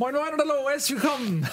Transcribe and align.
Moin 0.00 0.14
Moin 0.14 0.32
und 0.32 0.40
hallo, 0.40 0.66
herzlich 0.66 1.02
willkommen 1.02 1.46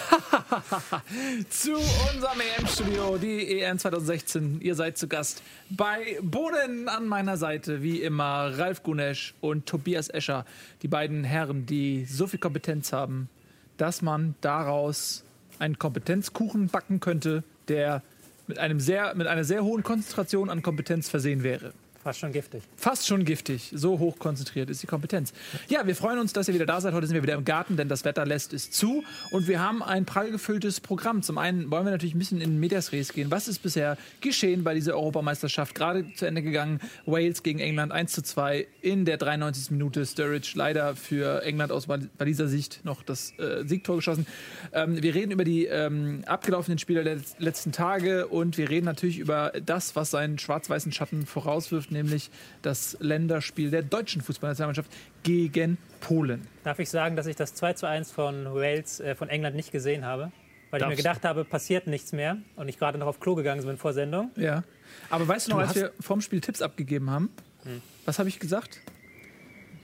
zu 1.49 1.73
unserem 1.73 2.39
EM-Studio, 2.39 3.17
die 3.17 3.59
EM 3.59 3.77
2016. 3.77 4.61
Ihr 4.61 4.73
seid 4.73 4.97
zu 4.97 5.09
Gast 5.09 5.43
bei 5.69 6.17
Boden 6.21 6.87
an 6.87 7.09
meiner 7.09 7.35
Seite, 7.35 7.83
wie 7.83 8.01
immer, 8.01 8.57
Ralf 8.57 8.83
Gunesch 8.83 9.33
und 9.41 9.65
Tobias 9.65 10.07
Escher. 10.07 10.45
Die 10.81 10.87
beiden 10.87 11.25
Herren, 11.25 11.65
die 11.65 12.05
so 12.05 12.25
viel 12.25 12.39
Kompetenz 12.39 12.93
haben, 12.93 13.27
dass 13.75 14.01
man 14.01 14.35
daraus 14.39 15.25
einen 15.59 15.77
Kompetenzkuchen 15.77 16.67
backen 16.67 17.01
könnte, 17.01 17.43
der 17.67 18.01
mit, 18.47 18.59
einem 18.59 18.79
sehr, 18.79 19.13
mit 19.15 19.27
einer 19.27 19.43
sehr 19.43 19.65
hohen 19.65 19.83
Konzentration 19.83 20.49
an 20.49 20.61
Kompetenz 20.61 21.09
versehen 21.09 21.43
wäre. 21.43 21.73
Fast 22.07 22.21
schon 22.21 22.31
giftig. 22.31 22.63
Fast 22.77 23.05
schon 23.05 23.25
giftig. 23.25 23.69
So 23.75 23.99
hoch 23.99 24.17
konzentriert 24.17 24.69
ist 24.69 24.81
die 24.81 24.87
Kompetenz. 24.87 25.33
Ja, 25.67 25.85
wir 25.85 25.93
freuen 25.93 26.19
uns, 26.19 26.31
dass 26.31 26.47
ihr 26.47 26.53
wieder 26.53 26.65
da 26.65 26.79
seid. 26.79 26.93
Heute 26.93 27.05
sind 27.05 27.15
wir 27.15 27.23
wieder 27.23 27.33
im 27.33 27.43
Garten, 27.43 27.75
denn 27.75 27.89
das 27.89 28.05
Wetter 28.05 28.25
lässt 28.25 28.53
es 28.53 28.71
zu. 28.71 29.03
Und 29.31 29.49
wir 29.49 29.59
haben 29.59 29.83
ein 29.83 30.05
prall 30.05 30.31
gefülltes 30.31 30.79
Programm. 30.79 31.21
Zum 31.21 31.37
einen 31.37 31.69
wollen 31.69 31.83
wir 31.83 31.91
natürlich 31.91 32.15
ein 32.15 32.19
bisschen 32.19 32.39
in 32.39 32.61
Medias 32.61 32.93
Res 32.93 33.11
gehen. 33.11 33.29
Was 33.29 33.49
ist 33.49 33.61
bisher 33.61 33.97
geschehen 34.21 34.63
bei 34.63 34.73
dieser 34.73 34.93
Europameisterschaft? 34.93 35.75
Gerade 35.75 36.05
zu 36.13 36.25
Ende 36.25 36.41
gegangen. 36.41 36.79
Wales 37.05 37.43
gegen 37.43 37.59
England 37.59 37.91
1 37.91 38.13
zu 38.13 38.23
2 38.23 38.65
in 38.79 39.03
der 39.03 39.17
93. 39.17 39.71
Minute. 39.71 40.05
Sturridge 40.05 40.53
leider 40.55 40.95
für 40.95 41.43
England 41.43 41.73
aus 41.73 41.89
dieser 42.23 42.47
Sicht 42.47 42.85
noch 42.85 43.03
das 43.03 43.37
äh, 43.37 43.65
Siegtor 43.65 43.97
geschossen. 43.97 44.25
Ähm, 44.71 45.03
wir 45.03 45.13
reden 45.13 45.33
über 45.33 45.43
die 45.43 45.65
ähm, 45.65 46.23
abgelaufenen 46.25 46.79
Spiele 46.79 47.03
der 47.03 47.17
letzten 47.37 47.73
Tage 47.73 48.27
und 48.27 48.57
wir 48.57 48.69
reden 48.69 48.85
natürlich 48.85 49.19
über 49.19 49.51
das, 49.65 49.97
was 49.97 50.11
seinen 50.11 50.39
schwarz-weißen 50.39 50.93
Schatten 50.93 51.25
vorauswirft 51.25 51.96
nämlich 51.97 52.29
das 52.61 52.97
Länderspiel 52.99 53.69
der 53.69 53.81
deutschen 53.81 54.21
Fußballnationalmannschaft 54.21 54.91
gegen 55.23 55.77
Polen. 55.99 56.47
Darf 56.63 56.79
ich 56.79 56.89
sagen, 56.89 57.15
dass 57.15 57.25
ich 57.25 57.35
das 57.35 57.53
2 57.53 57.73
zu 57.73 57.85
1 57.87 58.11
von 58.11 58.45
Wales, 58.53 58.99
äh, 58.99 59.15
von 59.15 59.29
England 59.29 59.55
nicht 59.55 59.71
gesehen 59.71 60.05
habe? 60.05 60.31
Weil 60.69 60.79
Darfst 60.79 60.91
ich 60.91 60.97
mir 60.97 61.03
gedacht 61.03 61.23
habe, 61.23 61.45
passiert 61.45 61.87
nichts 61.87 62.11
mehr 62.11 62.37
und 62.55 62.67
ich 62.67 62.77
gerade 62.77 62.97
noch 62.97 63.07
auf 63.07 63.19
Klo 63.19 63.35
gegangen 63.35 63.65
bin 63.65 63.77
vor 63.77 63.93
Sendung. 63.93 64.31
Ja. 64.35 64.63
Aber 65.09 65.27
weißt 65.27 65.47
du 65.47 65.51
noch, 65.51 65.59
als 65.59 65.75
wir 65.75 65.93
vorm 65.99 66.21
Spiel 66.21 66.41
Tipps 66.41 66.61
abgegeben 66.61 67.09
haben, 67.09 67.29
hm. 67.63 67.81
was 68.05 68.19
habe 68.19 68.29
ich 68.29 68.39
gesagt? 68.39 68.81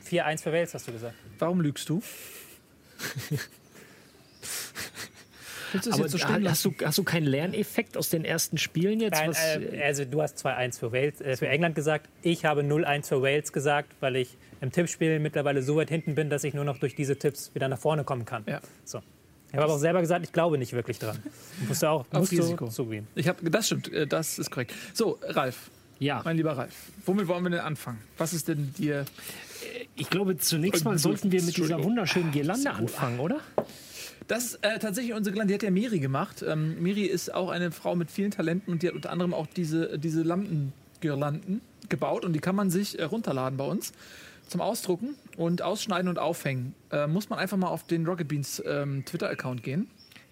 4-1 0.09 0.44
für 0.44 0.52
Wales, 0.52 0.73
hast 0.73 0.88
du 0.88 0.91
gesagt. 0.91 1.16
Warum 1.39 1.61
lügst 1.61 1.88
du? 1.89 2.02
Aber 5.74 6.08
so 6.08 6.20
hast, 6.20 6.66
du, 6.66 6.74
hast 6.84 6.98
du 6.98 7.04
keinen 7.04 7.26
Lerneffekt 7.26 7.98
aus 7.98 8.10
den 8.10 8.26
ersten 8.26 8.58
Spielen 8.58 9.00
jetzt? 9.00 9.20
Nein, 9.20 9.34
äh, 9.74 9.82
also 9.84 10.06
du 10.06 10.22
hast 10.22 10.46
2-1 10.46 10.80
für, 10.80 10.92
Wales, 10.92 11.22
äh, 11.22 11.38
für 11.38 11.48
England 11.48 11.76
gesagt. 11.76 12.10
Ich 12.22 12.46
habe 12.46 12.62
0-1 12.62 13.08
für 13.08 13.22
Wales 13.22 13.54
gesagt, 13.54 13.94
weil 14.00 14.16
ich 14.16 14.38
im 14.62 14.72
Tippspiel 14.72 15.20
mittlerweile 15.20 15.62
so 15.62 15.76
weit 15.76 15.90
hinten 15.90 16.16
bin, 16.16 16.30
dass 16.30 16.44
ich 16.44 16.54
nur 16.54 16.66
noch 16.66 16.78
durch 16.78 16.96
diese 16.96 17.18
Tipps 17.18 17.54
wieder 17.54 17.68
nach 17.68 17.80
vorne 17.80 18.04
kommen 18.04 18.26
kann. 18.26 18.44
Ja. 18.48 18.62
So. 18.86 19.02
Ich 19.50 19.58
habe 19.58 19.66
aber 19.66 19.74
auch 19.74 19.80
selber 19.80 20.02
gesagt, 20.02 20.26
ich 20.26 20.32
glaube 20.32 20.58
nicht 20.58 20.74
wirklich 20.74 20.98
dran. 20.98 21.22
Musst 21.68 21.84
du 21.84 21.88
auch 21.88 22.06
musst 22.12 22.32
Risiko. 22.32 22.70
zugeben. 22.70 23.08
Ich 23.14 23.28
habe, 23.28 23.50
das 23.52 23.68
stimmt, 23.68 23.92
äh, 23.94 24.08
das 24.08 24.40
ist 24.40 24.50
korrekt. 24.50 24.74
So, 24.94 25.20
Ralf. 25.22 25.70
Ja. 26.00 26.22
Mein 26.26 26.38
lieber 26.38 26.58
Ralf, 26.58 26.74
womit 27.06 27.28
wollen 27.28 27.44
wir 27.44 27.52
denn 27.52 27.60
anfangen? 27.60 28.00
Was 28.18 28.34
ist 28.34 28.48
denn 28.48 28.74
dir. 28.78 29.02
Äh, 29.02 29.06
ich 29.96 30.10
glaube, 30.10 30.38
zunächst 30.38 30.84
mal 30.86 30.98
sollten 30.98 31.32
wir 31.32 31.44
mit 31.44 31.56
dieser 31.56 31.84
wunderschönen 31.84 32.32
Girlande 32.32 32.72
anfangen, 32.72 33.20
oder? 33.20 33.42
Das 34.28 34.46
ist 34.46 34.64
äh, 34.64 34.80
tatsächlich 34.80 35.14
unsere 35.14 35.34
Girlande, 35.34 35.52
die 35.52 35.56
hat 35.56 35.64
ja 35.64 35.72
Miri 35.72 36.00
gemacht. 36.00 36.44
Ähm, 36.48 36.82
Miri 36.82 37.04
ist 37.04 37.34
auch 37.34 37.50
eine 37.50 37.72
Frau 37.72 37.96
mit 37.96 38.12
vielen 38.12 38.32
Talenten 38.32 38.72
und 38.72 38.82
die 38.82 38.88
hat 38.88 38.96
unter 38.96 39.12
anderem 39.12 39.34
auch 39.34 39.48
diese, 39.48 40.00
diese 40.00 40.24
Lampengirlanden 40.24 41.62
gebaut 41.90 42.26
und 42.26 42.34
die 42.34 42.40
kann 42.40 42.56
man 42.56 42.70
sich 42.70 43.00
äh, 43.00 43.04
runterladen 43.04 43.58
bei 43.58 43.66
uns 43.66 43.94
zum 44.47 44.62
Ausdrucken 44.62 45.16
und 45.38 45.62
ausschneiden 45.62 46.08
und 46.08 46.20
aufhängen. 46.20 46.75
Äh, 46.92 47.08
muss 47.08 47.30
man 47.30 47.40
einfach 47.40 47.58
mal 47.58 47.68
auf 47.68 47.84
den 47.86 48.06
Rocket 48.06 48.28
Beans 48.28 48.62
ähm, 48.66 49.03
Twitter-Account 49.06 49.64
gehen. 49.64 49.90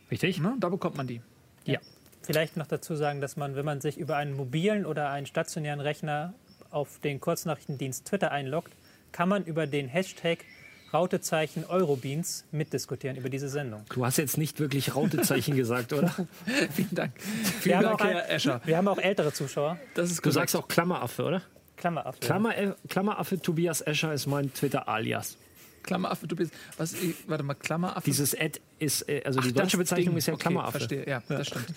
Richtig? 0.10 0.40
Ne? 0.40 0.56
Da 0.60 0.70
bekommt 0.70 0.96
man 0.98 1.08
die. 1.08 1.22
Ja. 1.66 1.80
Vielleicht 2.22 2.56
noch 2.56 2.68
dazu 2.68 2.96
sagen, 2.96 3.20
dass 3.20 3.36
man, 3.36 3.56
wenn 3.56 3.66
man 3.66 3.82
sich 3.82 3.98
über 3.98 4.16
einen 4.16 4.36
mobilen 4.36 4.86
oder 4.86 5.10
einen 5.10 5.26
stationären 5.26 5.80
Rechner 5.80 6.34
auf 6.70 7.00
den 7.00 7.20
Kurznachrichtendienst 7.20 8.06
Twitter 8.06 8.32
einloggt, 8.32 8.74
kann 9.12 9.28
man 9.28 9.44
über 9.44 9.66
den 9.66 9.88
Hashtag 9.88 10.46
Rautezeichen 10.94 11.66
Eurobeans 11.66 12.46
mitdiskutieren 12.52 13.18
über 13.18 13.30
diese 13.30 13.50
Sendung. 13.50 13.86
Du 13.90 14.06
hast 14.06 14.18
jetzt 14.18 14.38
nicht 14.38 14.60
wirklich 14.60 14.96
Rautezeichen 14.96 15.56
gesagt, 15.56 15.94
oder? 15.94 16.14
Vielen 16.74 16.96
Dank. 16.96 17.14
Vielen 17.62 17.82
Dank, 17.82 18.04
Herr 18.04 18.30
Escher. 18.30 18.62
Wir 18.66 18.78
haben 18.78 18.88
auch 18.88 18.98
ältere 18.98 19.32
Zuschauer. 19.34 19.78
Das 19.96 20.12
ist 20.12 20.26
du 20.26 20.32
sagst 20.32 20.56
auch 20.56 20.68
Klammeraffe, 20.68 21.24
oder? 21.24 21.42
Klammeraffe. 21.78 22.20
Klammer, 22.20 22.54
Klammeraffe 22.90 23.42
Tobias 23.42 23.82
Escher 23.82 24.14
ist 24.14 24.28
mein 24.28 24.54
Twitter-Alias. 24.54 25.38
Klammeraffe, 25.84 26.28
du 26.28 26.36
bist. 26.36 26.54
Was, 26.78 26.96
warte 27.28 27.44
mal, 27.44 27.56
Klammeraffe. 27.56 28.06
Dieses 28.06 28.40
Ad 28.40 28.60
ist, 28.82 29.08
äh, 29.08 29.22
also 29.24 29.40
Ach, 29.40 29.46
die 29.46 29.54
deutsche 29.54 29.78
Bezeichnung 29.78 30.14
Ding. 30.14 30.18
ist 30.18 30.26
ja 30.26 30.34
okay, 30.34 30.42
Klammeraffe. 30.42 30.80
Verstehe, 30.80 31.08
ja, 31.08 31.22
ja. 31.30 31.38
das 31.38 31.48
stimmt. 31.48 31.68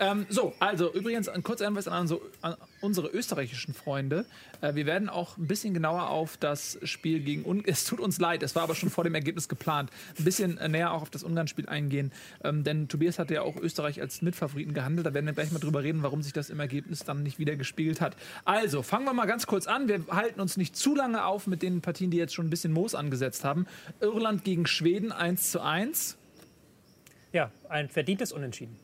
ähm, 0.00 0.26
so, 0.30 0.54
also 0.58 0.92
übrigens 0.92 1.28
ein 1.28 1.42
kurzer 1.42 1.66
Hinweis 1.66 1.86
an, 1.88 2.08
so, 2.08 2.22
an 2.40 2.56
unsere 2.80 3.08
österreichischen 3.08 3.74
Freunde. 3.74 4.24
Äh, 4.62 4.74
wir 4.74 4.86
werden 4.86 5.10
auch 5.10 5.36
ein 5.36 5.46
bisschen 5.46 5.74
genauer 5.74 6.08
auf 6.08 6.36
das 6.38 6.78
Spiel 6.82 7.20
gegen 7.20 7.42
Ungarn. 7.42 7.64
Es 7.74 7.84
tut 7.84 7.98
uns 7.98 8.20
leid, 8.20 8.42
es 8.42 8.54
war 8.54 8.62
aber 8.62 8.74
schon 8.74 8.88
vor 8.88 9.04
dem 9.04 9.14
Ergebnis 9.14 9.48
geplant. 9.48 9.90
Ein 10.18 10.24
bisschen 10.24 10.58
äh, 10.58 10.68
näher 10.68 10.92
auch 10.92 11.02
auf 11.02 11.10
das 11.10 11.22
Ungarn-Spiel 11.24 11.68
eingehen. 11.68 12.12
Ähm, 12.42 12.62
denn 12.62 12.88
Tobias 12.88 13.18
hatte 13.18 13.34
ja 13.34 13.42
auch 13.42 13.56
Österreich 13.56 14.00
als 14.00 14.22
Mitfavoriten 14.22 14.74
gehandelt. 14.74 15.06
Da 15.06 15.12
werden 15.12 15.26
wir 15.26 15.32
gleich 15.32 15.50
mal 15.50 15.58
drüber 15.58 15.82
reden, 15.82 16.02
warum 16.02 16.22
sich 16.22 16.32
das 16.32 16.50
im 16.50 16.60
Ergebnis 16.60 17.00
dann 17.00 17.22
nicht 17.22 17.38
wieder 17.38 17.56
gespiegelt 17.56 18.00
hat. 18.00 18.16
Also, 18.44 18.82
fangen 18.82 19.04
wir 19.04 19.12
mal 19.12 19.26
ganz 19.26 19.46
kurz 19.46 19.66
an. 19.66 19.88
Wir 19.88 20.04
halten 20.08 20.40
uns 20.40 20.56
nicht 20.56 20.76
zu 20.76 20.94
lange 20.94 21.24
auf 21.24 21.46
mit 21.46 21.62
den 21.62 21.80
Partien, 21.80 22.10
die 22.10 22.16
jetzt 22.16 22.34
schon 22.34 22.46
ein 22.46 22.50
bisschen 22.50 22.72
Moos 22.72 22.94
angesetzt 22.94 23.44
haben. 23.44 23.66
Irland 24.00 24.44
gegen 24.44 24.66
Schweden 24.66 25.10
1 25.12 25.50
zu 25.50 25.60
1. 25.60 26.16
Ja, 27.34 27.50
ein 27.68 27.88
verdientes 27.88 28.32
Unentschieden. 28.32 28.76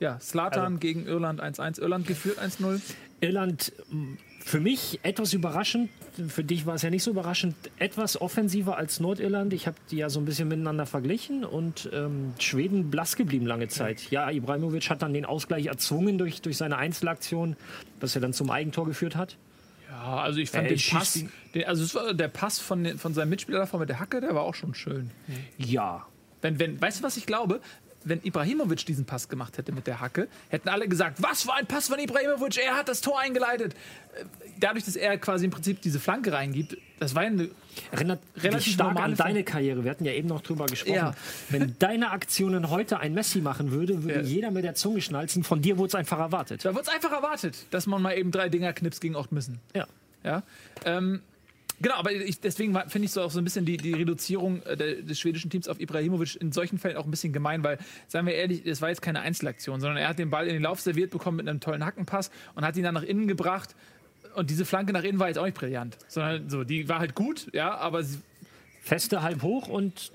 Ja, 0.00 0.18
Slatan 0.20 0.64
also. 0.64 0.78
gegen 0.78 1.06
Irland 1.06 1.40
1-1. 1.40 1.80
Irland 1.80 2.06
geführt 2.06 2.40
1-0. 2.40 2.80
Irland 3.20 3.72
für 4.44 4.60
mich 4.60 4.98
etwas 5.04 5.32
überraschend. 5.32 5.88
Für 6.28 6.42
dich 6.42 6.66
war 6.66 6.74
es 6.74 6.82
ja 6.82 6.90
nicht 6.90 7.04
so 7.04 7.12
überraschend. 7.12 7.54
Etwas 7.78 8.20
offensiver 8.20 8.76
als 8.76 8.98
Nordirland. 8.98 9.52
Ich 9.52 9.68
habe 9.68 9.76
die 9.92 9.98
ja 9.98 10.10
so 10.10 10.18
ein 10.18 10.24
bisschen 10.24 10.48
miteinander 10.48 10.86
verglichen. 10.86 11.44
Und 11.44 11.88
ähm, 11.92 12.34
Schweden 12.40 12.90
blass 12.90 13.14
geblieben 13.14 13.46
lange 13.46 13.68
Zeit. 13.68 14.10
Ja, 14.10 14.28
Ibrahimovic 14.28 14.90
hat 14.90 15.02
dann 15.02 15.14
den 15.14 15.24
Ausgleich 15.24 15.66
erzwungen 15.66 16.18
durch, 16.18 16.42
durch 16.42 16.56
seine 16.56 16.78
Einzelaktion, 16.78 17.56
was 18.00 18.14
ja 18.14 18.20
dann 18.20 18.32
zum 18.32 18.50
Eigentor 18.50 18.86
geführt 18.86 19.14
hat. 19.14 19.36
Ja, 19.88 20.16
also 20.16 20.40
ich 20.40 20.50
fand 20.50 20.66
äh, 20.66 20.74
den 20.74 20.82
Pass, 20.90 21.24
den, 21.54 21.64
also 21.64 22.12
der 22.12 22.28
Pass 22.28 22.58
von, 22.58 22.98
von 22.98 23.14
seinem 23.14 23.30
Mitspieler 23.30 23.60
davor 23.60 23.78
mit 23.78 23.88
der 23.88 24.00
Hacke, 24.00 24.20
der 24.20 24.34
war 24.34 24.42
auch 24.42 24.54
schon 24.54 24.74
schön. 24.74 25.10
Ja, 25.58 26.06
wenn, 26.42 26.58
wenn, 26.58 26.80
weißt 26.80 27.00
du, 27.00 27.04
was 27.04 27.16
ich 27.16 27.26
glaube? 27.26 27.60
Wenn 28.04 28.22
Ibrahimovic 28.22 28.86
diesen 28.86 29.04
Pass 29.04 29.28
gemacht 29.28 29.58
hätte 29.58 29.72
mit 29.72 29.86
der 29.86 30.00
Hacke, 30.00 30.28
hätten 30.48 30.68
alle 30.68 30.88
gesagt, 30.88 31.20
was 31.20 31.42
für 31.42 31.52
ein 31.52 31.66
Pass 31.66 31.88
von 31.88 31.98
Ibrahimovic, 31.98 32.58
er 32.58 32.76
hat 32.76 32.88
das 32.88 33.00
Tor 33.00 33.20
eingeleitet. 33.20 33.74
Äh, 34.14 34.24
dadurch, 34.60 34.84
dass 34.84 34.96
er 34.96 35.18
quasi 35.18 35.46
im 35.46 35.50
Prinzip 35.50 35.82
diese 35.82 35.98
Flanke 35.98 36.32
reingibt, 36.32 36.76
das 37.00 37.14
war 37.14 37.22
eine 37.22 37.50
Erinnert 37.90 38.20
relativ 38.36 38.74
stark 38.74 38.98
an 38.98 39.14
deine 39.14 39.44
Karriere. 39.44 39.84
Wir 39.84 39.90
hatten 39.90 40.04
ja 40.04 40.12
eben 40.12 40.28
noch 40.28 40.40
drüber 40.40 40.66
gesprochen. 40.66 40.94
Ja. 40.94 41.14
Wenn 41.48 41.76
deine 41.78 42.10
Aktionen 42.10 42.70
heute 42.70 43.00
ein 43.00 43.14
Messi 43.14 43.40
machen 43.40 43.70
würde, 43.70 44.02
würde 44.02 44.20
ja. 44.20 44.26
jeder 44.26 44.50
mit 44.50 44.64
der 44.64 44.74
Zunge 44.74 45.00
schnalzen. 45.00 45.44
Von 45.44 45.62
dir 45.62 45.78
wurde 45.78 45.88
es 45.88 45.94
einfach 45.94 46.18
erwartet. 46.18 46.64
Da 46.64 46.70
wurde 46.70 46.82
es 46.82 46.88
einfach 46.88 47.12
erwartet, 47.12 47.66
dass 47.70 47.86
man 47.86 48.02
mal 48.02 48.16
eben 48.16 48.30
drei 48.30 48.48
Dinger 48.48 48.72
knipst 48.72 49.00
gegen 49.00 49.16
acht 49.16 49.32
müssen. 49.32 49.60
Ja. 49.74 49.86
Ja. 50.24 50.42
Ähm, 50.84 51.22
Genau, 51.80 51.94
aber 51.94 52.12
ich, 52.12 52.40
deswegen 52.40 52.74
finde 52.88 53.06
ich 53.06 53.12
so 53.12 53.22
auch 53.22 53.30
so 53.30 53.40
ein 53.40 53.44
bisschen 53.44 53.64
die, 53.64 53.76
die 53.76 53.92
Reduzierung 53.92 54.62
äh, 54.62 55.02
des 55.02 55.18
schwedischen 55.18 55.50
Teams 55.50 55.68
auf 55.68 55.80
Ibrahimovic 55.80 56.40
in 56.40 56.52
solchen 56.52 56.78
Fällen 56.78 56.96
auch 56.96 57.04
ein 57.04 57.10
bisschen 57.10 57.32
gemein, 57.32 57.62
weil, 57.62 57.78
sagen 58.08 58.26
wir 58.26 58.34
ehrlich, 58.34 58.66
es 58.66 58.82
war 58.82 58.88
jetzt 58.88 59.02
keine 59.02 59.20
Einzelaktion, 59.20 59.80
sondern 59.80 59.96
er 59.98 60.08
hat 60.08 60.18
den 60.18 60.30
Ball 60.30 60.46
in 60.46 60.54
den 60.54 60.62
Lauf 60.62 60.80
serviert 60.80 61.10
bekommen 61.10 61.36
mit 61.36 61.48
einem 61.48 61.60
tollen 61.60 61.84
Hackenpass 61.84 62.30
und 62.54 62.64
hat 62.64 62.76
ihn 62.76 62.82
dann 62.82 62.94
nach 62.94 63.02
innen 63.02 63.28
gebracht. 63.28 63.76
Und 64.34 64.50
diese 64.50 64.64
Flanke 64.64 64.92
nach 64.92 65.04
innen 65.04 65.18
war 65.18 65.28
jetzt 65.28 65.38
auch 65.38 65.44
nicht 65.44 65.56
brillant, 65.56 65.96
sondern 66.08 66.48
so, 66.50 66.64
die 66.64 66.88
war 66.88 66.98
halt 66.98 67.14
gut, 67.14 67.48
ja, 67.52 67.74
aber 67.76 68.02
sie. 68.02 68.18
Feste 68.80 69.22
halb 69.22 69.42
hoch 69.42 69.68
und 69.68 70.12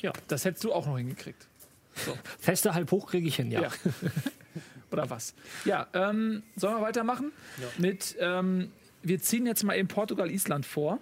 ja. 0.00 0.12
Das 0.28 0.44
hättest 0.44 0.64
du 0.64 0.72
auch 0.72 0.86
noch 0.86 0.98
hingekriegt. 0.98 1.46
So. 1.94 2.16
Feste 2.38 2.74
halb 2.74 2.90
hoch 2.90 3.08
kriege 3.08 3.28
ich 3.28 3.36
hin, 3.36 3.50
ja. 3.50 3.62
ja. 3.62 3.70
Oder 4.90 5.08
was? 5.08 5.34
Ja, 5.64 5.86
ähm, 5.94 6.42
sollen 6.56 6.76
wir 6.76 6.82
weitermachen? 6.82 7.32
Ja. 7.60 7.66
Mit 7.78 8.16
ähm, 8.18 8.72
wir 9.02 9.20
ziehen 9.20 9.46
jetzt 9.46 9.62
mal 9.64 9.76
eben 9.76 9.88
Portugal, 9.88 10.30
Island 10.30 10.66
vor, 10.66 10.98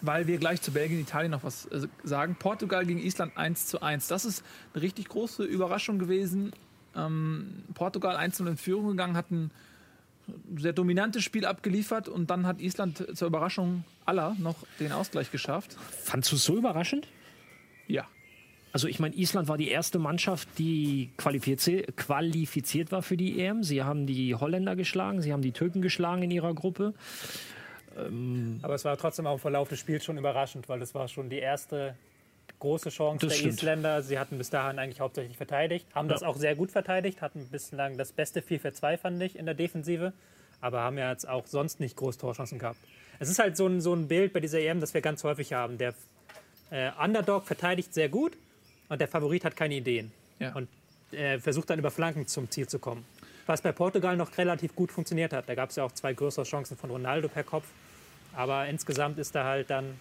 weil 0.00 0.26
wir 0.26 0.38
gleich 0.38 0.62
zu 0.62 0.72
Belgien, 0.72 1.00
Italien 1.00 1.32
noch 1.32 1.44
was 1.44 1.66
äh, 1.66 1.86
sagen. 2.02 2.36
Portugal 2.38 2.86
gegen 2.86 3.00
Island 3.00 3.36
1 3.36 3.66
zu 3.66 3.82
1. 3.82 4.08
Das 4.08 4.24
ist 4.24 4.44
eine 4.72 4.82
richtig 4.82 5.08
große 5.08 5.44
Überraschung 5.44 5.98
gewesen. 5.98 6.52
Ähm, 6.96 7.64
Portugal 7.74 8.16
1 8.16 8.40
in 8.40 8.56
Führung 8.56 8.88
gegangen, 8.88 9.16
hat 9.16 9.30
ein 9.30 9.50
sehr 10.56 10.72
dominantes 10.72 11.24
Spiel 11.24 11.44
abgeliefert 11.44 12.08
und 12.08 12.30
dann 12.30 12.46
hat 12.46 12.60
Island 12.60 13.16
zur 13.16 13.28
Überraschung 13.28 13.84
aller 14.04 14.36
noch 14.38 14.56
den 14.78 14.92
Ausgleich 14.92 15.30
geschafft. 15.30 15.76
Fandst 16.04 16.30
du 16.32 16.36
es 16.36 16.44
so 16.44 16.56
überraschend? 16.56 17.08
Also 18.72 18.86
ich 18.86 19.00
meine, 19.00 19.14
Island 19.16 19.48
war 19.48 19.56
die 19.58 19.68
erste 19.68 19.98
Mannschaft, 19.98 20.48
die 20.58 21.10
qualifiziert, 21.16 21.96
qualifiziert 21.96 22.92
war 22.92 23.02
für 23.02 23.16
die 23.16 23.40
EM. 23.40 23.64
Sie 23.64 23.82
haben 23.82 24.06
die 24.06 24.34
Holländer 24.34 24.76
geschlagen, 24.76 25.22
sie 25.22 25.32
haben 25.32 25.42
die 25.42 25.52
Türken 25.52 25.82
geschlagen 25.82 26.22
in 26.22 26.30
ihrer 26.30 26.54
Gruppe. 26.54 26.94
Ähm 27.98 28.60
Aber 28.62 28.74
es 28.74 28.84
war 28.84 28.96
trotzdem 28.96 29.26
auch 29.26 29.34
im 29.34 29.38
Verlauf 29.40 29.68
des 29.68 29.80
Spiels 29.80 30.04
schon 30.04 30.18
überraschend, 30.18 30.68
weil 30.68 30.78
das 30.78 30.94
war 30.94 31.08
schon 31.08 31.28
die 31.30 31.38
erste 31.38 31.96
große 32.60 32.90
Chance 32.90 33.26
Das 33.26 33.34
der 33.34 33.38
stimmt. 33.40 33.54
Isländer. 33.54 34.02
Sie 34.02 34.18
hatten 34.18 34.38
bis 34.38 34.50
dahin 34.50 34.78
eigentlich 34.78 35.00
hauptsächlich 35.00 35.36
verteidigt, 35.36 35.86
haben 35.94 36.08
das 36.08 36.20
Ja. 36.20 36.28
auch 36.28 36.36
sehr 36.36 36.54
gut 36.54 36.70
verteidigt, 36.70 37.22
hatten 37.22 37.46
bislang 37.50 37.96
das 37.96 38.12
beste 38.12 38.40
4-4-2, 38.40 38.98
fand 38.98 39.22
ich, 39.22 39.36
in 39.36 39.46
der 39.46 39.54
Defensive, 39.54 40.12
aber 40.60 40.80
haben 40.80 40.98
ja 40.98 41.10
jetzt 41.10 41.28
auch 41.28 41.46
sonst 41.46 41.80
nicht 41.80 41.96
groß 41.96 42.18
Torchancen 42.18 42.58
gehabt. 42.58 42.78
Es 43.18 43.28
ist 43.30 43.38
halt 43.38 43.56
so 43.56 43.66
ein, 43.66 43.80
so 43.80 43.94
ein 43.94 44.08
Bild 44.08 44.32
bei 44.32 44.40
dieser 44.40 44.60
EM, 44.60 44.80
das 44.80 44.94
wir 44.94 45.00
ganz 45.00 45.24
häufig 45.24 45.52
haben. 45.54 45.78
Der 45.78 45.94
äh, 46.70 46.90
Underdog 47.02 47.46
verteidigt 47.46 47.92
sehr 47.94 48.08
gut 48.08 48.36
und 48.90 49.00
der 49.00 49.08
Favorit 49.08 49.44
hat 49.44 49.56
keine 49.56 49.76
Ideen. 49.76 50.12
Ja. 50.38 50.52
Und 50.54 50.68
äh, 51.12 51.38
versucht 51.38 51.70
dann 51.70 51.78
über 51.78 51.90
Flanken 51.90 52.26
zum 52.26 52.50
Ziel 52.50 52.68
zu 52.68 52.78
kommen. 52.78 53.04
Was 53.46 53.62
bei 53.62 53.72
Portugal 53.72 54.16
noch 54.16 54.36
relativ 54.36 54.74
gut 54.76 54.92
funktioniert 54.92 55.32
hat. 55.32 55.48
Da 55.48 55.54
gab 55.54 55.70
es 55.70 55.76
ja 55.76 55.84
auch 55.84 55.92
zwei 55.92 56.12
größere 56.12 56.44
Chancen 56.44 56.76
von 56.76 56.90
Ronaldo 56.90 57.28
per 57.28 57.44
Kopf. 57.44 57.66
Aber 58.34 58.66
insgesamt 58.66 59.18
ist 59.18 59.34
da 59.34 59.44
halt 59.44 59.70
dann, 59.70 59.96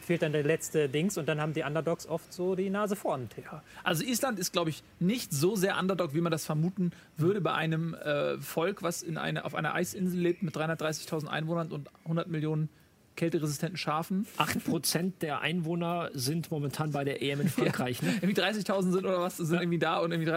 fehlt 0.00 0.22
dann 0.22 0.32
der 0.32 0.44
letzte 0.44 0.88
Dings 0.88 1.18
und 1.18 1.28
dann 1.28 1.40
haben 1.40 1.52
die 1.52 1.62
Underdogs 1.62 2.06
oft 2.06 2.32
so 2.32 2.54
die 2.54 2.70
Nase 2.70 2.96
vorn. 2.96 3.28
Ja. 3.42 3.62
Also 3.84 4.04
Island 4.04 4.38
ist, 4.38 4.52
glaube 4.52 4.70
ich, 4.70 4.82
nicht 4.98 5.32
so 5.32 5.56
sehr 5.56 5.78
Underdog, 5.78 6.14
wie 6.14 6.20
man 6.20 6.32
das 6.32 6.46
vermuten 6.46 6.92
würde 7.16 7.40
bei 7.40 7.52
einem 7.52 7.94
äh, 7.94 8.38
Volk, 8.38 8.82
was 8.82 9.02
in 9.02 9.18
eine, 9.18 9.44
auf 9.44 9.54
einer 9.54 9.74
Eisinsel 9.74 10.18
lebt 10.18 10.42
mit 10.42 10.56
330.000 10.56 11.26
Einwohnern 11.26 11.70
und 11.70 11.90
100 12.04 12.28
Millionen 12.28 12.70
kälteresistenten 13.16 13.76
Schafen. 13.76 14.26
8% 14.38 15.12
der 15.20 15.40
Einwohner 15.40 16.10
sind 16.14 16.50
momentan 16.50 16.92
bei 16.92 17.04
der 17.04 17.22
EM 17.22 17.40
in 17.42 17.48
Frankreich. 17.50 18.02
Ne? 18.02 18.14
Irgendwie 18.20 18.40
30.000 18.40 18.92
sind 18.92 19.04
oder 19.04 19.20
was, 19.20 19.36
sind 19.36 19.58
irgendwie 19.58 19.78
da 19.78 19.98
und 19.98 20.12
irgendwie 20.12 20.30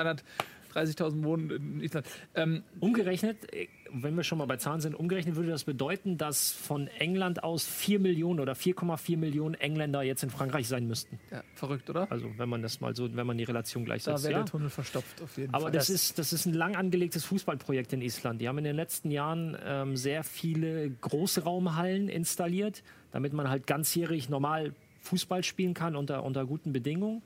330.000 0.73 1.23
wohnen 1.23 1.49
in 1.51 1.81
Island. 1.81 2.07
Ähm, 2.35 2.63
Umgerechnet, 2.79 3.53
äh, 3.53 3.67
wenn 3.91 4.15
wir 4.15 4.23
schon 4.23 4.37
mal 4.39 4.45
bei 4.45 4.57
Zahlen 4.57 4.81
sind, 4.81 4.95
umgerechnet 4.95 5.35
würde 5.35 5.49
das 5.49 5.63
bedeuten, 5.65 6.17
dass 6.17 6.51
von 6.51 6.87
England 6.87 7.43
aus 7.43 7.65
4 7.65 7.99
Millionen 7.99 8.39
oder 8.39 8.53
4,4 8.53 9.17
Millionen 9.17 9.53
Engländer 9.55 10.01
jetzt 10.01 10.23
in 10.23 10.29
Frankreich 10.31 10.67
sein 10.67 10.87
müssten. 10.87 11.19
ja, 11.31 11.43
verrückt, 11.55 11.89
oder? 11.89 12.11
Also 12.11 12.27
wenn 12.37 12.49
man 12.49 12.61
das 12.63 12.81
mal 12.81 12.95
so, 12.95 13.15
wenn 13.15 13.27
man 13.27 13.37
die 13.37 13.43
Relation 13.43 13.83
Da 13.83 13.85
gleichsetzt. 13.85 14.23
wäre 14.23 14.33
Ja. 14.33 14.39
der 14.39 14.45
Tunnel 14.47 14.69
verstopft, 14.69 15.21
auf 15.21 15.37
jeden 15.37 15.53
Aber 15.53 15.65
Fall. 15.65 15.71
das 15.71 15.89
ist, 15.89 16.17
das 16.17 16.33
ist 16.33 16.45
ein 16.47 16.53
lang 16.53 16.75
angelegtes 16.75 17.23
Fußballprojekt 17.25 17.93
in 17.93 18.01
Island. 18.01 18.41
Die 18.41 18.47
haben 18.47 18.57
in 18.57 18.63
den 18.63 18.75
letzten 18.75 19.11
Jahren 19.11 19.55
ähm, 19.63 19.95
sehr 19.95 20.23
viele 20.23 20.89
Großraumhallen 20.89 22.09
installiert, 22.09 22.83
damit 23.11 23.33
man 23.33 23.49
halt 23.49 23.67
ganzjährig 23.67 24.29
normal 24.29 24.73
Fußball 25.01 25.43
spielen 25.43 25.73
kann 25.73 25.95
unter, 25.95 26.23
unter 26.23 26.45
guten 26.45 26.73
Bedingungen. 26.73 27.21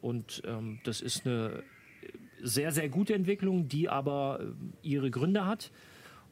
Und 0.00 0.42
ähm, 0.46 0.78
das 0.84 1.00
ist 1.00 1.26
eine 1.26 1.62
sehr, 2.42 2.72
sehr 2.72 2.88
gute 2.88 3.14
Entwicklung, 3.14 3.68
die 3.68 3.88
aber 3.88 4.40
ähm, 4.40 4.72
ihre 4.82 5.10
Gründe 5.10 5.46
hat. 5.46 5.70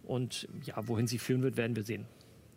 Und 0.03 0.49
ja, 0.65 0.77
wohin 0.87 1.07
sie 1.07 1.19
führen 1.19 1.43
wird, 1.43 1.57
werden 1.57 1.75
wir 1.75 1.83
sehen. 1.83 2.07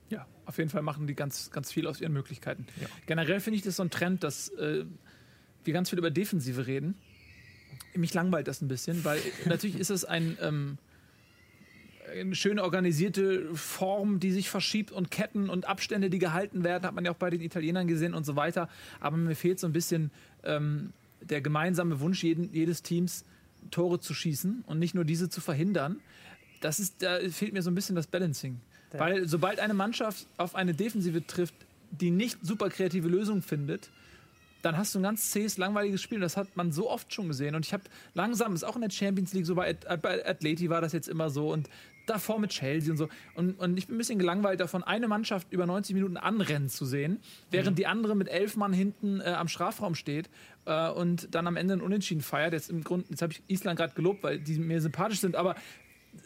Ja, 0.10 0.28
auf 0.46 0.58
jeden 0.58 0.70
Fall 0.70 0.82
machen 0.82 1.08
die 1.08 1.16
ganz, 1.16 1.52
ganz 1.52 1.72
viel 1.72 1.88
aus 1.88 2.02
ihren 2.02 2.14
Möglichkeiten. 2.14 2.66
Generell 3.06 3.40
finde 3.40 3.58
ich 3.58 3.64
das 3.64 3.76
so 3.76 3.84
ein 3.84 3.90
Trend, 3.90 4.24
dass 4.24 4.50
äh, 4.50 4.86
wir 5.64 5.74
ganz 5.74 5.90
viel 5.90 6.00
über 6.00 6.12
Defensive 6.12 6.68
reden. 6.68 6.96
Mich 7.96 8.14
langweilt 8.14 8.48
das 8.48 8.62
ein 8.62 8.68
bisschen, 8.68 9.04
weil 9.04 9.20
natürlich 9.46 9.80
ist 9.80 9.90
es 9.90 10.06
ein, 10.06 10.38
ähm, 10.42 10.78
eine 12.12 12.36
schöne 12.36 12.64
organisierte 12.64 13.54
Form, 13.56 14.20
die 14.20 14.32
sich 14.32 14.50
verschiebt 14.50 14.92
und 14.92 15.12
Ketten 15.12 15.50
und 15.50 15.68
Abstände, 15.68 16.10
die 16.10 16.20
gehalten 16.20 16.64
werden, 16.64 16.84
hat 16.86 16.96
man 16.96 17.06
ja 17.06 17.12
auch 17.12 17.18
bei 17.18 17.30
den 17.30 17.42
Italienern 17.42 17.88
gesehen 17.88 18.14
und 18.14 18.26
so 18.26 18.36
weiter. 18.36 18.70
Aber 19.00 19.18
mir 19.18 19.36
fehlt 19.36 19.60
so 19.60 19.68
ein 19.68 19.74
bisschen 19.74 20.12
ähm, 20.44 20.94
der 21.22 21.42
gemeinsame 21.42 22.00
Wunsch 22.00 22.24
jeden, 22.24 22.54
jedes 22.54 22.82
Teams, 22.82 23.26
Tore 23.72 24.00
zu 24.00 24.14
schießen 24.14 24.64
und 24.66 24.80
nicht 24.80 24.96
nur 24.96 25.06
diese 25.06 25.30
zu 25.30 25.42
verhindern. 25.42 26.00
Das 26.62 26.80
ist, 26.80 27.02
da 27.02 27.20
fehlt 27.30 27.54
mir 27.54 27.62
so 27.62 27.72
ein 27.72 27.76
bisschen 27.76 27.96
das 27.96 28.08
Balancing. 28.08 28.60
Weil 28.92 29.28
sobald 29.28 29.60
eine 29.60 29.74
Mannschaft 29.74 30.26
auf 30.38 30.56
eine 30.56 30.74
Defensive 30.74 31.26
trifft, 31.26 31.54
die 31.92 32.12
nicht 32.12 32.40
super 32.42 32.70
kreative 32.70 33.08
Lösungen 33.08 33.42
findet, 33.42 33.90
dann 34.62 34.78
hast 34.78 34.94
du 34.94 35.00
ein 35.00 35.04
ganz 35.04 35.32
zähes, 35.32 35.58
langweiliges 35.58 36.02
Spiel. 36.02 36.20
Das 36.20 36.36
hat 36.36 36.56
man 36.58 36.72
so 36.72 36.90
oft 36.90 37.14
schon 37.14 37.28
gesehen. 37.28 37.56
Und 37.56 37.66
ich 37.66 37.74
habe 37.74 37.84
langsam, 38.14 38.54
ist 38.54 38.64
auch 38.64 38.76
in 38.76 38.82
der 38.82 38.90
Champions 38.90 39.34
League 39.34 39.46
so, 39.46 39.56
bei, 39.56 39.74
bei 39.74 40.26
Atleti 40.26 40.70
war 40.70 40.82
das 40.82 40.92
jetzt 40.92 41.08
immer 41.08 41.30
so 41.30 41.52
und 41.54 41.70
davor 42.10 42.40
mit 42.40 42.52
Chelsea 42.52 42.92
und 42.92 42.98
so. 42.98 43.10
Und, 43.36 43.60
und 43.60 43.78
ich 43.78 43.88
bin 43.88 43.96
ein 43.96 43.98
bisschen 43.98 44.20
gelangweilt 44.20 44.60
davon, 44.60 44.84
eine 44.84 45.08
Mannschaft 45.08 45.52
über 45.52 45.66
90 45.66 45.94
Minuten 45.96 46.18
anrennen 46.18 46.70
zu 46.70 46.86
sehen, 46.86 47.20
während 47.52 47.78
die 47.78 47.88
andere 47.88 48.16
mit 48.16 48.28
elf 48.28 48.56
Mann 48.56 48.74
hinten 48.74 49.22
äh, 49.22 49.26
am 49.26 49.48
Strafraum 49.48 49.96
steht 49.96 50.30
äh, 50.66 50.90
und 50.90 51.34
dann 51.34 51.48
am 51.48 51.56
Ende 51.56 51.76
ein 51.76 51.82
Unentschieden 51.82 52.22
feiert. 52.22 52.54
Jetzt 52.54 52.70
im 52.70 52.84
Grund, 52.84 53.10
jetzt 53.10 53.22
habe 53.22 53.34
ich 53.34 53.42
Island 53.48 53.78
gerade 53.78 53.94
gelobt, 53.94 54.24
weil 54.24 54.40
die 54.40 54.58
mir 54.58 54.82
sympathisch 54.82 55.20
sind, 55.20 55.36
aber 55.36 55.56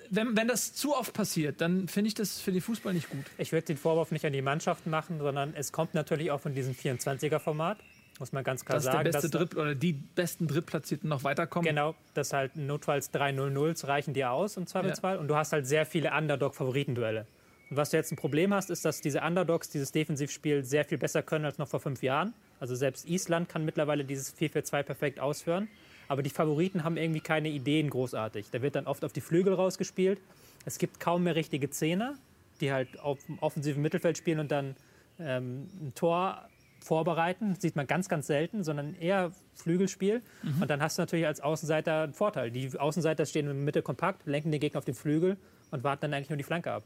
wenn, 0.09 0.37
wenn 0.37 0.47
das 0.47 0.73
zu 0.73 0.95
oft 0.95 1.13
passiert, 1.13 1.61
dann 1.61 1.87
finde 1.87 2.07
ich 2.07 2.13
das 2.13 2.39
für 2.39 2.51
den 2.51 2.61
Fußball 2.61 2.93
nicht 2.93 3.09
gut. 3.09 3.25
Ich 3.37 3.51
würde 3.51 3.65
den 3.65 3.77
Vorwurf 3.77 4.11
nicht 4.11 4.25
an 4.25 4.33
die 4.33 4.41
Mannschaft 4.41 4.87
machen, 4.87 5.19
sondern 5.19 5.53
es 5.55 5.71
kommt 5.71 5.93
natürlich 5.93 6.31
auch 6.31 6.39
von 6.39 6.53
diesem 6.53 6.73
24er-Format. 6.73 7.77
Muss 8.19 8.31
man 8.31 8.43
ganz 8.43 8.63
klar 8.63 8.75
Dass 8.77 8.83
der 8.85 8.93
sagen. 8.93 9.03
beste 9.05 9.21
dass- 9.29 9.31
Dritt 9.31 9.55
oder 9.55 9.73
die 9.75 9.93
besten 9.93 10.47
Drittplatzierten 10.47 11.09
noch 11.09 11.23
weiterkommen. 11.23 11.67
Genau, 11.67 11.95
dass 12.13 12.31
halt 12.31 12.55
notfalls 12.55 13.11
3-0-0s 13.13 13.87
reichen 13.87 14.13
dir 14.13 14.31
aus 14.31 14.55
im 14.57 14.67
Zweifelsfall. 14.67 15.17
Und 15.17 15.27
du 15.27 15.35
hast 15.35 15.51
halt 15.51 15.65
sehr 15.65 15.85
viele 15.85 16.11
Underdog-Favoritenduelle. 16.15 17.25
Und 17.69 17.77
was 17.77 17.89
du 17.89 17.97
jetzt 17.97 18.11
ein 18.11 18.15
Problem 18.17 18.53
hast, 18.53 18.69
ist, 18.69 18.85
dass 18.85 19.01
diese 19.01 19.21
Underdogs 19.21 19.69
dieses 19.69 19.91
Defensivspiel 19.91 20.63
sehr 20.63 20.85
viel 20.85 20.99
besser 20.99 21.23
können 21.23 21.45
als 21.45 21.57
noch 21.57 21.67
vor 21.67 21.79
fünf 21.79 22.03
Jahren. 22.03 22.33
Also 22.59 22.75
selbst 22.75 23.09
Island 23.09 23.49
kann 23.49 23.65
mittlerweile 23.65 24.05
dieses 24.05 24.31
4-4-2 24.37 24.83
perfekt 24.83 25.19
ausführen. 25.19 25.67
Aber 26.07 26.21
die 26.21 26.29
Favoriten 26.29 26.83
haben 26.83 26.97
irgendwie 26.97 27.21
keine 27.21 27.49
Ideen 27.49 27.89
großartig. 27.89 28.47
Da 28.51 28.61
wird 28.61 28.75
dann 28.75 28.85
oft 28.85 29.03
auf 29.03 29.13
die 29.13 29.21
Flügel 29.21 29.53
rausgespielt. 29.55 30.19
Es 30.65 30.77
gibt 30.77 30.99
kaum 30.99 31.23
mehr 31.23 31.35
richtige 31.35 31.69
Zehner, 31.71 32.13
die 32.61 32.71
halt 32.71 32.99
auf 32.99 33.25
dem 33.25 33.39
offensiven 33.39 33.81
Mittelfeld 33.81 34.17
spielen 34.19 34.39
und 34.39 34.51
dann 34.51 34.75
ähm, 35.19 35.67
ein 35.81 35.93
Tor 35.95 36.47
vorbereiten. 36.83 37.53
Das 37.53 37.61
sieht 37.61 37.75
man 37.75 37.87
ganz, 37.87 38.09
ganz 38.09 38.27
selten, 38.27 38.63
sondern 38.63 38.95
eher 38.95 39.31
Flügelspiel. 39.55 40.21
Und 40.61 40.69
dann 40.69 40.81
hast 40.81 40.97
du 40.97 41.01
natürlich 41.01 41.25
als 41.25 41.41
Außenseiter 41.41 42.03
einen 42.03 42.13
Vorteil. 42.13 42.51
Die 42.51 42.77
Außenseiter 42.77 43.25
stehen 43.25 43.47
in 43.47 43.55
der 43.55 43.63
Mitte 43.63 43.81
kompakt, 43.81 44.25
lenken 44.27 44.51
den 44.51 44.59
Gegner 44.59 44.79
auf 44.79 44.85
den 44.85 44.95
Flügel 44.95 45.37
und 45.71 45.83
warten 45.83 46.01
dann 46.01 46.13
eigentlich 46.13 46.29
nur 46.29 46.37
die 46.37 46.43
Flanke 46.43 46.71
ab. 46.71 46.83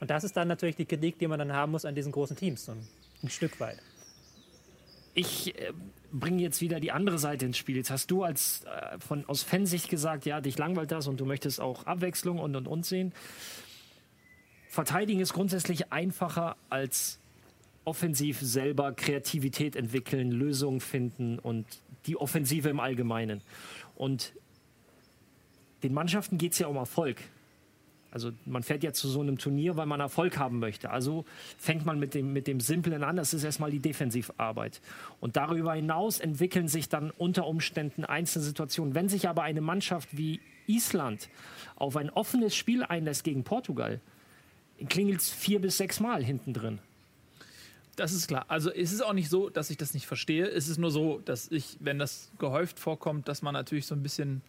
Und 0.00 0.10
das 0.10 0.24
ist 0.24 0.36
dann 0.36 0.48
natürlich 0.48 0.76
die 0.76 0.86
Kritik, 0.86 1.18
die 1.18 1.26
man 1.26 1.38
dann 1.38 1.52
haben 1.52 1.72
muss 1.72 1.84
an 1.84 1.94
diesen 1.94 2.12
großen 2.12 2.36
Teams, 2.36 2.64
so 2.64 2.72
ein, 2.72 2.86
ein 3.22 3.30
Stück 3.30 3.58
weit. 3.60 3.78
Ich 5.14 5.58
äh, 5.58 5.72
bringe 6.12 6.42
jetzt 6.42 6.60
wieder 6.60 6.80
die 6.80 6.92
andere 6.92 7.18
Seite 7.18 7.46
ins 7.46 7.56
Spiel. 7.58 7.76
Jetzt 7.76 7.90
hast 7.90 8.10
du 8.10 8.24
als 8.24 8.64
äh, 8.64 8.98
von 8.98 9.24
aus 9.26 9.42
Fansicht 9.42 9.88
gesagt, 9.88 10.26
ja, 10.26 10.40
dich 10.40 10.58
langweilt 10.58 10.90
das 10.90 11.06
und 11.06 11.20
du 11.20 11.24
möchtest 11.24 11.60
auch 11.60 11.86
Abwechslung 11.86 12.38
und 12.38 12.56
und 12.56 12.66
und 12.66 12.84
sehen. 12.84 13.12
Verteidigen 14.68 15.20
ist 15.20 15.32
grundsätzlich 15.32 15.92
einfacher 15.92 16.56
als 16.68 17.20
offensiv 17.84 18.40
selber 18.40 18.92
Kreativität 18.92 19.76
entwickeln, 19.76 20.30
Lösungen 20.30 20.80
finden 20.80 21.38
und 21.38 21.66
die 22.06 22.16
Offensive 22.16 22.68
im 22.68 22.80
Allgemeinen. 22.80 23.42
Und 23.94 24.32
den 25.82 25.92
Mannschaften 25.92 26.38
geht 26.38 26.52
es 26.52 26.58
ja 26.58 26.66
um 26.66 26.76
Erfolg. 26.76 27.18
Also 28.14 28.30
man 28.46 28.62
fährt 28.62 28.84
ja 28.84 28.92
zu 28.92 29.08
so 29.08 29.20
einem 29.20 29.38
Turnier, 29.38 29.76
weil 29.76 29.86
man 29.86 29.98
Erfolg 29.98 30.38
haben 30.38 30.60
möchte. 30.60 30.90
Also 30.90 31.24
fängt 31.58 31.84
man 31.84 31.98
mit 31.98 32.14
dem, 32.14 32.32
mit 32.32 32.46
dem 32.46 32.60
Simplen 32.60 33.02
an, 33.02 33.16
das 33.16 33.34
ist 33.34 33.42
erstmal 33.42 33.72
die 33.72 33.80
Defensivarbeit. 33.80 34.80
Und 35.20 35.36
darüber 35.36 35.74
hinaus 35.74 36.20
entwickeln 36.20 36.68
sich 36.68 36.88
dann 36.88 37.10
unter 37.10 37.46
Umständen 37.48 38.04
einzelne 38.04 38.44
Situationen. 38.44 38.94
Wenn 38.94 39.08
sich 39.08 39.28
aber 39.28 39.42
eine 39.42 39.60
Mannschaft 39.60 40.16
wie 40.16 40.40
Island 40.68 41.28
auf 41.74 41.96
ein 41.96 42.08
offenes 42.08 42.54
Spiel 42.54 42.84
einlässt 42.84 43.24
gegen 43.24 43.42
Portugal, 43.42 44.00
klingelt 44.88 45.20
es 45.20 45.30
vier 45.30 45.60
bis 45.60 45.76
sechs 45.76 45.98
Mal 45.98 46.22
hinten 46.24 46.52
drin. 46.52 46.78
Das 47.96 48.12
ist 48.12 48.26
klar. 48.28 48.44
Also 48.48 48.70
es 48.72 48.92
ist 48.92 49.02
auch 49.02 49.12
nicht 49.12 49.28
so, 49.28 49.48
dass 49.50 49.70
ich 49.70 49.76
das 49.76 49.94
nicht 49.94 50.06
verstehe. 50.06 50.46
Es 50.46 50.68
ist 50.68 50.78
nur 50.78 50.90
so, 50.90 51.20
dass 51.24 51.50
ich, 51.50 51.76
wenn 51.80 51.98
das 51.98 52.30
gehäuft 52.38 52.78
vorkommt, 52.78 53.28
dass 53.28 53.42
man 53.42 53.52
natürlich 53.54 53.86
so 53.86 53.94
ein 53.94 54.02
bisschen 54.02 54.42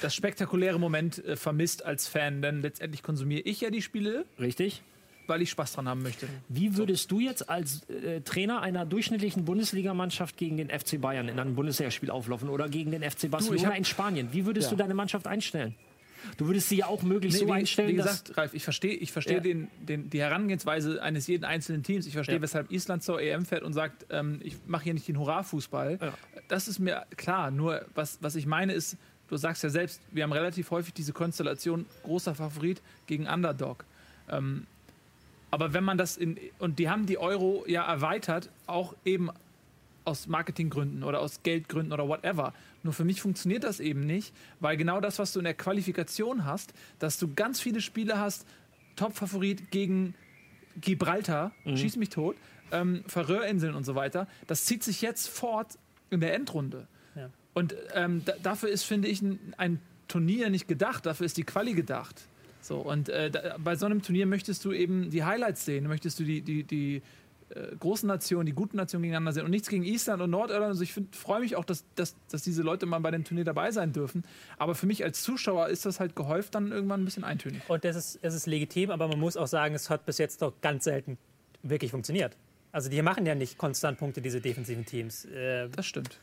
das 0.00 0.14
spektakuläre 0.14 0.78
Moment 0.78 1.24
äh, 1.24 1.36
vermisst 1.36 1.84
als 1.84 2.06
Fan. 2.06 2.42
Denn 2.42 2.62
letztendlich 2.62 3.02
konsumiere 3.02 3.40
ich 3.42 3.60
ja 3.60 3.70
die 3.70 3.82
Spiele, 3.82 4.24
Richtig? 4.38 4.82
weil 5.26 5.42
ich 5.42 5.50
Spaß 5.50 5.72
dran 5.72 5.88
haben 5.88 6.02
möchte. 6.02 6.26
Wie 6.48 6.76
würdest 6.76 7.10
du 7.10 7.20
jetzt 7.20 7.48
als 7.50 7.82
äh, 7.90 8.20
Trainer 8.22 8.60
einer 8.62 8.86
durchschnittlichen 8.86 9.44
Bundesligamannschaft 9.44 10.36
gegen 10.36 10.56
den 10.56 10.68
FC 10.70 11.00
Bayern 11.00 11.28
in 11.28 11.38
einem 11.38 11.54
Bundesligaspiel 11.54 12.10
auflaufen 12.10 12.48
oder 12.48 12.68
gegen 12.68 12.90
den 12.92 13.02
FC 13.02 13.30
Barcelona 13.30 13.68
hab- 13.70 13.76
in 13.76 13.84
Spanien? 13.84 14.28
Wie 14.32 14.46
würdest 14.46 14.66
Ja. 14.66 14.70
du 14.70 14.76
deine 14.76 14.94
Mannschaft 14.94 15.26
einstellen? 15.26 15.74
Du 16.36 16.46
würdest 16.46 16.68
sie 16.68 16.76
ja 16.76 16.86
auch 16.86 17.02
möglichst 17.02 17.40
so 17.40 17.46
wie, 17.46 17.52
einstellen, 17.52 17.88
wie 17.90 17.94
gesagt, 17.94 18.36
Ralf, 18.36 18.54
ich 18.54 18.64
verstehe 18.64 18.94
ich 18.94 19.12
verstehe 19.12 19.36
Ja. 19.36 19.40
den, 19.40 19.68
den, 19.80 20.10
die 20.10 20.20
Herangehensweise 20.20 21.02
eines 21.02 21.26
jeden 21.26 21.44
einzelnen 21.44 21.82
Teams. 21.82 22.06
Ich 22.06 22.14
verstehe, 22.14 22.36
Ja. 22.36 22.42
weshalb 22.42 22.70
Island 22.70 23.02
zur 23.02 23.20
EM 23.20 23.44
fährt 23.44 23.62
und 23.62 23.72
sagt, 23.72 24.06
ähm, 24.10 24.40
ich 24.42 24.56
mache 24.66 24.84
hier 24.84 24.94
nicht 24.94 25.08
den 25.08 25.18
Hurra-Fußball. 25.18 25.98
Ja. 26.00 26.12
Das 26.48 26.68
ist 26.68 26.78
mir 26.78 27.04
klar. 27.16 27.50
Nur 27.50 27.84
was, 27.94 28.18
was 28.20 28.34
ich 28.36 28.46
meine 28.46 28.72
ist, 28.72 28.96
du 29.28 29.36
sagst 29.36 29.62
ja 29.62 29.70
selbst, 29.70 30.00
wir 30.10 30.22
haben 30.24 30.32
relativ 30.32 30.70
häufig 30.70 30.94
diese 30.94 31.12
Konstellation 31.12 31.86
großer 32.02 32.34
Favorit 32.34 32.80
gegen 33.06 33.26
Underdog. 33.26 33.84
Ähm, 34.30 34.66
aber 35.50 35.72
wenn 35.72 35.84
man 35.84 35.96
das 35.98 36.16
in, 36.16 36.38
und 36.58 36.78
die 36.78 36.90
haben 36.90 37.06
die 37.06 37.18
Euro 37.18 37.64
ja 37.66 37.82
erweitert, 37.86 38.50
auch 38.66 38.94
eben 39.04 39.30
aus 40.04 40.26
Marketinggründen 40.26 41.04
oder 41.04 41.20
aus 41.20 41.42
Geldgründen 41.42 41.92
oder 41.92 42.08
whatever. 42.08 42.54
Nur 42.88 42.94
für 42.94 43.04
mich 43.04 43.20
funktioniert 43.20 43.64
das 43.64 43.80
eben 43.80 44.00
nicht, 44.00 44.34
weil 44.60 44.78
genau 44.78 44.98
das, 44.98 45.18
was 45.18 45.34
du 45.34 45.40
in 45.40 45.44
der 45.44 45.52
Qualifikation 45.52 46.46
hast, 46.46 46.72
dass 46.98 47.18
du 47.18 47.34
ganz 47.34 47.60
viele 47.60 47.82
Spiele 47.82 48.18
hast, 48.18 48.46
Top-Favorit 48.96 49.70
gegen 49.70 50.14
Gibraltar, 50.80 51.52
schieß 51.66 51.96
mich 51.96 52.08
tot, 52.08 52.34
ähm, 52.72 53.04
Färöerinseln 53.06 53.74
und 53.74 53.84
so 53.84 53.94
weiter, 53.94 54.26
das 54.46 54.64
zieht 54.64 54.82
sich 54.82 55.02
jetzt 55.02 55.28
fort 55.28 55.78
in 56.08 56.20
der 56.20 56.32
Endrunde. 56.32 56.86
Ja. 57.14 57.28
Und 57.52 57.76
ähm, 57.92 58.22
da, 58.24 58.32
dafür 58.42 58.70
ist, 58.70 58.84
finde 58.84 59.08
ich, 59.08 59.20
ein, 59.20 59.38
ein, 59.58 59.80
Turnier 60.08 60.48
nicht 60.48 60.66
gedacht, 60.66 61.04
dafür 61.04 61.26
ist 61.26 61.36
die 61.36 61.44
Quali 61.44 61.74
gedacht. 61.74 62.22
So, 62.62 62.78
und 62.78 63.10
äh, 63.10 63.30
da, 63.30 63.58
bei 63.58 63.76
so 63.76 63.84
einem 63.84 64.00
Turnier 64.00 64.24
möchtest 64.24 64.64
du 64.64 64.72
eben 64.72 65.10
die 65.10 65.24
Highlights 65.24 65.66
sehen, 65.66 65.86
möchtest 65.88 66.18
du 66.20 66.24
die, 66.24 66.40
die, 66.40 66.64
die 66.64 67.02
äh, 67.50 67.74
großen 67.76 68.06
Nationen, 68.06 68.46
die 68.46 68.52
guten 68.52 68.76
Nationen 68.76 69.02
gegeneinander 69.02 69.32
sehen 69.32 69.44
und 69.44 69.50
nichts 69.50 69.68
gegen 69.68 69.84
Island 69.84 70.22
und 70.22 70.30
Nordirland. 70.30 70.66
Also 70.66 70.82
ich 70.82 70.94
freue 71.12 71.40
mich 71.40 71.56
auch, 71.56 71.64
dass, 71.64 71.84
dass, 71.94 72.14
dass 72.30 72.42
diese 72.42 72.62
Leute 72.62 72.86
mal 72.86 72.98
bei 72.98 73.10
dem 73.10 73.24
Turnier 73.24 73.44
dabei 73.44 73.70
sein 73.70 73.92
dürfen. 73.92 74.24
Aber 74.58 74.74
für 74.74 74.86
mich 74.86 75.04
als 75.04 75.22
Zuschauer 75.22 75.68
ist 75.68 75.86
das 75.86 76.00
halt 76.00 76.14
gehäuft 76.16 76.54
dann 76.54 76.72
irgendwann 76.72 77.02
ein 77.02 77.04
bisschen 77.04 77.24
eintönig. 77.24 77.62
Und 77.68 77.84
das 77.84 77.96
ist, 77.96 78.18
es 78.22 78.34
ist 78.34 78.46
legitim, 78.46 78.90
aber 78.90 79.08
man 79.08 79.18
muss 79.18 79.36
auch 79.36 79.46
sagen, 79.46 79.74
es 79.74 79.88
hat 79.90 80.04
bis 80.06 80.18
jetzt 80.18 80.42
doch 80.42 80.52
ganz 80.60 80.84
selten 80.84 81.18
wirklich 81.62 81.90
funktioniert. 81.90 82.36
Also 82.72 82.90
die 82.90 83.00
machen 83.02 83.24
ja 83.26 83.34
nicht 83.34 83.58
konstant 83.58 83.98
Punkte, 83.98 84.20
diese 84.20 84.40
defensiven 84.40 84.84
Teams. 84.84 85.24
Äh, 85.24 85.68
das 85.70 85.86
stimmt. 85.86 86.20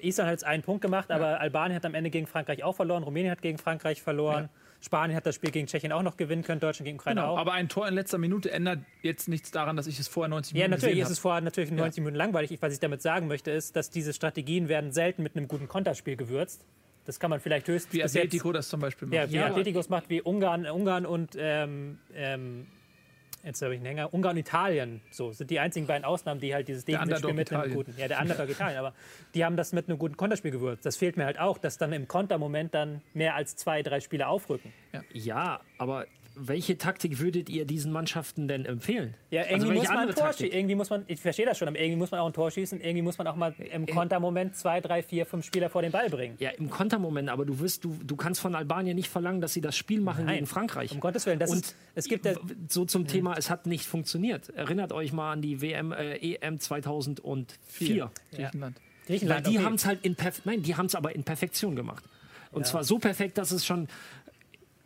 Island 0.00 0.26
hat 0.26 0.32
jetzt 0.32 0.44
einen 0.44 0.62
Punkt 0.62 0.82
gemacht, 0.82 1.08
ja. 1.10 1.16
aber 1.16 1.40
Albanien 1.40 1.76
hat 1.76 1.84
am 1.84 1.94
Ende 1.94 2.10
gegen 2.10 2.26
Frankreich 2.26 2.64
auch 2.64 2.74
verloren, 2.74 3.02
Rumänien 3.02 3.30
hat 3.30 3.42
gegen 3.42 3.58
Frankreich 3.58 4.02
verloren. 4.02 4.44
Ja. 4.44 4.67
Spanien 4.80 5.16
hat 5.16 5.26
das 5.26 5.34
Spiel 5.34 5.50
gegen 5.50 5.66
Tschechien 5.66 5.92
auch 5.92 6.02
noch 6.02 6.16
gewinnen 6.16 6.42
können, 6.42 6.60
Deutschland 6.60 6.86
gegen 6.86 6.98
Ukraine 6.98 7.20
genau, 7.20 7.34
auch. 7.34 7.38
Aber 7.38 7.52
ein 7.52 7.68
Tor 7.68 7.88
in 7.88 7.94
letzter 7.94 8.18
Minute 8.18 8.50
ändert 8.50 8.80
jetzt 9.02 9.28
nichts 9.28 9.50
daran, 9.50 9.76
dass 9.76 9.86
ich 9.86 9.98
es 9.98 10.06
vorher 10.06 10.28
90 10.28 10.54
Minuten 10.54 10.70
Ja, 10.70 10.76
natürlich 10.76 11.00
ist 11.00 11.10
es 11.10 11.18
vorher 11.18 11.40
natürlich 11.40 11.70
90 11.70 11.96
ja. 11.96 12.02
Minuten 12.02 12.16
langweilig. 12.16 12.56
Was 12.60 12.72
ich 12.72 12.80
damit 12.80 13.02
sagen 13.02 13.26
möchte, 13.26 13.50
ist, 13.50 13.74
dass 13.74 13.90
diese 13.90 14.12
Strategien 14.12 14.68
werden 14.68 14.92
selten 14.92 15.22
mit 15.22 15.36
einem 15.36 15.48
guten 15.48 15.66
Konterspiel 15.66 16.16
gewürzt. 16.16 16.64
Das 17.06 17.18
kann 17.18 17.30
man 17.30 17.40
vielleicht 17.40 17.66
höchstens. 17.66 17.94
Wie 17.94 18.04
Atletico 18.04 18.52
das 18.52 18.68
zum 18.68 18.80
Beispiel 18.80 19.08
macht. 19.08 19.14
Ja, 19.14 19.30
wie 19.30 19.36
ja, 19.36 19.46
Atletico 19.46 19.80
es 19.80 19.88
macht, 19.88 20.10
wie 20.10 20.20
Ungarn, 20.20 20.66
Ungarn 20.66 21.06
und 21.06 21.36
ähm, 21.38 21.98
ähm, 22.14 22.66
jetzt 23.44 23.62
habe 23.62 23.74
ich 23.74 23.78
einen 23.78 23.86
Hänger, 23.86 24.12
Ungarn 24.12 24.36
und 24.36 24.40
Italien, 24.40 25.00
so 25.10 25.32
sind 25.32 25.50
die 25.50 25.60
einzigen 25.60 25.86
beiden 25.86 26.04
Ausnahmen, 26.04 26.40
die 26.40 26.54
halt 26.54 26.68
dieses 26.68 26.84
Defensivspiel 26.84 27.34
mit 27.34 27.52
einem 27.52 27.74
guten, 27.74 27.94
ja, 27.96 28.08
der 28.08 28.20
Underdog 28.20 28.48
Italien, 28.48 28.78
aber 28.78 28.94
die 29.34 29.44
haben 29.44 29.56
das 29.56 29.72
mit 29.72 29.88
einem 29.88 29.98
guten 29.98 30.16
Konterspiel 30.16 30.50
gewürzt. 30.50 30.84
Das 30.84 30.96
fehlt 30.96 31.16
mir 31.16 31.24
halt 31.24 31.38
auch, 31.38 31.58
dass 31.58 31.78
dann 31.78 31.92
im 31.92 32.08
Kontermoment 32.08 32.74
dann 32.74 33.00
mehr 33.14 33.34
als 33.34 33.56
zwei, 33.56 33.82
drei 33.82 34.00
Spieler 34.00 34.28
aufrücken. 34.28 34.72
Ja, 34.92 35.02
ja 35.12 35.60
aber 35.78 36.06
welche 36.38 36.78
Taktik 36.78 37.18
würdet 37.18 37.48
ihr 37.48 37.64
diesen 37.64 37.92
Mannschaften 37.92 38.48
denn 38.48 38.64
empfehlen? 38.64 39.14
Ja, 39.30 39.42
also 39.42 39.66
irgendwie 39.66 39.80
also 39.80 39.80
muss 39.80 39.88
man 39.88 40.08
ein 40.08 40.14
Tor 40.14 40.32
schießen. 40.32 40.52
Irgendwie 40.52 40.74
muss 40.74 40.90
man, 40.90 41.04
ich 41.06 41.20
verstehe 41.20 41.46
das 41.46 41.58
schon, 41.58 41.68
aber 41.68 41.78
irgendwie 41.78 41.96
muss 41.96 42.10
man 42.10 42.20
auch 42.20 42.26
ein 42.26 42.32
Tor 42.32 42.50
schießen. 42.50 42.80
Irgendwie 42.80 43.02
muss 43.02 43.18
man 43.18 43.26
auch 43.26 43.36
mal 43.36 43.54
im 43.58 43.84
äh, 43.84 43.86
Kontermoment 43.86 44.56
zwei, 44.56 44.80
drei, 44.80 45.02
vier, 45.02 45.26
fünf 45.26 45.44
Spieler 45.44 45.70
vor 45.70 45.82
den 45.82 45.92
Ball 45.92 46.08
bringen. 46.10 46.36
Ja, 46.38 46.50
im 46.50 46.70
Kontermoment, 46.70 47.28
aber 47.28 47.44
du 47.44 47.58
wirst, 47.60 47.84
du, 47.84 47.98
du 48.02 48.16
kannst 48.16 48.40
von 48.40 48.54
Albanien 48.54 48.96
nicht 48.96 49.08
verlangen, 49.08 49.40
dass 49.40 49.52
sie 49.52 49.60
das 49.60 49.76
Spiel 49.76 50.00
machen 50.00 50.26
Nein, 50.26 50.36
gegen 50.36 50.46
Frankreich. 50.46 50.92
Um 50.92 51.00
Gottes 51.00 51.26
Willen. 51.26 51.38
Das 51.38 51.50
Und 51.50 51.60
ist, 51.60 51.76
es 51.94 52.06
gibt 52.06 52.24
ja, 52.24 52.34
so 52.68 52.84
zum 52.84 53.02
mhm. 53.02 53.08
Thema, 53.08 53.34
es 53.36 53.50
hat 53.50 53.66
nicht 53.66 53.86
funktioniert. 53.86 54.50
Erinnert 54.50 54.92
euch 54.92 55.12
mal 55.12 55.32
an 55.32 55.42
die 55.42 55.60
WM, 55.60 55.92
äh, 55.92 56.16
EM 56.16 56.60
2004. 56.60 58.10
Griechenland. 58.30 58.76
Griechenland. 59.06 59.46
Weil 59.46 59.52
die 59.52 59.58
okay. 59.58 59.66
haben 59.66 59.74
es 59.74 59.86
halt 59.86 60.04
in 60.04 60.14
Perf 60.14 60.42
Nein, 60.44 60.62
die 60.62 60.76
haben 60.76 60.86
es 60.86 60.94
aber 60.94 61.14
in 61.14 61.24
Perfektion 61.24 61.74
gemacht. 61.74 62.04
Und 62.50 62.62
ja. 62.62 62.66
zwar 62.66 62.84
so 62.84 62.98
perfekt, 62.98 63.38
dass 63.38 63.50
es 63.50 63.66
schon 63.66 63.88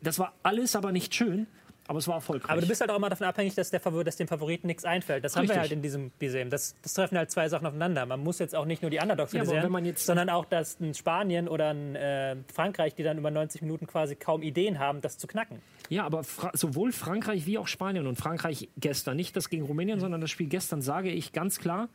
das 0.03 0.19
war 0.19 0.35
alles 0.43 0.77
aber 0.77 0.93
nicht 0.93 1.15
schön. 1.15 1.47
Aber 1.89 1.99
es 1.99 2.07
war 2.07 2.15
erfolgreich. 2.15 2.51
Aber 2.51 2.61
du 2.61 2.69
bist 2.69 2.81
halt 2.81 2.91
auch 2.91 2.97
immer 2.97 3.11
davon 3.11 3.27
abhängig, 3.27 3.57
dass, 3.57 3.71
der 3.71 3.81
Favor 3.81 4.05
dass 4.05 4.17
dem 4.17 4.29
Favoriten 4.29 4.69
nichts 4.69 4.85
einfällt. 4.85 5.25
Das 5.25 5.35
Richtig. 5.35 5.51
haben 5.51 5.57
wir 5.57 5.61
halt 5.63 5.73
in 5.73 5.83
diesem 5.83 6.11
Bisem. 6.11 6.49
Das, 6.49 6.77
das, 6.81 6.95
treffen 6.95 7.19
halt 7.19 7.31
zwei 7.33 7.49
Sachen 7.49 7.67
aufeinander. 7.67 8.07
Man 8.07 8.21
muss 8.21 8.39
jetzt 8.39 8.55
auch 8.55 8.67
nicht 8.67 8.83
nur 8.83 8.91
die 8.91 8.99
Underdogs 8.99 9.33
ja, 9.33 9.45
sehen, 9.45 9.97
sondern 9.97 10.31
auch, 10.31 10.45
dass 10.45 10.79
ein 10.79 10.95
Spanien 10.95 11.49
oder 11.49 11.71
ein 11.71 11.97
äh, 11.97 12.37
Frankreich, 12.55 12.95
die 12.95 13.03
dann 13.03 13.19
über 13.19 13.33
90 13.33 13.63
Minuten 13.63 13.89
quasi 13.89 14.15
kaum 14.15 14.43
Ideen 14.43 14.79
haben, 14.79 15.01
das 15.01 15.19
zu 15.19 15.27
knacken. 15.27 15.61
Ja, 15.89 16.05
aber 16.05 16.23
Fra 16.23 16.53
sowohl 16.55 16.93
Frankreich 16.93 17.47
wie 17.47 17.59
auch 17.59 17.67
Spanien 17.67 18.07
und 18.07 18.17
Frankreich 18.17 18.69
gestern, 18.77 19.17
nicht 19.17 19.37
das 19.37 19.49
gegen 19.49 19.65
Rumänien, 19.65 19.99
sondern 19.99 20.21
das 20.21 20.31
Spiel 20.31 20.47
gestern, 20.47 20.83
sage 20.83 21.11
ich 21.11 21.33
ganz 21.33 21.59
klar, 21.59 21.89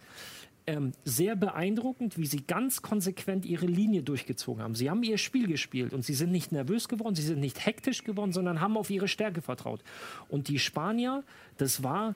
ähm, 0.68 0.92
sehr 1.06 1.36
beeindruckend, 1.38 2.18
wie 2.18 2.28
sie 2.28 2.44
ganz 2.44 2.82
konsequent 2.82 3.46
ihre 3.46 3.66
Linie 3.66 4.04
durchgezogen 4.04 4.62
haben. 4.62 4.76
Sie 4.76 4.90
haben 4.90 5.02
ihr 5.02 5.18
Spiel 5.18 5.48
gespielt 5.48 5.94
und 5.94 6.04
sie 6.04 6.14
sind 6.14 6.32
nicht 6.32 6.52
nervös 6.52 6.90
geworden, 6.90 7.16
sie 7.16 7.24
sind 7.24 7.40
nicht 7.40 7.66
hektisch 7.66 8.04
geworden, 8.04 8.34
sondern 8.34 8.60
haben 8.60 8.78
auf 8.78 8.90
ihre 8.90 9.08
Stärke 9.08 9.42
vertraut. 9.42 9.82
Und 10.28 10.50
die 10.50 10.60
Spanier, 10.60 11.24
das 11.58 11.84
war 11.84 12.16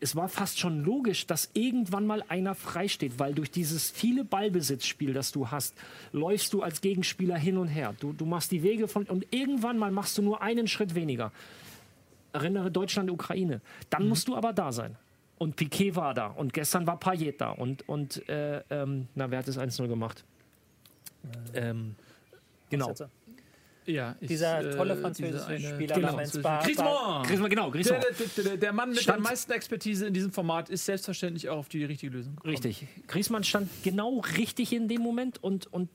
es 0.00 0.14
war 0.16 0.28
fast 0.28 0.58
schon 0.58 0.84
logisch, 0.84 1.26
dass 1.26 1.50
irgendwann 1.54 2.06
mal 2.06 2.22
einer 2.28 2.54
freisteht, 2.54 3.18
weil 3.18 3.32
durch 3.32 3.50
dieses 3.50 3.90
viele 3.90 4.22
Ballbesitzspiel, 4.22 5.14
das 5.14 5.32
du 5.32 5.50
hast, 5.50 5.74
läufst 6.12 6.52
du 6.52 6.62
als 6.62 6.82
Gegenspieler 6.82 7.38
hin 7.38 7.56
und 7.56 7.68
her. 7.68 7.94
Du, 8.00 8.12
du 8.12 8.26
machst 8.26 8.52
die 8.52 8.62
Wege 8.62 8.86
von 8.86 9.04
und 9.04 9.26
irgendwann 9.30 9.78
mal 9.78 9.90
machst 9.90 10.18
du 10.18 10.22
nur 10.22 10.42
einen 10.42 10.68
Schritt 10.68 10.94
weniger. 10.94 11.32
Erinnere 12.34 12.70
Deutschland, 12.70 13.10
Ukraine. 13.10 13.62
Dann 13.88 14.02
mhm. 14.02 14.10
musst 14.10 14.28
du 14.28 14.36
aber 14.36 14.52
da 14.52 14.72
sein. 14.72 14.96
Und 15.38 15.56
Piquet 15.56 15.96
war 15.96 16.14
da. 16.14 16.28
Und 16.28 16.52
gestern 16.52 16.86
war 16.86 16.98
Payet 16.98 17.40
da. 17.40 17.50
Und, 17.50 17.88
und 17.88 18.28
äh, 18.28 18.62
ähm, 18.70 19.08
na, 19.14 19.30
wer 19.30 19.40
hat 19.40 19.48
das 19.48 19.58
1-0 19.58 19.88
gemacht? 19.88 20.24
Äh, 21.52 21.70
ähm, 21.70 21.96
genau. 22.70 22.94
Ja, 23.86 24.16
ich, 24.20 24.28
Dieser 24.28 24.60
äh, 24.60 24.76
tolle 24.76 24.96
französische 24.96 25.60
Spieler 25.60 25.96
genau, 25.96 26.12
namens 26.12 26.32
Griezmann. 26.32 27.22
Griezmann, 27.24 27.50
genau, 27.50 27.70
Griezmann. 27.70 28.00
Der, 28.00 28.44
der, 28.44 28.56
der, 28.56 28.72
Mann 28.72 28.90
mit 28.90 29.00
stand, 29.00 29.18
der 29.18 29.30
meisten 29.30 29.52
Expertise 29.52 30.06
in 30.06 30.14
diesem 30.14 30.32
Format 30.32 30.70
ist 30.70 30.86
selbstverständlich 30.86 31.48
auch 31.50 31.58
auf 31.58 31.68
die 31.68 31.84
richtige 31.84 32.16
Lösung 32.16 32.36
gekommen. 32.36 32.52
Richtig. 32.52 32.86
Griezmann 33.08 33.44
stand 33.44 33.70
genau 33.82 34.20
richtig 34.38 34.72
in 34.72 34.88
dem 34.88 35.02
Moment 35.02 35.42
und, 35.42 35.70
und 35.72 35.90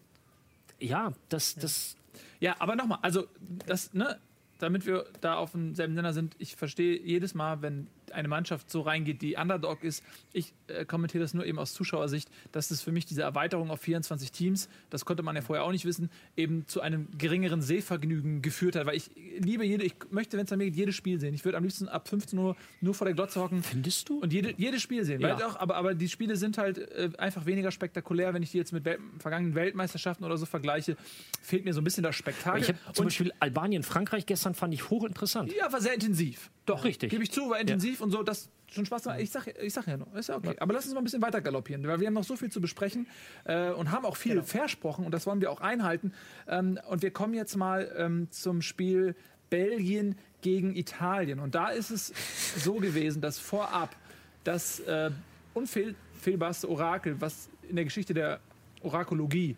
ja, 0.79 1.13
das, 1.29 1.55
das. 1.55 1.95
Ja, 2.39 2.55
aber 2.59 2.75
nochmal, 2.75 2.99
also 3.01 3.25
das, 3.65 3.93
ne, 3.93 4.19
damit 4.59 4.85
wir 4.85 5.05
da 5.21 5.35
auf 5.35 5.51
demselben 5.51 5.95
Nenner 5.95 6.13
sind, 6.13 6.35
ich 6.37 6.55
verstehe 6.55 6.99
jedes 6.99 7.33
Mal, 7.33 7.61
wenn 7.61 7.87
eine 8.13 8.27
Mannschaft 8.27 8.69
so 8.69 8.81
reingeht, 8.81 9.21
die 9.21 9.35
Underdog 9.35 9.83
ist. 9.83 10.03
Ich 10.33 10.53
äh, 10.67 10.85
kommentiere 10.85 11.23
das 11.23 11.33
nur 11.33 11.45
eben 11.45 11.59
aus 11.59 11.73
Zuschauersicht, 11.73 12.29
dass 12.51 12.71
es 12.71 12.81
für 12.81 12.91
mich 12.91 13.05
diese 13.05 13.21
Erweiterung 13.21 13.71
auf 13.71 13.81
24 13.81 14.31
Teams, 14.31 14.69
das 14.89 15.05
konnte 15.05 15.23
man 15.23 15.35
ja 15.35 15.41
vorher 15.41 15.65
auch 15.65 15.71
nicht 15.71 15.85
wissen, 15.85 16.09
eben 16.35 16.67
zu 16.67 16.81
einem 16.81 17.07
geringeren 17.17 17.61
Sehvergnügen 17.61 18.41
geführt 18.41 18.75
hat. 18.75 18.85
Weil 18.85 18.95
ich 18.95 19.09
liebe 19.39 19.65
jede, 19.65 19.83
ich 19.83 19.95
möchte, 20.11 20.37
wenn 20.37 20.45
es 20.45 20.51
an 20.51 20.57
mir 20.57 20.65
geht, 20.65 20.75
jedes 20.75 20.95
Spiel 20.95 21.19
sehen. 21.19 21.33
Ich 21.33 21.45
würde 21.45 21.57
am 21.57 21.63
liebsten 21.63 21.87
ab 21.87 22.07
15 22.07 22.37
Uhr 22.37 22.55
nur 22.81 22.93
vor 22.93 23.05
der 23.05 23.13
Glotze 23.13 23.41
hocken. 23.41 23.63
Findest 23.63 24.09
du? 24.09 24.19
Und 24.19 24.33
jede, 24.33 24.53
jedes 24.57 24.81
Spiel 24.81 25.03
sehen. 25.03 25.21
Ja. 25.21 25.35
Auch, 25.35 25.59
aber, 25.59 25.75
aber 25.75 25.93
die 25.93 26.09
Spiele 26.09 26.35
sind 26.35 26.57
halt 26.57 26.77
äh, 26.77 27.09
einfach 27.17 27.45
weniger 27.45 27.71
spektakulär. 27.71 28.33
Wenn 28.33 28.43
ich 28.43 28.51
die 28.51 28.57
jetzt 28.57 28.73
mit 28.73 28.85
Wel 28.85 28.99
vergangenen 29.19 29.55
Weltmeisterschaften 29.55 30.25
oder 30.25 30.37
so 30.37 30.45
vergleiche, 30.45 30.97
fehlt 31.41 31.65
mir 31.65 31.73
so 31.73 31.81
ein 31.81 31.83
bisschen 31.83 32.03
das 32.03 32.15
Spektakel. 32.15 32.61
Ich 32.61 32.69
habe 32.69 32.79
zum 32.93 33.03
Und 33.03 33.07
Beispiel 33.07 33.33
Albanien, 33.39 33.83
Frankreich 33.83 34.25
gestern 34.25 34.55
fand 34.55 34.73
ich 34.73 34.89
hochinteressant. 34.89 35.53
Ja, 35.53 35.71
war 35.71 35.81
sehr 35.81 35.93
intensiv. 35.93 36.49
Doch, 36.69 36.83
richtig. 36.83 37.09
Gebe 37.09 37.23
ich 37.23 37.31
zu, 37.31 37.49
war 37.49 37.59
intensiv 37.59 37.99
ja. 37.99 38.05
und 38.05 38.11
so, 38.11 38.21
das 38.21 38.49
schon 38.71 38.85
Spaß 38.85 39.03
gemacht. 39.03 39.19
Ich 39.21 39.31
sag, 39.31 39.47
ich 39.47 39.73
sag 39.73 39.87
ja 39.87 39.97
noch, 39.97 40.13
ist 40.13 40.29
ja 40.29 40.37
okay. 40.37 40.55
Aber 40.59 40.73
lass 40.73 40.85
uns 40.85 40.93
mal 40.93 41.01
ein 41.01 41.03
bisschen 41.03 41.21
weiter 41.21 41.41
galoppieren, 41.41 41.87
weil 41.87 41.99
wir 41.99 42.07
haben 42.07 42.13
noch 42.13 42.23
so 42.23 42.35
viel 42.35 42.51
zu 42.51 42.61
besprechen 42.61 43.07
äh, 43.45 43.71
und 43.71 43.91
haben 43.91 44.05
auch 44.05 44.15
viel 44.15 44.33
genau. 44.33 44.45
versprochen 44.45 45.03
und 45.05 45.11
das 45.11 45.25
wollen 45.25 45.41
wir 45.41 45.51
auch 45.51 45.61
einhalten. 45.61 46.13
Ähm, 46.47 46.79
und 46.87 47.01
wir 47.01 47.11
kommen 47.11 47.33
jetzt 47.33 47.55
mal 47.55 47.91
ähm, 47.97 48.27
zum 48.29 48.61
Spiel 48.61 49.15
Belgien 49.49 50.15
gegen 50.41 50.75
Italien. 50.75 51.39
Und 51.39 51.55
da 51.55 51.69
ist 51.69 51.89
es 51.89 52.13
so 52.63 52.75
gewesen, 52.75 53.21
dass 53.21 53.39
vorab 53.39 53.95
das 54.43 54.79
äh, 54.81 55.09
unfehlbarste 55.55 56.69
Orakel, 56.69 57.19
was 57.19 57.49
in 57.67 57.77
der 57.77 57.85
Geschichte 57.85 58.13
der 58.13 58.39
Orakologie 58.81 59.57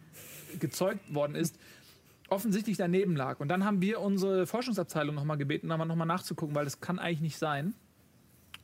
gezeugt 0.59 1.13
worden 1.13 1.35
ist, 1.35 1.57
offensichtlich 2.31 2.77
daneben 2.77 3.15
lag. 3.15 3.39
Und 3.39 3.49
dann 3.49 3.65
haben 3.65 3.81
wir 3.81 3.99
unsere 3.99 4.47
Forschungsabteilung 4.47 5.13
nochmal 5.13 5.37
gebeten, 5.37 5.67
nochmal 5.67 6.07
nachzugucken, 6.07 6.55
weil 6.55 6.63
das 6.63 6.79
kann 6.79 6.97
eigentlich 6.97 7.21
nicht 7.21 7.37
sein. 7.37 7.73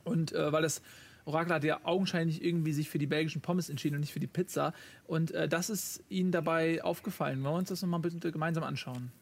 Und 0.04 0.32
äh, 0.32 0.50
weil 0.52 0.62
das 0.62 0.80
Orakel 1.26 1.54
hat 1.54 1.64
ja 1.64 1.80
augenscheinlich 1.84 2.42
irgendwie 2.42 2.72
sich 2.72 2.88
für 2.88 2.98
die 2.98 3.06
belgischen 3.06 3.42
Pommes 3.42 3.68
entschieden 3.68 3.96
und 3.96 4.00
nicht 4.00 4.14
für 4.14 4.20
die 4.20 4.26
Pizza. 4.26 4.72
Und 5.06 5.32
äh, 5.32 5.48
das 5.48 5.68
ist 5.68 6.02
ihnen 6.08 6.32
dabei 6.32 6.82
aufgefallen. 6.82 7.42
Wollen 7.44 7.54
wir 7.54 7.58
uns 7.58 7.68
das 7.68 7.82
nochmal 7.82 8.00
bitte 8.00 8.32
gemeinsam 8.32 8.64
anschauen? 8.64 9.12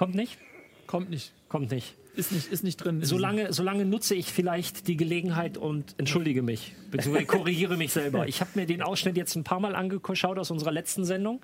Kommt 0.00 0.14
nicht? 0.14 0.38
Kommt 0.86 1.10
nicht. 1.10 1.34
Kommt 1.50 1.70
nicht. 1.70 1.94
Ist 2.16 2.32
nicht, 2.32 2.50
ist 2.50 2.64
nicht 2.64 2.78
drin. 2.78 3.00
Solange, 3.04 3.52
solange 3.52 3.84
nutze 3.84 4.14
ich 4.14 4.32
vielleicht 4.32 4.88
die 4.88 4.96
Gelegenheit 4.96 5.58
und 5.58 5.94
entschuldige 5.98 6.40
mich, 6.40 6.74
beziehungsweise 6.90 7.26
korrigiere 7.38 7.76
mich 7.76 7.92
selber. 7.92 8.26
Ich 8.26 8.40
habe 8.40 8.52
mir 8.54 8.64
den 8.64 8.80
Ausschnitt 8.80 9.18
jetzt 9.18 9.36
ein 9.36 9.44
paar 9.44 9.60
Mal 9.60 9.74
angeschaut 9.74 10.38
aus 10.38 10.50
unserer 10.50 10.72
letzten 10.72 11.04
Sendung. 11.04 11.42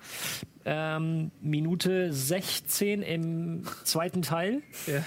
Ähm, 0.64 1.32
Minute 1.42 2.14
16 2.14 3.02
im 3.02 3.64
zweiten 3.84 4.22
Teil. 4.22 4.62
Ja. 4.86 5.04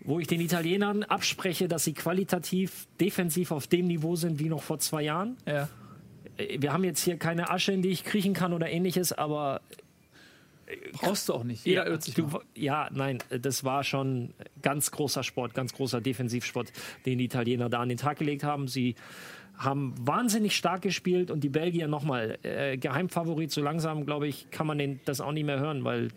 Wo 0.00 0.18
ich 0.18 0.26
den 0.26 0.40
Italienern 0.40 1.02
abspreche, 1.02 1.68
dass 1.68 1.84
sie 1.84 1.92
qualitativ 1.92 2.86
defensiv 2.98 3.50
auf 3.50 3.66
dem 3.66 3.88
Niveau 3.88 4.16
sind 4.16 4.38
wie 4.38 4.48
noch 4.48 4.62
vor 4.62 4.78
zwei 4.78 5.02
Jahren. 5.02 5.36
Ja. 5.46 5.68
Wir 6.38 6.72
haben 6.72 6.84
jetzt 6.84 7.04
hier 7.04 7.18
keine 7.18 7.50
Asche, 7.50 7.72
in 7.72 7.82
die 7.82 7.90
ich 7.90 8.04
kriechen 8.04 8.32
kann 8.32 8.54
oder 8.54 8.70
ähnliches, 8.70 9.12
aber 9.12 9.60
Brauchst 10.92 11.28
du 11.28 11.34
auch 11.34 11.44
nicht. 11.44 11.66
Jeder 11.66 11.86
irrt 11.86 12.02
sich. 12.02 12.14
Du, 12.14 12.28
ja, 12.54 12.88
nein, 12.92 13.18
das 13.28 13.64
war 13.64 13.84
schon 13.84 14.34
ganz 14.62 14.90
großer 14.90 15.22
Sport, 15.22 15.54
ganz 15.54 15.72
großer 15.74 16.00
Defensivsport, 16.00 16.72
den 17.06 17.18
die 17.18 17.24
Italiener 17.24 17.68
da 17.68 17.80
an 17.80 17.88
den 17.88 17.98
Tag 17.98 18.18
gelegt 18.18 18.44
haben. 18.44 18.68
Sie 18.68 18.94
haben 19.56 19.94
wahnsinnig 20.00 20.56
stark 20.56 20.82
gespielt 20.82 21.30
und 21.30 21.44
die 21.44 21.48
Belgier 21.48 21.86
nochmal 21.86 22.38
äh, 22.42 22.76
Geheimfavorit. 22.76 23.50
So 23.52 23.62
langsam, 23.62 24.04
glaube 24.04 24.26
ich, 24.26 24.50
kann 24.50 24.66
man 24.66 24.78
den, 24.78 25.00
das 25.04 25.20
auch 25.20 25.32
nicht 25.32 25.44
mehr 25.44 25.60
hören, 25.60 25.84
weil 25.84 26.08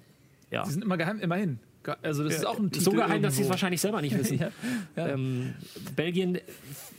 ja. 0.51 0.63
Die 0.63 0.71
sind 0.71 0.83
immer 0.83 0.97
geheim, 0.97 1.19
immerhin. 1.19 1.59
Also 2.01 2.23
das 2.23 2.35
ist 2.35 2.45
auch 2.45 2.59
ein 2.59 2.69
Titel 2.69 2.83
So 2.83 2.91
geheim, 2.91 3.21
dass 3.21 3.37
sie 3.37 3.43
es 3.43 3.49
wahrscheinlich 3.49 3.79
selber 3.79 4.01
nicht 4.01 4.17
wissen. 4.17 4.39
ja, 4.39 4.51
ja. 4.95 5.07
Ähm, 5.07 5.53
Belgien, 5.95 6.39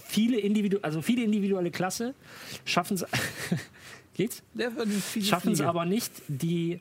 viele, 0.06 0.38
Individu 0.38 0.78
also 0.80 1.02
viele 1.02 1.24
individuelle 1.24 1.70
Klasse, 1.70 2.14
schaffen 2.64 2.94
es 2.94 3.04
geht's? 4.14 4.42
Schaffen 5.22 5.52
es 5.52 5.60
aber 5.60 5.84
nicht, 5.84 6.12
die 6.28 6.80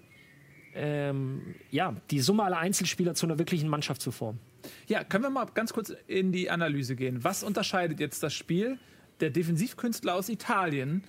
ähm, 0.78 1.56
ja, 1.72 1.96
die 2.12 2.20
Summe 2.20 2.44
aller 2.44 2.60
Einzelspieler 2.60 3.16
zu 3.16 3.26
einer 3.26 3.38
wirklichen 3.38 3.68
Mannschaft 3.68 4.02
zu 4.02 4.12
formen. 4.12 4.40
Ja, 4.88 5.04
können 5.04 5.24
wir 5.24 5.30
mal 5.30 5.46
ganz 5.54 5.74
kurz 5.74 5.94
in 6.08 6.32
die 6.32 6.50
Analyse 6.50 6.96
gehen. 6.96 7.24
Was 7.24 7.44
unterscheidet 7.44 8.00
jetzt 8.00 8.22
das 8.24 8.34
Spiel 8.34 8.80
der 9.20 9.30
Defensivkünstler 9.30 10.14
aus 10.14 10.30
Italien 10.30 11.04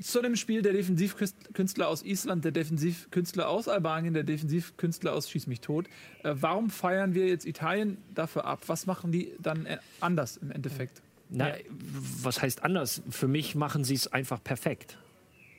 zu 0.00 0.20
dem 0.20 0.36
Spiel 0.36 0.62
der 0.62 0.72
Defensivkünstler 0.72 1.86
aus 1.86 2.02
Island, 2.02 2.44
der 2.44 2.52
Defensivkünstler 2.52 3.48
aus 3.48 3.68
Albanien, 3.68 4.14
der 4.14 4.24
Defensivkünstler 4.24 5.12
aus 5.12 5.30
Schieß 5.30 5.46
mich 5.46 5.60
tot. 5.60 5.86
Äh, 6.22 6.34
warum 6.40 6.70
feiern 6.70 7.14
wir 7.14 7.26
jetzt 7.26 7.46
Italien 7.46 7.98
dafür 8.14 8.46
ab? 8.46 8.62
Was 8.66 8.86
machen 8.86 9.12
die 9.12 9.32
dann 9.38 9.66
äh, 9.66 9.78
anders 10.00 10.38
im 10.38 10.50
Endeffekt? 10.50 11.02
Na, 11.28 11.54
was 11.70 12.42
heißt 12.42 12.64
anders? 12.64 13.02
Für 13.10 13.28
mich 13.28 13.54
machen 13.54 13.84
sie 13.84 13.94
es 13.94 14.12
einfach 14.12 14.42
perfekt. 14.42 14.98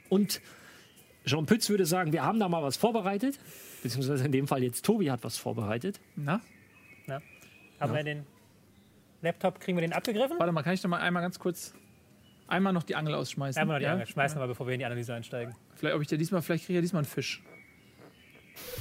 Und 0.10 0.42
Jean 1.25 1.46
Pütz 1.46 1.70
würde 1.70 1.86
sagen, 1.86 2.12
wir 2.12 2.24
haben 2.24 2.39
da 2.39 2.50
mal 2.50 2.62
was 2.62 2.77
vorbereitet, 2.77 3.39
beziehungsweise 3.82 4.25
in 4.25 4.32
dem 4.32 4.48
Fall 4.48 4.63
jetzt 4.63 4.84
Tobi 4.86 5.10
hat 5.10 5.24
was 5.24 5.38
vorbereitet. 5.38 6.00
Na? 6.15 6.42
Na? 7.08 7.22
Haben 7.80 7.92
ja. 7.92 7.98
wir 7.98 8.03
den 8.03 8.25
Laptop, 9.22 9.60
kriegen 9.60 9.77
wir 9.77 9.82
den 9.82 9.94
abgegriffen? 9.94 10.38
Warte 10.38 10.51
mal, 10.51 10.63
kann 10.63 10.74
ich 10.74 10.84
noch 10.84 10.89
mal 10.89 11.00
einmal 11.00 11.24
ganz 11.24 11.39
kurz 11.39 11.74
einmal 12.48 12.74
noch 12.74 12.84
die 12.84 12.96
Angel 12.96 13.15
ausschmeißen? 13.15 13.62
Einmal 13.62 13.77
noch 13.77 13.80
die 13.80 13.86
ja? 13.86 13.94
Angel 13.94 14.08
schmeißen, 14.08 14.39
ja. 14.39 14.46
bevor 14.46 14.68
wir 14.68 14.74
in 14.74 14.80
die 14.80 14.86
Analyse 14.86 15.13
einsteigen. 15.13 15.56
Vielleicht, 15.75 15.96
ob 15.96 16.01
ich 16.01 16.12
ja 16.12 16.18
diesmal, 16.18 16.42
vielleicht 16.42 16.65
kriege 16.65 16.74
ich 16.74 16.77
ja 16.77 16.82
diesmal 16.82 17.01
einen 17.01 17.10
Fisch. 17.10 17.42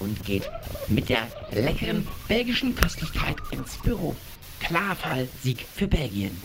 Und 0.01 0.23
geht 0.25 0.51
mit 0.89 1.09
der 1.09 1.29
leckeren 1.53 2.07
belgischen 2.29 2.75
Köstlichkeit 2.75 3.37
ins 3.53 3.79
Büro. 3.79 4.15
Klarfall 4.61 5.29
Sieg 5.43 5.61
für 5.61 5.87
Belgien. 5.87 6.37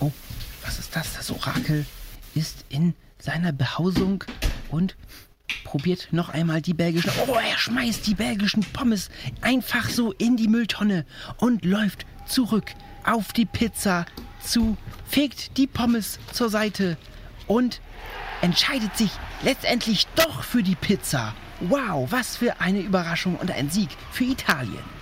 Oh, 0.00 0.12
was 0.64 0.78
das? 0.96 1.14
Das 1.14 1.30
Orakel 1.30 1.86
ist 2.34 2.64
in 2.68 2.94
seiner 3.18 3.52
Behausung 3.52 4.24
und 4.70 4.96
probiert 5.64 6.08
noch 6.12 6.28
einmal 6.28 6.62
die 6.62 6.74
belgischen. 6.74 7.10
Oh, 7.26 7.34
er 7.34 7.58
schmeißt 7.58 8.06
die 8.06 8.14
belgischen 8.14 8.64
Pommes 8.72 9.10
einfach 9.40 9.88
so 9.88 10.12
in 10.12 10.36
die 10.36 10.48
Mülltonne 10.48 11.04
und 11.38 11.64
läuft 11.64 12.06
zurück 12.26 12.72
auf 13.04 13.32
die 13.32 13.46
Pizza 13.46 14.06
zu, 14.42 14.76
fegt 15.08 15.56
die 15.56 15.66
Pommes 15.66 16.18
zur 16.32 16.50
Seite 16.50 16.96
und 17.46 17.80
entscheidet 18.42 18.96
sich 18.96 19.10
letztendlich 19.42 20.06
doch 20.16 20.42
für 20.42 20.62
die 20.62 20.76
Pizza. 20.76 21.34
Wow, 21.60 22.10
was 22.10 22.36
für 22.36 22.60
eine 22.60 22.80
Überraschung 22.80 23.36
und 23.36 23.50
ein 23.50 23.70
Sieg 23.70 23.90
für 24.12 24.24
Italien. 24.24 24.99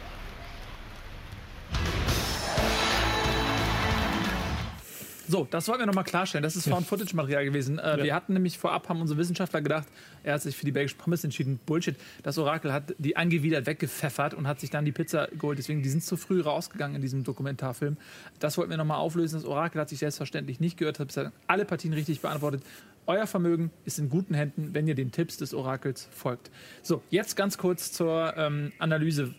So, 5.29 5.47
das 5.51 5.69
wollten 5.69 5.83
wir 5.83 5.87
nochmal 5.87 6.05
klarstellen. 6.05 6.43
Das 6.43 6.57
ist 6.57 6.69
Found-Footage-Material 6.69 7.45
gewesen. 7.45 7.79
Äh, 7.79 7.99
ja. 7.99 8.05
Wir 8.05 8.15
hatten 8.15 8.33
nämlich 8.33 8.57
vorab, 8.57 8.89
haben 8.89 9.03
unsere 9.03 9.19
Wissenschaftler 9.19 9.61
gedacht, 9.61 9.87
er 10.25 10.35
hat 10.35 10.43
sich 10.43 10.57
für 10.57 10.65
die 10.65 10.73
belgische 10.73 10.97
Pommes 10.97 11.23
entschieden. 11.23 11.61
Bullshit. 11.67 11.97
Das 12.23 12.39
Orakel 12.39 12.73
hat 12.73 12.95
die 12.97 13.17
angewidert 13.17 13.67
weggepfeffert 13.67 14.33
und 14.33 14.49
hat 14.49 14.59
sich 14.59 14.71
dann 14.71 14.87
die 14.87 14.93
Pizza 14.93 15.29
geholt. 15.33 15.59
Deswegen, 15.59 15.83
die 15.83 15.91
sind 15.91 16.03
zu 16.03 16.17
früh 16.17 16.41
rausgegangen 16.41 16.97
in 16.97 17.03
diesem 17.03 17.25
Dokumentarfilm. 17.25 17.99
Das 18.39 18.57
wollten 18.57 18.71
wir 18.71 18.79
nochmal 18.79 18.99
auflösen. 18.99 19.37
Das 19.37 19.45
Orakel 19.45 19.81
hat 19.83 19.91
sich 19.91 19.99
selbstverständlich 19.99 20.61
nicht 20.61 20.79
gehört, 20.79 20.99
hat 20.99 21.09
bisher 21.09 21.31
alle 21.47 21.67
Partien 21.67 21.93
richtig 21.93 22.21
beantwortet. 22.21 22.63
Euer 23.07 23.27
Vermögen 23.27 23.71
ist 23.85 23.99
in 23.99 24.09
guten 24.09 24.33
Händen, 24.35 24.71
wenn 24.73 24.87
ihr 24.87 24.95
den 24.95 25.13
Tipps 25.13 25.37
des 25.37 25.53
Orakels 25.53 26.09
folgt. 26.11 26.51
So, 26.83 27.03
jetzt 27.11 27.37
ganz 27.37 27.59
kurz 27.59 27.93
zur 27.93 28.35
ähm, 28.37 28.73
Analyse, 28.79 29.35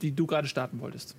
die 0.00 0.12
du 0.12 0.26
gerade 0.26 0.46
starten 0.46 0.80
wolltest. 0.80 1.16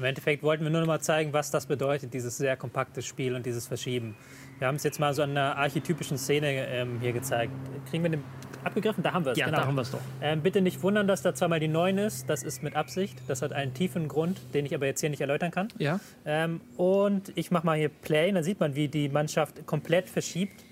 Im 0.00 0.06
Endeffekt 0.06 0.42
wollten 0.42 0.64
wir 0.64 0.70
nur 0.70 0.80
noch 0.80 0.86
mal 0.86 1.00
zeigen, 1.02 1.34
was 1.34 1.50
das 1.50 1.66
bedeutet, 1.66 2.14
dieses 2.14 2.38
sehr 2.38 2.56
kompakte 2.56 3.02
Spiel 3.02 3.34
und 3.34 3.44
dieses 3.44 3.66
Verschieben. 3.66 4.16
Wir 4.58 4.66
haben 4.66 4.76
es 4.76 4.82
jetzt 4.82 4.98
mal 4.98 5.12
so 5.12 5.22
an 5.22 5.32
einer 5.32 5.58
archetypischen 5.58 6.16
Szene 6.16 6.66
ähm, 6.68 7.00
hier 7.02 7.12
gezeigt. 7.12 7.52
Kriegen 7.90 8.04
wir 8.04 8.10
den 8.10 8.24
abgegriffen? 8.64 9.02
Da 9.02 9.12
haben 9.12 9.26
wir 9.26 9.32
es. 9.32 9.38
Ja, 9.38 9.44
genau. 9.44 9.58
da 9.58 9.66
haben 9.66 9.74
wir 9.74 9.82
es 9.82 9.90
doch. 9.90 10.00
Ähm, 10.22 10.40
bitte 10.40 10.62
nicht 10.62 10.82
wundern, 10.82 11.06
dass 11.06 11.20
da 11.20 11.34
zweimal 11.34 11.60
die 11.60 11.68
9 11.68 11.98
ist. 11.98 12.30
Das 12.30 12.42
ist 12.42 12.62
mit 12.62 12.76
Absicht. 12.76 13.18
Das 13.28 13.42
hat 13.42 13.52
einen 13.52 13.74
tiefen 13.74 14.08
Grund, 14.08 14.40
den 14.54 14.64
ich 14.64 14.74
aber 14.74 14.86
jetzt 14.86 15.00
hier 15.00 15.10
nicht 15.10 15.20
erläutern 15.20 15.50
kann. 15.50 15.68
Ja. 15.76 16.00
Ähm, 16.24 16.62
und 16.78 17.32
ich 17.34 17.50
mache 17.50 17.66
mal 17.66 17.76
hier 17.76 17.90
Play. 17.90 18.32
Dann 18.32 18.42
sieht 18.42 18.58
man, 18.58 18.74
wie 18.74 18.88
die 18.88 19.10
Mannschaft 19.10 19.66
komplett 19.66 20.08
verschiebt. 20.08 20.64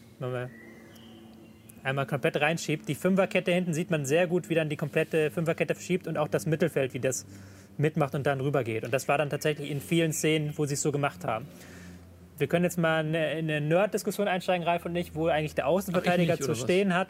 Einmal 1.82 2.06
komplett 2.06 2.40
reinschiebt. 2.40 2.88
Die 2.88 2.94
Fünferkette 2.94 3.52
hinten 3.52 3.74
sieht 3.74 3.90
man 3.90 4.06
sehr 4.06 4.26
gut, 4.26 4.48
wie 4.48 4.54
dann 4.54 4.70
die 4.70 4.76
komplette 4.76 5.30
Fünferkette 5.30 5.74
verschiebt 5.74 6.06
und 6.06 6.16
auch 6.16 6.28
das 6.28 6.46
Mittelfeld, 6.46 6.94
wie 6.94 7.00
das 7.00 7.26
mitmacht 7.78 8.14
und 8.14 8.26
dann 8.26 8.40
rübergeht. 8.40 8.84
Und 8.84 8.92
das 8.92 9.08
war 9.08 9.18
dann 9.18 9.30
tatsächlich 9.30 9.70
in 9.70 9.80
vielen 9.80 10.12
Szenen, 10.12 10.52
wo 10.56 10.66
sie 10.66 10.74
es 10.74 10.82
so 10.82 10.92
gemacht 10.92 11.24
haben. 11.24 11.46
Wir 12.36 12.46
können 12.46 12.64
jetzt 12.64 12.78
mal 12.78 13.04
in 13.04 13.16
eine 13.16 13.60
Nerd-Diskussion 13.60 14.28
einsteigen, 14.28 14.66
Ralf 14.66 14.84
und 14.86 14.94
ich, 14.94 15.14
wo 15.14 15.26
eigentlich 15.26 15.54
der 15.54 15.66
Außenverteidiger 15.66 16.34
nicht, 16.34 16.44
zu 16.44 16.54
stehen 16.54 16.94
hat. 16.94 17.08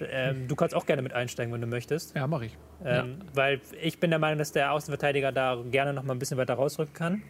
Ähm, 0.00 0.48
du 0.48 0.56
kannst 0.56 0.74
auch 0.74 0.86
gerne 0.86 1.02
mit 1.02 1.12
einsteigen, 1.12 1.52
wenn 1.52 1.60
du 1.60 1.66
möchtest. 1.66 2.14
Ja, 2.14 2.26
mache 2.26 2.46
ich. 2.46 2.56
Ähm, 2.84 3.18
ja. 3.18 3.26
Weil 3.34 3.60
ich 3.82 3.98
bin 3.98 4.10
der 4.10 4.18
Meinung, 4.18 4.38
dass 4.38 4.52
der 4.52 4.72
Außenverteidiger 4.72 5.32
da 5.32 5.62
gerne 5.70 5.92
noch 5.92 6.04
mal 6.04 6.14
ein 6.14 6.18
bisschen 6.18 6.38
weiter 6.38 6.54
rausrücken 6.54 6.94
kann. 6.94 7.22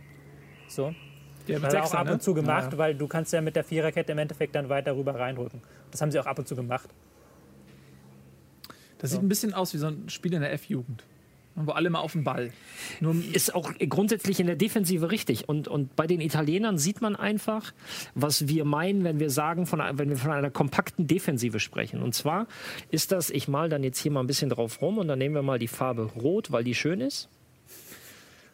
So. 0.68 0.94
Der 1.48 1.58
das 1.58 1.74
hat 1.74 1.82
auch 1.82 1.94
ab 1.94 2.06
ne? 2.06 2.12
und 2.12 2.22
zu 2.22 2.34
gemacht, 2.34 2.66
ja, 2.66 2.72
ja. 2.72 2.78
weil 2.78 2.94
du 2.94 3.08
kannst 3.08 3.32
ja 3.32 3.40
mit 3.40 3.56
der 3.56 3.64
Viererkette 3.64 4.12
im 4.12 4.18
Endeffekt 4.18 4.54
dann 4.54 4.68
weiter 4.68 4.94
rüber 4.94 5.18
reinrücken. 5.18 5.62
Das 5.90 6.00
haben 6.00 6.12
sie 6.12 6.20
auch 6.20 6.26
ab 6.26 6.38
und 6.38 6.46
zu 6.46 6.54
gemacht. 6.54 6.88
Das 8.98 9.10
so. 9.10 9.16
sieht 9.16 9.24
ein 9.24 9.28
bisschen 9.28 9.54
aus 9.54 9.74
wie 9.74 9.78
so 9.78 9.88
ein 9.88 10.08
Spiel 10.08 10.34
in 10.34 10.42
der 10.42 10.52
F-Jugend 10.52 11.02
wo 11.66 11.72
alle 11.72 11.90
mal 11.90 12.00
auf 12.00 12.12
den 12.12 12.24
Ball. 12.24 12.52
Nur 13.00 13.14
ist 13.32 13.54
auch 13.54 13.72
grundsätzlich 13.88 14.40
in 14.40 14.46
der 14.46 14.56
Defensive 14.56 15.10
richtig. 15.10 15.48
Und, 15.48 15.68
und 15.68 15.96
bei 15.96 16.06
den 16.06 16.20
Italienern 16.20 16.78
sieht 16.78 17.00
man 17.00 17.16
einfach, 17.16 17.72
was 18.14 18.48
wir 18.48 18.64
meinen, 18.64 19.04
wenn 19.04 19.20
wir 19.20 19.30
sagen, 19.30 19.66
von, 19.66 19.80
wenn 19.92 20.08
wir 20.08 20.16
von 20.16 20.30
einer 20.30 20.50
kompakten 20.50 21.06
Defensive 21.06 21.60
sprechen. 21.60 22.02
Und 22.02 22.14
zwar 22.14 22.46
ist 22.90 23.12
das, 23.12 23.30
ich 23.30 23.48
mal 23.48 23.68
dann 23.68 23.82
jetzt 23.82 23.98
hier 23.98 24.12
mal 24.12 24.20
ein 24.20 24.26
bisschen 24.26 24.50
drauf 24.50 24.80
rum 24.82 24.98
und 24.98 25.08
dann 25.08 25.18
nehmen 25.18 25.34
wir 25.34 25.42
mal 25.42 25.58
die 25.58 25.68
Farbe 25.68 26.02
Rot, 26.02 26.52
weil 26.52 26.64
die 26.64 26.74
schön 26.74 27.00
ist. 27.00 27.28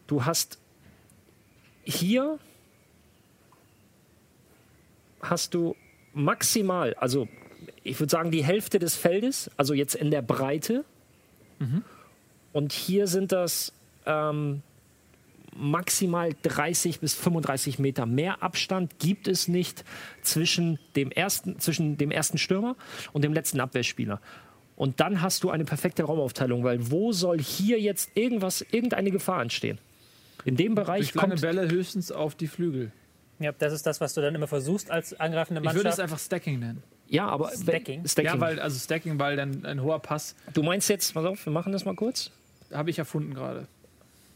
Du 0.07 0.25
hast 0.25 0.59
hier 1.85 2.38
hast 5.23 5.55
du 5.55 5.77
maximal, 6.12 6.95
also 6.95 7.29
ich 7.83 7.99
würde 8.01 8.11
sagen 8.11 8.31
die 8.31 8.45
Hälfte 8.45 8.79
des 8.79 8.97
Feldes, 8.97 9.51
also 9.57 9.75
jetzt 9.75 9.95
in 9.95 10.11
der 10.11 10.23
Breite. 10.23 10.85
Mhm. 11.59 11.85
Und 12.57 12.73
hier 12.73 13.07
sind 13.07 13.33
das 13.33 13.75
ähm, 14.07 14.62
maximal 15.55 16.31
30 16.40 17.01
bis 17.01 17.12
35 17.12 17.79
Meter. 17.79 18.07
Mehr 18.07 18.42
Abstand 18.42 18.99
gibt 18.99 19.29
es 19.29 19.47
nicht 19.47 19.85
zwischen 20.23 20.79
dem 20.97 21.11
ersten, 21.11 21.61
zwischen 21.61 21.99
dem 21.99 22.11
ersten 22.11 22.38
Stürmer 22.38 22.75
und 23.12 23.25
dem 23.25 23.35
letzten 23.35 23.61
Abwehrspieler. 23.61 24.23
Und 24.75 25.01
dann 25.01 25.21
hast 25.21 25.45
du 25.45 25.51
eine 25.51 25.66
perfekte 25.66 26.05
Raumaufteilung, 26.05 26.64
weil 26.64 26.90
wo 26.90 27.12
soll 27.12 27.38
hier 27.40 27.79
jetzt 27.79 28.12
irgendwas, 28.14 28.64
irgendeine 28.71 29.11
Gefahr 29.11 29.42
entstehen? 29.42 29.79
In 30.47 30.57
dem 30.57 30.75
Bereich 30.75 31.12
Durch 31.12 31.14
lange 31.14 31.37
Bälle 31.37 31.71
höchstens 31.71 32.11
auf 32.11 32.37
die 32.37 32.47
Flügel. 32.47 32.90
Ja, 33.38 33.53
das 33.53 33.75
ist 33.75 33.85
das, 33.85 34.01
was 34.01 34.14
du 34.14 34.23
dann 34.23 34.35
immer 34.35 34.47
versuchst 34.47 34.90
als 34.90 35.12
angreifende 35.21 35.61
Mannschaft. 35.61 35.77
Ich 35.77 35.85
würde 35.85 35.90
es 35.90 36.01
einfach 36.01 36.19
Stacking 36.19 36.59
nennen. 36.61 36.83
Ja, 37.07 37.29
aber 37.29 37.51
Stacking. 37.51 38.09
Stacking. 38.09 38.33
Ja, 38.33 38.40
weil 38.40 38.61
also 38.61 38.79
Stacking, 38.79 39.19
weil 39.19 39.37
dann 39.37 39.62
ein 39.66 39.83
hoher 39.83 39.99
Pass. 39.99 40.35
Du 40.55 40.62
meinst 40.62 40.88
jetzt, 40.88 41.12
pass 41.12 41.27
auf, 41.27 41.45
wir 41.45 41.53
machen 41.53 41.73
das 41.73 41.85
mal 41.85 41.95
kurz. 41.95 42.31
Habe 42.73 42.91
ich 42.91 42.99
erfunden 42.99 43.35
gerade. 43.35 43.69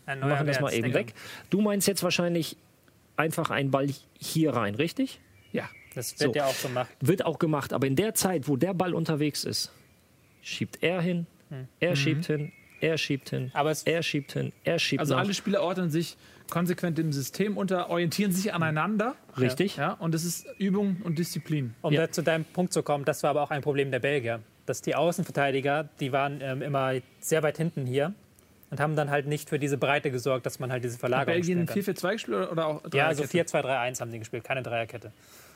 Wir 0.07 0.17
machen 0.17 0.47
das 0.47 0.61
mal 0.61 0.73
eben 0.73 0.93
weg. 0.93 1.15
Du 1.51 1.61
meinst 1.61 1.87
jetzt 1.87 2.03
wahrscheinlich 2.03 2.57
einfach 3.17 3.51
einen 3.51 3.71
Ball 3.71 3.89
hier 4.19 4.55
rein, 4.55 4.75
richtig? 4.75 5.21
Ja. 5.53 5.69
Das 5.95 6.19
wird 6.21 6.35
so. 6.35 6.39
ja 6.39 6.47
auch 6.47 6.63
gemacht. 6.63 6.89
Wird 7.01 7.25
auch 7.25 7.39
gemacht, 7.39 7.73
aber 7.73 7.87
in 7.87 7.97
der 7.97 8.15
Zeit, 8.15 8.49
wo 8.49 8.57
der 8.57 8.75
Ball 8.75 8.95
unterwegs 8.95 9.45
ist, 9.45 9.73
schiebt 10.43 10.83
er 10.83 11.01
hin, 11.01 11.27
hm. 11.49 11.67
er 11.81 11.91
mhm. 11.91 11.97
schiebt 11.97 12.27
hin, 12.27 12.53
er 12.81 12.97
schiebt 12.97 13.31
hin, 13.31 13.51
aber 13.55 13.75
er 13.85 14.03
schiebt 14.03 14.33
hin, 14.33 14.53
er 14.65 14.79
schiebt 14.79 15.01
Also 15.01 15.15
nach. 15.15 15.23
alle 15.23 15.35
Spieler 15.35 15.63
ordnen 15.63 15.91
sich 15.91 16.17
konsequent 16.49 16.99
im 16.99 17.13
System 17.13 17.57
unter, 17.57 17.91
orientieren 17.91 18.33
sich 18.33 18.53
aneinander. 18.53 19.15
Richtig. 19.39 19.77
Ja, 19.77 19.93
und 19.93 20.15
es 20.15 20.25
ist 20.25 20.47
Übung 20.59 20.99
und 21.03 21.19
Disziplin. 21.19 21.75
Um 21.83 21.93
ja. 21.93 22.11
zu 22.11 22.23
deinem 22.23 22.45
Punkt 22.45 22.73
zu 22.73 22.83
kommen, 22.83 23.05
das 23.05 23.23
war 23.23 23.31
aber 23.31 23.43
auch 23.43 23.51
ein 23.51 23.63
Problem 23.63 23.91
der 23.91 24.01
Belgier. 24.01 24.41
Dass 24.67 24.83
die 24.83 24.95
Außenverteidiger, 24.95 25.89
die 26.01 26.13
waren 26.13 26.41
ähm, 26.41 26.63
immer 26.63 26.95
sehr 27.19 27.43
weit 27.43 27.57
hinten 27.57 27.87
hier 27.87 28.15
und 28.71 28.81
haben 28.81 28.95
dann 28.97 29.11
halt 29.11 29.27
nicht 29.27 29.49
für 29.49 29.59
diese 29.59 29.77
Breite 29.77 30.11
gesorgt, 30.11 30.47
dass 30.47 30.59
man 30.59 30.71
halt 30.71 30.85
diese 30.85 30.99
Verlagerung 30.99 31.41
Belgien 31.41 31.67
4-4-2 31.67 32.13
gespielt 32.13 32.51
oder 32.51 32.67
auch 32.67 32.83
Ja, 32.93 33.09
also 33.09 33.25
4-2-3-1 33.25 34.01
haben 34.01 34.13
die 34.13 34.19
gespielt, 34.19 34.45
keine 34.45 34.63
Dreierkette. 34.63 35.13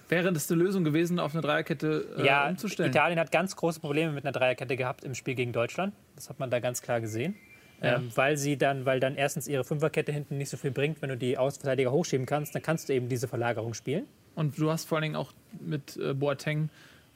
Wäre 0.09 0.33
das 0.33 0.51
eine 0.51 0.63
Lösung 0.63 0.85
gewesen, 0.85 1.19
auf 1.19 1.33
eine 1.33 1.41
Dreierkette 1.41 2.07
äh, 2.19 2.27
ja, 2.27 2.49
umzustellen? 2.49 2.91
Italien 2.91 3.19
hat 3.19 3.33
ganz 3.33 3.57
große 3.57 3.81
Probleme 3.81 4.13
mit 4.13 4.25
einer 4.25 4.33
Dreierkette 4.33 4.77
gehabt 4.77 5.05
im 5.05 5.15
Spiel 5.15 5.35
gegen 5.35 5.53
Deutschland. 5.53 5.95
Das 6.15 6.29
hat 6.29 6.39
man 6.39 6.51
da 6.51 6.59
ganz 6.59 6.83
klar 6.83 7.01
gesehen. 7.01 7.37
Ja. 7.83 7.97
Ähm, 7.97 8.11
weil 8.15 8.37
sie 8.37 8.57
dann, 8.57 8.85
weil 8.85 9.01
dann 9.01 9.17
erstens 9.17 9.49
ihre 9.49 9.65
Fünferkette 9.65 10.13
hinten 10.13 10.39
nicht 10.39 10.51
so 10.51 10.57
viel 10.57 10.71
bringt, 10.71 11.01
wenn 11.03 11.09
du 11.09 11.17
die 11.17 11.39
Außenverteidiger 11.39 11.91
hochschieben 11.91 12.27
kannst, 12.27 12.55
dann 12.55 12.63
kannst 12.63 12.89
du 12.89 12.93
eben 12.93 13.09
diese 13.09 13.29
Verlagerung 13.29 13.75
spielen. 13.75 14.07
Und 14.35 14.59
du 14.59 14.71
hast 14.71 14.87
vor 14.87 14.97
allen 14.99 15.03
Dingen 15.03 15.17
auch 15.17 15.33
mit 15.61 15.97
äh, 15.97 16.13
Boateng 16.13 16.71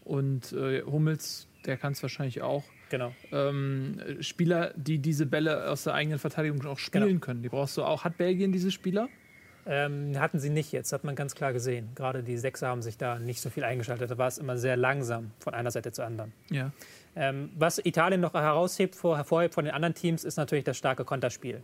und 0.05 0.53
äh, 0.53 0.83
Hummels, 0.83 1.48
der 1.67 1.77
kann 1.77 1.93
es 1.93 2.03
wahrscheinlich 2.03 2.43
auch, 2.43 2.65
Genau. 2.91 3.13
ähm, 3.33 4.01
Spieler, 4.21 4.73
die 4.77 4.99
diese 4.99 5.27
Bälle 5.27 5.69
aus 5.71 5.85
der 5.85 5.95
eigenen 5.95 6.19
Verteidigung 6.19 6.65
auch 6.67 6.79
spielen 6.79 7.07
Genau. 7.09 7.21
können. 7.21 7.43
Die 7.43 7.49
brauchst 7.49 7.77
du 7.77 7.85
auch. 7.85 8.05
Hat 8.05 8.17
Belgien 8.17 8.53
diese 8.53 8.71
Spieler? 8.71 9.09
Ähm, 9.67 10.19
hatten 10.19 10.39
sie 10.39 10.49
nicht 10.49 10.73
jetzt, 10.73 10.93
hat 10.95 11.05
man 11.05 11.15
ganz 11.15 11.35
klar 11.35 11.53
gesehen. 11.53 11.91
Gerade 11.95 12.23
die 12.23 12.39
Sechser 12.39 12.69
haben 12.69 12.81
sich 12.81 12.97
da 12.97 13.19
nicht 13.19 13.41
so 13.43 13.51
viel 13.51 13.65
eingeschaltet. 13.65 14.11
Da 14.11 14.17
war 14.17 14.29
es 14.29 14.39
immer 14.39 14.57
sehr 14.57 14.79
langsam 14.79 15.33
von 15.41 15.53
einer 15.53 15.71
Seite 15.71 15.93
zur 15.93 16.07
anderen. 16.07 16.33
Ja. 16.49 16.73
Ähm, 17.15 17.51
was 17.55 17.79
Italien 17.85 18.23
noch 18.23 18.33
heraushebt, 18.33 18.95
vor, 18.95 19.17
hervorhebt 19.19 19.53
von 19.53 19.67
den 19.67 19.75
anderen 19.75 19.95
Teams, 19.95 20.25
ist 20.25 20.37
natürlich 20.39 20.65
das 20.65 20.79
starke 20.79 21.05
Konterspiel. 21.05 21.63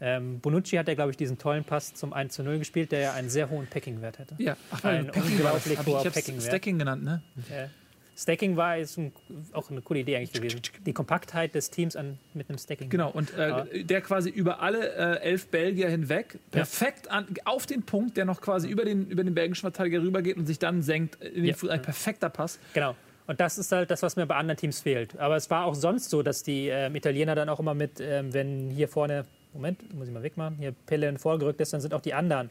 Ähm, 0.00 0.40
Bonucci 0.40 0.76
hat 0.76 0.88
ja, 0.88 0.94
glaube 0.94 1.10
ich, 1.10 1.16
diesen 1.18 1.36
tollen 1.38 1.62
Pass 1.64 1.92
zum 1.94 2.12
1 2.14 2.32
zu 2.34 2.42
0 2.42 2.58
gespielt, 2.58 2.90
der 2.90 3.00
ja 3.00 3.12
einen 3.12 3.28
sehr 3.28 3.50
hohen 3.50 3.66
Packing-Wert 3.66 4.18
hätte. 4.18 4.34
Ja, 4.38 4.56
ach, 4.70 4.82
Ein 4.84 5.10
unglaublich 5.10 5.76
Hab 5.78 5.86
ich, 5.86 5.92
hoher 5.92 6.04
Packing-Wert. 6.04 6.42
Stacking 6.42 6.78
genannt, 6.78 7.04
ne? 7.04 7.22
Äh, 7.50 7.68
Stacking 8.16 8.56
war 8.56 8.76
ist 8.78 8.98
ein, 8.98 9.12
auch 9.52 9.70
eine 9.70 9.80
coole 9.80 10.00
Idee 10.00 10.16
eigentlich 10.16 10.32
gewesen. 10.32 10.60
Die 10.84 10.92
Kompaktheit 10.92 11.54
des 11.54 11.70
Teams 11.70 11.96
an, 11.96 12.18
mit 12.34 12.48
einem 12.48 12.58
Stacking. 12.58 12.90
Genau, 12.90 13.10
und 13.10 13.32
äh, 13.34 13.84
der 13.84 14.00
quasi 14.02 14.28
über 14.28 14.60
alle 14.60 14.94
äh, 14.94 15.22
elf 15.22 15.46
Belgier 15.48 15.88
hinweg 15.88 16.38
perfekt 16.50 17.10
an, 17.10 17.26
auf 17.44 17.66
den 17.66 17.82
Punkt, 17.82 18.16
der 18.16 18.24
noch 18.24 18.40
quasi 18.40 18.68
über 18.68 18.84
den, 18.84 19.08
über 19.08 19.24
den 19.24 19.34
belgischen 19.34 19.62
Verteidiger 19.62 20.02
rübergeht 20.02 20.36
und 20.36 20.46
sich 20.46 20.58
dann 20.58 20.82
senkt 20.82 21.22
in 21.22 21.44
den 21.44 21.54
Ja. 21.62 21.70
Ein 21.70 21.82
perfekter 21.82 22.28
Pass. 22.28 22.58
Genau. 22.74 22.94
Und 23.26 23.40
das 23.40 23.56
ist 23.56 23.70
halt 23.72 23.90
das, 23.90 24.02
was 24.02 24.16
mir 24.16 24.26
bei 24.26 24.34
anderen 24.34 24.58
Teams 24.58 24.80
fehlt. 24.80 25.18
Aber 25.18 25.36
es 25.36 25.48
war 25.48 25.64
auch 25.64 25.74
sonst 25.74 26.10
so, 26.10 26.22
dass 26.22 26.42
die 26.42 26.68
ähm, 26.68 26.94
Italiener 26.96 27.34
dann 27.34 27.48
auch 27.48 27.60
immer 27.60 27.74
mit, 27.74 28.00
ähm, 28.00 28.34
wenn 28.34 28.68
hier 28.70 28.88
vorne, 28.88 29.24
Moment, 29.54 29.94
muss 29.94 30.08
ich 30.08 30.12
mal 30.12 30.22
wegmachen, 30.22 30.56
hier 30.58 30.74
Pellen 30.86 31.18
vorgerückt 31.18 31.60
ist, 31.60 31.72
dann 31.72 31.80
sind 31.80 31.94
auch 31.94 32.00
die 32.00 32.14
anderen 32.14 32.50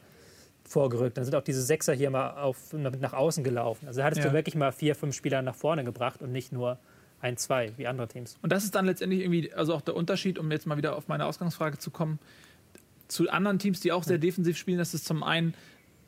vorgerückt. 0.64 1.16
Dann 1.16 1.24
sind 1.24 1.34
auch 1.34 1.42
diese 1.42 1.62
Sechser 1.62 1.92
hier 1.94 2.10
mal 2.10 2.30
auf, 2.40 2.72
nach 2.72 3.12
außen 3.12 3.44
gelaufen. 3.44 3.86
Also 3.88 4.00
da 4.00 4.06
hattest 4.06 4.22
Ja. 4.22 4.28
du 4.30 4.34
wirklich 4.34 4.54
mal 4.54 4.72
vier, 4.72 4.94
fünf 4.94 5.14
Spieler 5.14 5.42
nach 5.42 5.54
vorne 5.54 5.84
gebracht 5.84 6.22
und 6.22 6.32
nicht 6.32 6.52
nur 6.52 6.78
ein, 7.20 7.36
zwei, 7.36 7.72
wie 7.76 7.86
andere 7.86 8.08
Teams. 8.08 8.36
Und 8.42 8.50
das 8.52 8.64
ist 8.64 8.74
dann 8.74 8.86
letztendlich 8.86 9.20
irgendwie, 9.22 9.52
also 9.52 9.74
auch 9.74 9.80
der 9.80 9.94
Unterschied, 9.94 10.38
um 10.38 10.50
jetzt 10.50 10.66
mal 10.66 10.76
wieder 10.76 10.96
auf 10.96 11.08
meine 11.08 11.26
Ausgangsfrage 11.26 11.78
zu 11.78 11.90
kommen, 11.90 12.18
zu 13.08 13.28
anderen 13.30 13.58
Teams, 13.58 13.80
die 13.80 13.92
auch 13.92 14.02
sehr 14.04 14.18
defensiv 14.18 14.56
spielen, 14.56 14.78
dass 14.78 14.94
es 14.94 15.04
zum 15.04 15.22
einen 15.22 15.54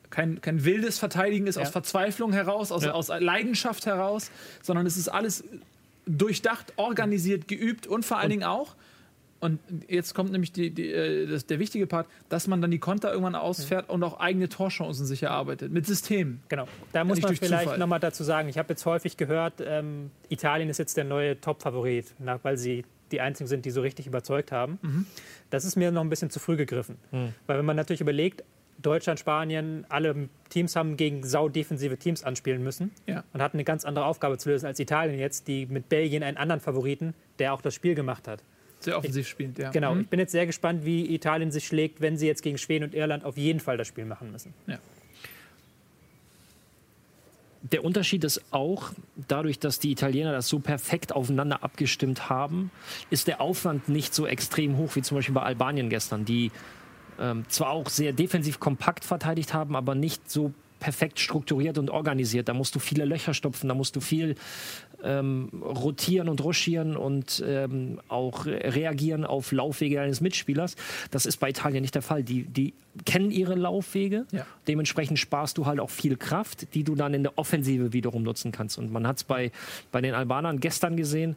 kein, 0.09 0.41
kein 0.41 0.65
wildes 0.65 0.97
Verteidigen 0.99 1.47
ist 1.47 1.55
Ja. 1.55 1.61
aus 1.63 1.69
Verzweiflung 1.69 2.33
heraus, 2.33 2.71
aus, 2.71 2.83
Ja. 2.83 2.91
aus 2.93 3.07
Leidenschaft 3.09 3.85
heraus, 3.85 4.31
sondern 4.61 4.85
es 4.85 4.97
ist 4.97 5.07
alles 5.09 5.43
durchdacht, 6.05 6.73
organisiert, 6.77 7.47
geübt 7.47 7.87
und 7.87 8.05
vor 8.05 8.17
allen 8.17 8.29
Dingen 8.29 8.43
auch, 8.43 8.75
und 9.41 9.59
jetzt 9.87 10.13
kommt 10.15 10.31
nämlich 10.31 10.51
die, 10.51 10.71
die, 10.71 10.89
äh, 10.91 11.27
das, 11.27 11.45
der 11.45 11.59
wichtige 11.59 11.87
Part, 11.87 12.07
dass 12.29 12.47
man 12.47 12.61
dann 12.61 12.71
die 12.71 12.79
Konter 12.79 13.11
irgendwann 13.11 13.35
ausfährt 13.35 13.89
und 13.89 14.03
auch 14.03 14.19
eigene 14.19 14.49
Torchancen 14.49 15.05
sich 15.05 15.23
erarbeitet. 15.23 15.71
Mit 15.71 15.85
System. 15.85 16.39
Genau. 16.49 16.67
Da 16.93 17.03
muss 17.03 17.21
man 17.21 17.35
vielleicht 17.35 17.77
nochmal 17.77 17.99
dazu 17.99 18.23
sagen, 18.23 18.49
ich 18.49 18.57
habe 18.57 18.69
jetzt 18.69 18.85
häufig 18.85 19.17
gehört, 19.17 19.55
ähm, 19.65 20.09
Italien 20.29 20.69
ist 20.69 20.77
jetzt 20.77 20.97
der 20.97 21.03
neue 21.03 21.39
Top-Favorit, 21.39 22.13
weil 22.43 22.57
sie 22.57 22.85
die 23.11 23.21
einzigen 23.21 23.47
sind, 23.47 23.65
die 23.65 23.71
so 23.71 23.81
richtig 23.81 24.07
überzeugt 24.07 24.51
haben. 24.51 24.79
Mhm. 24.81 25.05
Das 25.49 25.63
ist 25.63 25.75
mir 25.75 25.91
noch 25.91 26.01
ein 26.01 26.09
bisschen 26.09 26.29
zu 26.31 26.39
früh 26.39 26.55
gegriffen. 26.55 26.97
Weil 27.45 27.59
wenn 27.59 27.65
man 27.65 27.75
natürlich 27.75 28.01
überlegt, 28.01 28.43
Deutschland, 28.81 29.19
Spanien, 29.19 29.85
alle 29.89 30.27
Teams 30.49 30.75
haben 30.75 30.97
gegen 30.97 31.23
saudefensive 31.23 31.97
Teams 31.97 32.23
anspielen 32.23 32.63
müssen 32.63 32.91
Ja. 33.05 33.23
und 33.33 33.41
hatten 33.41 33.57
eine 33.57 33.63
ganz 33.63 33.85
andere 33.85 34.05
Aufgabe 34.05 34.37
zu 34.37 34.49
lösen 34.49 34.65
als 34.65 34.79
Italien 34.79 35.17
jetzt, 35.19 35.47
die 35.47 35.65
mit 35.65 35.87
Belgien 35.87 36.23
einen 36.23 36.37
anderen 36.37 36.59
Favoriten, 36.61 37.13
der 37.39 37.53
auch 37.53 37.61
das 37.61 37.73
Spiel 37.73 37.95
gemacht 37.95 38.27
hat. 38.27 38.43
Sehr 38.79 38.97
offensiv 38.97 39.27
spielt, 39.27 39.57
ja. 39.57 39.71
Genau, 39.71 39.95
Mhm. 39.95 40.01
ich 40.01 40.07
bin 40.09 40.19
jetzt 40.19 40.31
sehr 40.31 40.45
gespannt, 40.45 40.85
wie 40.85 41.13
Italien 41.13 41.51
sich 41.51 41.65
schlägt, 41.65 42.01
wenn 42.01 42.17
sie 42.17 42.27
jetzt 42.27 42.43
gegen 42.43 42.57
Schweden 42.57 42.83
und 42.85 42.93
Irland 42.93 43.23
auf 43.25 43.37
jeden 43.37 43.59
Fall 43.59 43.77
das 43.77 43.87
Spiel 43.87 44.05
machen 44.05 44.31
müssen. 44.31 44.53
ja. 44.67 44.77
Der 47.71 47.83
Unterschied 47.83 48.23
ist 48.23 48.43
auch, 48.51 48.91
dadurch, 49.27 49.57
dass 49.57 49.79
die 49.79 49.91
Italiener 49.91 50.31
das 50.31 50.47
so 50.47 50.59
perfekt 50.59 51.13
aufeinander 51.15 51.63
abgestimmt 51.63 52.29
haben, 52.29 52.69
ist 53.09 53.27
der 53.27 53.41
Aufwand 53.41 53.89
nicht 53.89 54.13
so 54.13 54.27
extrem 54.27 54.77
hoch 54.77 54.95
wie 54.95 55.01
zum 55.01 55.17
Beispiel 55.17 55.33
bei 55.33 55.41
Albanien 55.41 55.89
gestern, 55.89 56.25
die 56.25 56.51
ähm, 57.19 57.43
zwar 57.47 57.71
auch 57.71 57.89
sehr 57.89 58.13
defensiv 58.13 58.59
kompakt 58.59 59.03
verteidigt 59.03 59.55
haben, 59.55 59.75
aber 59.75 59.95
nicht 59.95 60.29
so 60.29 60.53
perfekt 60.85 61.19
strukturiert 61.19 61.79
und 61.79 61.89
organisiert. 61.89 62.47
Da 62.47 62.53
musst 62.53 62.75
du 62.75 62.79
viele 62.79 63.05
Löcher 63.05 63.33
stopfen, 63.33 63.69
da 63.69 63.73
musst 63.73 63.95
du 63.95 64.01
viel 64.01 64.35
ähm, 65.03 65.49
rotieren 65.63 66.29
und 66.29 66.43
ruschieren 66.43 66.95
und 66.95 67.43
ähm, 67.43 67.99
auch 68.07 68.45
reagieren 68.45 69.25
auf 69.25 69.51
Laufwege 69.51 69.99
eines 69.99 70.21
Mitspielers. 70.21 70.75
Das 71.09 71.25
ist 71.25 71.37
bei 71.37 71.49
Italien 71.49 71.81
nicht 71.81 71.95
der 71.95 72.03
Fall. 72.03 72.21
Die, 72.21 72.43
die 72.43 72.75
kennen 73.03 73.31
ihre 73.31 73.55
Laufwege. 73.55 74.27
Ja. 74.31 74.45
Dementsprechend 74.67 75.17
sparst 75.17 75.57
du 75.57 75.65
halt 75.65 75.79
auch 75.79 75.89
viel 75.89 76.17
Kraft, 76.17 76.75
die 76.75 76.83
du 76.83 76.93
dann 76.93 77.15
in 77.15 77.23
der 77.23 77.35
Offensive 77.39 77.91
wiederum 77.91 78.21
nutzen 78.21 78.51
kannst. 78.51 78.77
Und 78.77 78.91
man 78.91 79.07
hat 79.07 79.17
es 79.17 79.23
bei, 79.23 79.51
bei 79.91 80.01
den 80.01 80.13
Albanern 80.13 80.59
gestern 80.59 80.97
gesehen, 80.97 81.35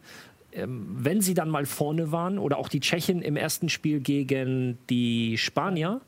ähm, 0.53 0.87
wenn 0.91 1.23
sie 1.23 1.33
dann 1.33 1.49
mal 1.49 1.65
vorne 1.65 2.13
waren 2.13 2.39
oder 2.39 2.59
auch 2.59 2.69
die 2.69 2.81
Tschechen 2.81 3.23
im 3.23 3.37
ersten 3.37 3.71
Spiel 3.71 4.01
gegen 4.01 4.77
die 4.91 5.39
Spanier, 5.39 6.03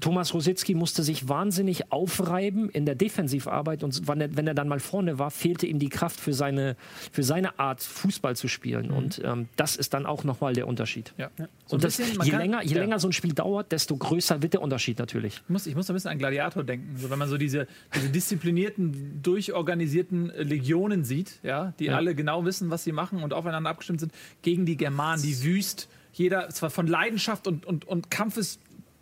Thomas 0.00 0.34
Rositzky 0.34 0.74
musste 0.74 1.02
sich 1.02 1.28
wahnsinnig 1.28 1.92
aufreiben 1.92 2.68
in 2.68 2.84
der 2.84 2.94
Defensivarbeit 2.94 3.84
und 3.84 4.06
wenn 4.08 4.20
er, 4.20 4.36
wenn 4.36 4.46
er 4.46 4.54
dann 4.54 4.68
mal 4.68 4.80
vorne 4.80 5.18
war, 5.18 5.30
fehlte 5.30 5.66
ihm 5.66 5.78
die 5.78 5.88
Kraft 5.88 6.18
für 6.20 6.32
seine, 6.34 6.76
für 7.12 7.22
seine 7.22 7.58
Art, 7.58 7.82
Fußball 7.82 8.34
zu 8.36 8.48
spielen. 8.48 8.90
Und 8.90 9.20
ähm, 9.24 9.48
das 9.56 9.76
ist 9.76 9.94
dann 9.94 10.04
auch 10.06 10.24
nochmal 10.24 10.52
der 10.52 10.66
Unterschied. 10.66 11.14
Ja. 11.16 11.30
So 11.36 11.42
ein 11.44 11.48
Und 11.70 11.84
das, 11.84 11.96
bisschen, 11.98 12.20
je, 12.22 12.30
kann- 12.30 12.40
länger, 12.40 12.62
je 12.64 12.74
ja. 12.74 12.80
länger 12.80 12.98
so 12.98 13.08
ein 13.08 13.12
Spiel 13.12 13.32
dauert, 13.34 13.72
desto 13.72 13.96
größer 13.96 14.42
wird 14.42 14.54
der 14.54 14.62
Unterschied 14.62 14.98
natürlich. 14.98 15.34
Ich 15.44 15.48
muss, 15.48 15.66
ich 15.66 15.74
muss 15.76 15.88
ein 15.88 15.94
bisschen 15.94 16.10
an 16.10 16.18
Gladiator 16.18 16.64
denken. 16.64 16.96
So, 16.96 17.08
wenn 17.10 17.18
man 17.18 17.28
so 17.28 17.38
diese, 17.38 17.66
diese 17.94 18.08
disziplinierten, 18.10 19.22
durchorganisierten 19.22 20.32
Legionen 20.38 21.04
sieht, 21.04 21.38
ja, 21.42 21.72
die 21.78 21.86
Ja. 21.86 21.96
alle 21.96 22.14
genau 22.14 22.44
wissen, 22.44 22.70
was 22.70 22.84
sie 22.84 22.92
machen 22.92 23.22
und 23.22 23.32
aufeinander 23.32 23.70
abgestimmt 23.70 24.00
sind, 24.00 24.12
gegen 24.42 24.66
die 24.66 24.76
Germanen, 24.76 25.22
die 25.22 25.42
wüst, 25.44 25.88
jeder 26.12 26.48
zwar 26.50 26.70
von 26.70 26.86
Leidenschaft 26.86 27.46
und, 27.46 27.64
und, 27.66 27.84
und 27.86 28.10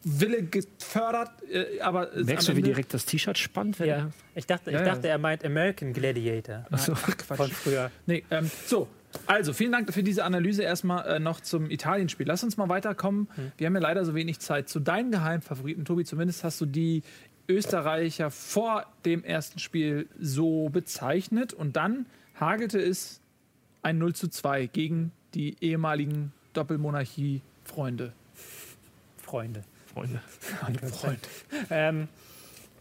Kampfeswille 0.03 0.43
gefördert, 0.45 1.31
äh, 1.51 1.81
aber 1.81 2.11
Merkst 2.15 2.49
du, 2.49 2.57
wie 2.57 2.63
direkt 2.63 2.93
das 2.95 3.07
T-Shirt 3.07 3.39
spannt? 3.39 3.79
Ja, 3.79 4.11
ich 4.35 4.47
dachte, 4.47 4.71
ich 4.71 4.75
Ja, 4.75 4.85
ja. 4.85 4.95
dachte 4.95 5.09
er 5.09 5.19
meint 5.19 5.45
American 5.45 5.93
Gladiator 5.93 6.67
so. 6.77 6.95
von 6.95 7.51
früher. 7.51 7.91
Nee, 8.07 8.25
ähm, 8.31 8.51
so. 8.67 8.89
Also, 9.27 9.53
vielen 9.53 9.73
Dank 9.73 9.93
für 9.93 10.03
diese 10.03 10.25
Analyse 10.25 10.63
erstmal 10.63 11.07
äh, 11.07 11.19
noch 11.19 11.41
zum 11.41 11.71
Italienspiel. 11.71 12.27
Lass 12.27 12.43
uns 12.43 12.57
mal 12.57 12.71
weiterkommen. 12.71 13.29
Wir 13.59 13.67
haben 13.67 13.75
ja 13.75 13.81
leider 13.81 14.05
so 14.07 14.15
wenig 14.15 14.39
Zeit. 14.39 14.71
Zu 14.71 14.81
deinen 14.81 15.11
Geheimfavoriten, 15.11 15.85
Tobi, 15.85 16.05
zumindest 16.05 16.45
hast 16.45 16.61
du 16.63 16.67
die 16.67 17.03
Österreicher 17.47 18.31
vor 18.31 18.87
dem 19.05 19.23
ersten 19.23 19.59
Spiel 19.59 20.09
so 20.19 20.71
bezeichnet. 20.71 21.53
Und 21.53 21.77
dann 21.77 22.07
hagelte 22.41 22.79
es 22.81 23.21
ein 23.83 23.99
0 23.99 24.15
zu 24.15 24.29
2 24.29 24.67
gegen 24.67 25.13
die 25.35 25.57
ehemaligen 25.61 26.33
Doppelmonarchie-Freunde. 26.55 27.43
Freunde. 27.65 28.13
Freunde. 29.19 29.63
Freund. 30.93 31.29
Ähm, 31.71 32.09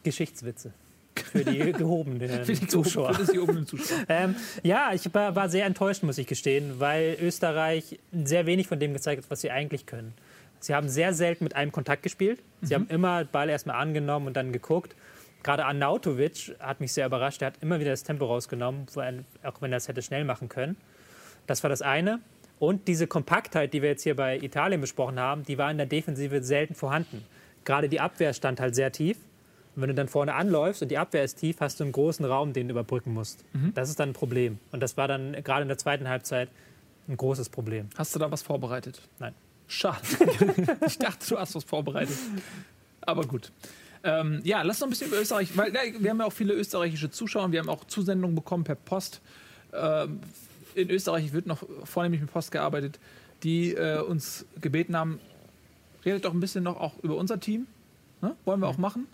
Geschichtswitze. 0.04 0.74
Für 1.16 1.44
die 1.44 1.72
gehobenen 1.74 2.46
Für 2.46 2.54
die 2.54 2.68
Zuschauer. 2.68 3.14
Für 3.14 3.32
die 3.32 3.40
oberen 3.40 3.68
Zuschauer. 3.68 3.98
Ähm, 4.10 4.36
ja, 4.64 4.92
ich 4.94 5.14
war, 5.14 5.36
war 5.36 5.50
sehr 5.50 5.66
enttäuscht, 5.66 6.04
muss 6.04 6.18
ich 6.18 6.28
gestehen, 6.28 6.80
weil 6.80 7.18
Österreich 7.22 8.00
sehr 8.24 8.46
wenig 8.46 8.68
von 8.68 8.80
dem 8.80 8.94
gezeigt 8.94 9.24
hat, 9.24 9.32
was 9.32 9.42
sie 9.42 9.52
eigentlich 9.52 9.86
können. 9.86 10.14
Sie 10.60 10.76
haben 10.76 10.90
sehr 10.90 11.14
selten 11.14 11.44
mit 11.44 11.56
einem 11.56 11.72
Kontakt 11.72 12.04
gespielt. 12.04 12.40
Sie 12.62 12.76
haben 12.76 12.88
immer 12.88 13.26
Ball 13.26 13.50
erstmal 13.50 13.78
angenommen 13.78 14.28
und 14.28 14.38
dann 14.38 14.54
geguckt. 14.54 14.96
Gerade 15.44 15.66
Arnautovic 15.66 16.56
hat 16.60 16.82
mich 16.82 16.94
sehr 16.94 17.08
überrascht. 17.08 17.42
Er 17.42 17.48
hat 17.48 17.56
immer 17.62 17.80
wieder 17.80 17.90
das 17.90 18.04
Tempo 18.04 18.26
rausgenommen, 18.26 18.86
auch 19.44 19.62
wenn 19.62 19.72
er 19.74 19.78
es 19.78 19.88
hätte 19.88 20.04
schnell 20.04 20.24
machen 20.24 20.50
können. 20.50 20.78
Das 21.48 21.64
war 21.64 21.70
das 21.70 21.82
eine. 21.82 22.20
Und 22.62 22.88
diese 22.88 23.08
Kompaktheit, 23.08 23.74
die 23.74 23.82
wir 23.82 23.90
jetzt 23.90 24.04
hier 24.04 24.16
bei 24.16 24.38
Italien 24.38 24.82
besprochen 24.82 25.20
haben, 25.20 25.42
die 25.42 25.58
war 25.58 25.72
in 25.72 25.78
der 25.78 25.88
Defensive 25.88 26.44
selten 26.44 26.76
vorhanden. 26.76 27.26
Gerade 27.66 27.90
die 27.90 28.00
Abwehr 28.00 28.36
stand 28.36 28.60
halt 28.60 28.76
sehr 28.76 28.92
tief. 28.92 29.18
Und 29.76 29.82
wenn 29.82 29.90
du 29.90 29.96
dann 29.96 30.08
vorne 30.08 30.36
anläufst 30.36 30.84
und 30.84 30.90
die 30.90 31.00
Abwehr 31.00 31.24
ist 31.24 31.40
tief, 31.40 31.60
hast 31.60 31.80
du 31.80 31.86
einen 31.86 31.92
großen 31.92 32.24
Raum, 32.24 32.54
den 32.54 32.68
du 32.68 32.74
überbrücken 32.74 33.16
musst. 33.16 33.44
Das 33.74 33.90
ist 33.90 34.00
dann 34.00 34.10
ein 34.10 34.14
Problem. 34.14 34.60
Und 34.72 34.84
das 34.84 34.96
war 34.96 35.08
dann 35.08 35.32
gerade 35.44 35.64
in 35.64 35.70
der 35.70 35.80
zweiten 35.80 36.08
Halbzeit 36.08 36.50
ein 37.08 37.18
großes 37.18 37.50
Problem. 37.50 37.90
Hast 37.98 38.14
du 38.14 38.20
da 38.20 38.30
was 38.30 38.44
vorbereitet? 38.44 39.02
Nein. 39.18 39.34
Schade. 39.66 40.06
ich 40.86 41.00
dachte, 41.00 41.30
du 41.30 41.40
hast 41.40 41.56
was 41.56 41.64
vorbereitet. 41.64 42.18
Aber 43.02 43.24
gut. 43.24 43.52
Ähm, 44.04 44.40
ja, 44.44 44.62
lass 44.62 44.80
noch 44.82 44.88
ein 44.88 44.92
bisschen 44.92 45.08
über 45.08 45.20
Österreich, 45.20 45.58
weil 45.58 45.74
ja, 45.74 45.82
wir 45.98 46.12
haben 46.12 46.20
ja 46.20 46.26
auch 46.28 46.34
viele 46.34 46.54
österreichische 46.54 47.10
Zuschauer. 47.10 47.52
Wir 47.52 47.60
haben 47.60 47.70
auch 47.70 47.86
Zusendungen 47.86 48.36
bekommen 48.36 48.64
per 48.64 48.76
Post. 48.76 49.20
Ähm, 49.74 50.20
in 50.76 50.90
Österreich 50.90 51.34
wird 51.34 51.46
noch 51.46 51.64
vornehmlich 51.84 52.22
mit 52.22 52.32
Post 52.32 52.52
gearbeitet, 52.52 53.00
die 53.44 53.74
äh, 53.74 54.00
uns 54.00 54.46
gebeten 54.60 54.96
haben, 54.96 55.20
redet 56.06 56.26
doch 56.26 56.34
ein 56.34 56.40
bisschen 56.40 56.64
noch 56.64 56.80
auch 56.80 56.98
über 57.04 57.16
unser 57.16 57.40
Team. 57.40 57.68
Ne? 58.22 58.36
Wollen 58.46 58.60
wir 58.60 58.68
auch 58.68 58.78
machen. 58.78 59.08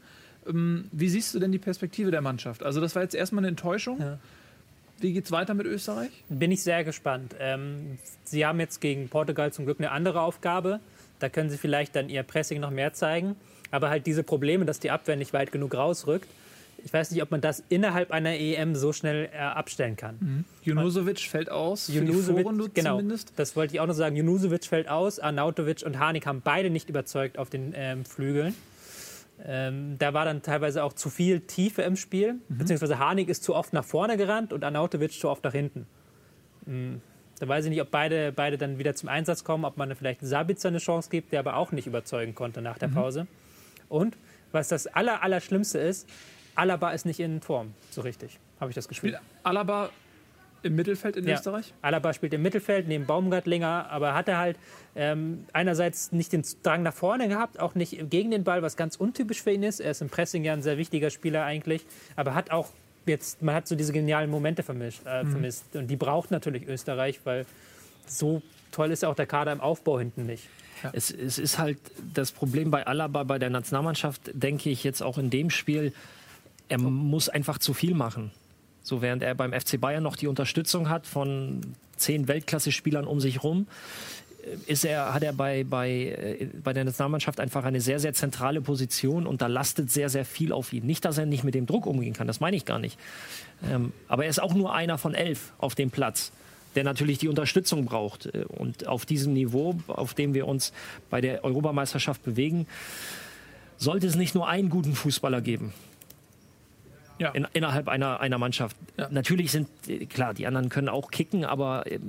Ähm, 0.47 0.85
wie 0.91 1.09
siehst 1.09 1.33
du 1.33 1.39
denn 1.39 1.51
die 1.51 1.59
Perspektive 1.59 2.11
der 2.11 2.21
Mannschaft? 2.21 2.63
Also 2.63 2.81
das 2.81 2.95
war 2.95 3.03
jetzt 3.03 3.15
erstmal 3.15 3.41
eine 3.41 3.49
Enttäuschung. 3.49 3.99
Ja. 3.99 4.19
Wie 4.99 5.13
geht 5.13 5.25
es 5.25 5.31
weiter 5.31 5.53
mit 5.53 5.67
Österreich? 5.67 6.09
Bin 6.27 6.51
ich 6.51 6.63
sehr 6.63 6.83
gespannt. 6.83 7.35
Ähm, 7.39 7.99
Sie 8.23 8.45
haben 8.45 8.59
jetzt 8.59 8.81
gegen 8.81 9.09
Portugal 9.09 9.53
zum 9.53 9.65
Glück 9.65 9.79
eine 9.79 9.91
andere 9.91 10.21
Aufgabe. 10.21 10.79
Da 11.19 11.29
können 11.29 11.49
Sie 11.49 11.57
vielleicht 11.57 11.95
dann 11.95 12.09
Ihr 12.09 12.23
Pressing 12.23 12.59
noch 12.59 12.71
mehr 12.71 12.93
zeigen. 12.93 13.35
Aber 13.69 13.89
halt 13.89 14.07
diese 14.07 14.23
Probleme, 14.23 14.65
dass 14.65 14.79
die 14.79 14.91
Abwehr 14.91 15.15
nicht 15.15 15.33
weit 15.33 15.51
genug 15.51 15.75
rausrückt, 15.75 16.27
ich 16.83 16.93
weiß 16.93 17.11
nicht, 17.11 17.21
ob 17.21 17.31
man 17.31 17.41
das 17.41 17.63
innerhalb 17.69 18.11
einer 18.11 18.33
EM 18.33 18.75
so 18.75 18.93
schnell 18.93 19.29
äh, 19.33 19.37
abstellen 19.37 19.95
kann. 19.95 20.17
Mhm. 20.19 20.45
Junusovic 20.63 21.19
fällt 21.19 21.49
aus, 21.49 21.87
Junusovic, 21.87 22.73
genau, 22.73 22.97
zumindest. 22.97 23.33
Das 23.35 23.55
wollte 23.55 23.73
ich 23.73 23.79
auch 23.79 23.87
noch 23.87 23.93
sagen. 23.93 24.15
Junusovic 24.15 24.65
fällt 24.65 24.87
aus, 24.87 25.19
Arnautovic 25.19 25.83
und 25.85 25.99
Hanik 25.99 26.25
haben 26.25 26.41
beide 26.43 26.69
nicht 26.69 26.89
überzeugt 26.89 27.37
auf 27.37 27.49
den 27.49 27.73
ähm, 27.75 28.05
Flügeln. 28.05 28.55
Ähm, 29.45 29.97
da 29.99 30.13
war 30.13 30.25
dann 30.25 30.41
teilweise 30.41 30.83
auch 30.83 30.93
zu 30.93 31.09
viel 31.09 31.41
Tiefe 31.41 31.83
im 31.83 31.95
Spiel, 31.95 32.33
mhm. 32.33 32.57
beziehungsweise 32.57 32.99
Hanik 32.99 33.29
ist 33.29 33.43
zu 33.43 33.55
oft 33.55 33.73
nach 33.73 33.85
vorne 33.85 34.17
gerannt 34.17 34.51
und 34.53 34.63
Arnautovic 34.63 35.13
zu 35.13 35.29
oft 35.29 35.43
nach 35.43 35.53
hinten. 35.53 35.85
Mhm. 36.65 37.01
Da 37.39 37.47
weiß 37.47 37.65
ich 37.65 37.69
nicht, 37.69 37.81
ob 37.81 37.91
beide, 37.91 38.31
beide 38.31 38.57
dann 38.57 38.79
wieder 38.79 38.95
zum 38.95 39.09
Einsatz 39.09 39.43
kommen, 39.43 39.63
ob 39.63 39.77
man 39.77 39.95
vielleicht 39.95 40.21
Sabitzer 40.21 40.69
eine 40.69 40.79
Chance 40.79 41.09
gibt, 41.11 41.33
der 41.33 41.39
aber 41.39 41.55
auch 41.55 41.71
nicht 41.71 41.85
überzeugen 41.85 42.33
konnte 42.33 42.61
nach 42.61 42.79
der 42.79 42.87
mhm. 42.87 42.93
Pause. 42.93 43.27
Und 43.89 44.17
was 44.51 44.69
das 44.69 44.87
Aller, 44.87 45.21
Allerschlimmste 45.21 45.77
ist, 45.77 46.09
Alaba 46.57 46.91
ist 46.91 47.05
nicht 47.05 47.19
in 47.19 47.41
Form, 47.41 47.73
so 47.91 48.01
richtig, 48.01 48.39
habe 48.59 48.71
ich 48.71 48.75
das 48.75 48.87
Gefühl. 48.87 49.11
Spielt 49.11 49.21
Alaba 49.43 49.89
im 50.63 50.75
Mittelfeld 50.75 51.15
in 51.15 51.27
ja. 51.27 51.35
Österreich? 51.35 51.73
Alaba 51.81 52.13
spielt 52.13 52.33
im 52.33 52.41
Mittelfeld 52.41 52.87
neben 52.87 53.05
Baumgartlinger, 53.05 53.87
aber 53.89 54.13
hat 54.13 54.27
er 54.27 54.37
halt 54.37 54.57
ähm, 54.95 55.45
einerseits 55.53 56.11
nicht 56.11 56.33
den 56.33 56.43
Drang 56.63 56.83
nach 56.83 56.93
vorne 56.93 57.27
gehabt, 57.27 57.59
auch 57.59 57.75
nicht 57.75 58.09
gegen 58.09 58.31
den 58.31 58.43
Ball, 58.43 58.61
was 58.61 58.75
ganz 58.75 58.95
untypisch 58.95 59.41
für 59.41 59.51
ihn 59.51 59.63
ist. 59.63 59.79
Er 59.79 59.91
ist 59.91 60.01
im 60.01 60.09
Pressing 60.09 60.43
ja 60.43 60.53
ein 60.53 60.63
sehr 60.63 60.77
wichtiger 60.77 61.09
Spieler 61.09 61.45
eigentlich, 61.45 61.85
aber 62.15 62.33
hat 62.33 62.51
auch 62.51 62.69
jetzt, 63.05 63.41
man 63.41 63.55
hat 63.55 63.67
so 63.67 63.75
diese 63.75 63.93
genialen 63.93 64.29
Momente 64.29 64.63
vermischt, 64.63 65.01
äh, 65.05 65.23
mhm. 65.23 65.31
vermisst. 65.31 65.75
Und 65.75 65.87
die 65.87 65.95
braucht 65.95 66.31
natürlich 66.31 66.67
Österreich, 66.67 67.21
weil 67.23 67.45
so 68.05 68.41
toll 68.71 68.91
ist 68.91 69.03
ja 69.03 69.09
auch 69.09 69.15
der 69.15 69.27
Kader 69.27 69.51
im 69.51 69.61
Aufbau 69.61 69.99
hinten 69.99 70.25
nicht. 70.25 70.49
Ja. 70.83 70.91
Es, 70.93 71.11
es, 71.11 71.39
ist 71.39 71.57
halt 71.57 71.79
das 72.13 72.31
Problem 72.31 72.69
bei 72.69 72.85
Alaba, 72.85 73.23
bei 73.23 73.39
der 73.39 73.49
Nationalmannschaft, 73.49 74.31
denke 74.33 74.69
ich 74.69 74.83
jetzt 74.83 75.01
auch 75.01 75.17
in 75.17 75.29
dem 75.29 75.49
Spiel, 75.49 75.93
er 76.69 76.79
muss 76.79 77.29
einfach 77.29 77.57
zu 77.57 77.73
viel 77.73 77.93
machen. 77.93 78.31
So 78.83 79.01
während 79.01 79.21
er 79.23 79.35
beim 79.35 79.51
FC 79.51 79.79
Bayern 79.79 80.03
noch 80.03 80.15
die 80.15 80.27
Unterstützung 80.27 80.89
hat 80.89 81.07
von 81.07 81.61
zehn 81.97 82.27
Weltklasse-Spielern 82.27 83.05
um 83.05 83.19
sich 83.19 83.35
herum, 83.35 83.67
äh, 84.43 84.71
ist 84.71 84.85
er, 84.85 85.13
hat 85.13 85.23
er 85.23 85.33
bei, 85.33 85.65
bei, 85.65 85.89
äh, 85.89 86.47
bei 86.63 86.73
der 86.73 86.85
Nationalmannschaft 86.85 87.39
einfach 87.39 87.65
eine 87.65 87.81
sehr, 87.81 87.99
sehr 87.99 88.13
zentrale 88.13 88.61
Position 88.61 89.27
und 89.27 89.41
da 89.41 89.47
lastet 89.47 89.91
sehr, 89.91 90.09
sehr 90.09 90.25
viel 90.25 90.53
auf 90.53 90.71
ihn. 90.71 90.85
Nicht, 90.85 91.05
dass 91.05 91.17
er 91.17 91.25
nicht 91.25 91.43
mit 91.43 91.55
dem 91.55 91.65
Druck 91.65 91.85
umgehen 91.85 92.13
kann, 92.13 92.27
das 92.27 92.39
meine 92.39 92.55
ich 92.55 92.65
gar 92.65 92.79
nicht. 92.79 92.97
Ähm, 93.69 93.91
aber 94.07 94.23
er 94.23 94.29
ist 94.29 94.41
auch 94.41 94.53
nur 94.53 94.73
einer 94.73 94.97
von 94.97 95.13
elf 95.13 95.51
auf 95.57 95.75
dem 95.75 95.89
Platz, 95.89 96.31
der 96.75 96.83
natürlich 96.83 97.17
die 97.17 97.27
Unterstützung 97.27 97.85
braucht. 97.85 98.27
Äh, 98.27 98.45
und 98.47 98.87
auf 98.87 99.05
diesem 99.05 99.33
Niveau, 99.33 99.75
auf 99.87 100.13
dem 100.13 100.33
wir 100.33 100.47
uns 100.47 100.71
bei 101.09 101.19
der 101.19 101.43
Europameisterschaft 101.43 102.23
bewegen, 102.23 102.67
sollte 103.77 104.07
es 104.07 104.15
nicht 104.15 104.33
nur 104.33 104.47
einen 104.47 104.69
guten 104.69 104.95
Fußballer 104.95 105.41
geben 105.41 105.73
ja. 107.19 107.29
in, 107.31 107.47
innerhalb 107.53 107.87
einer, 107.87 108.19
einer 108.19 108.37
Mannschaft. 108.37 108.75
Ja. 108.97 109.07
Natürlich 109.09 109.51
sind, 109.51 109.67
klar, 110.09 110.33
die 110.33 110.47
anderen 110.47 110.69
können 110.69 110.89
auch 110.89 111.11
kicken, 111.11 111.45
aber 111.45 111.89
äh, 111.91 111.99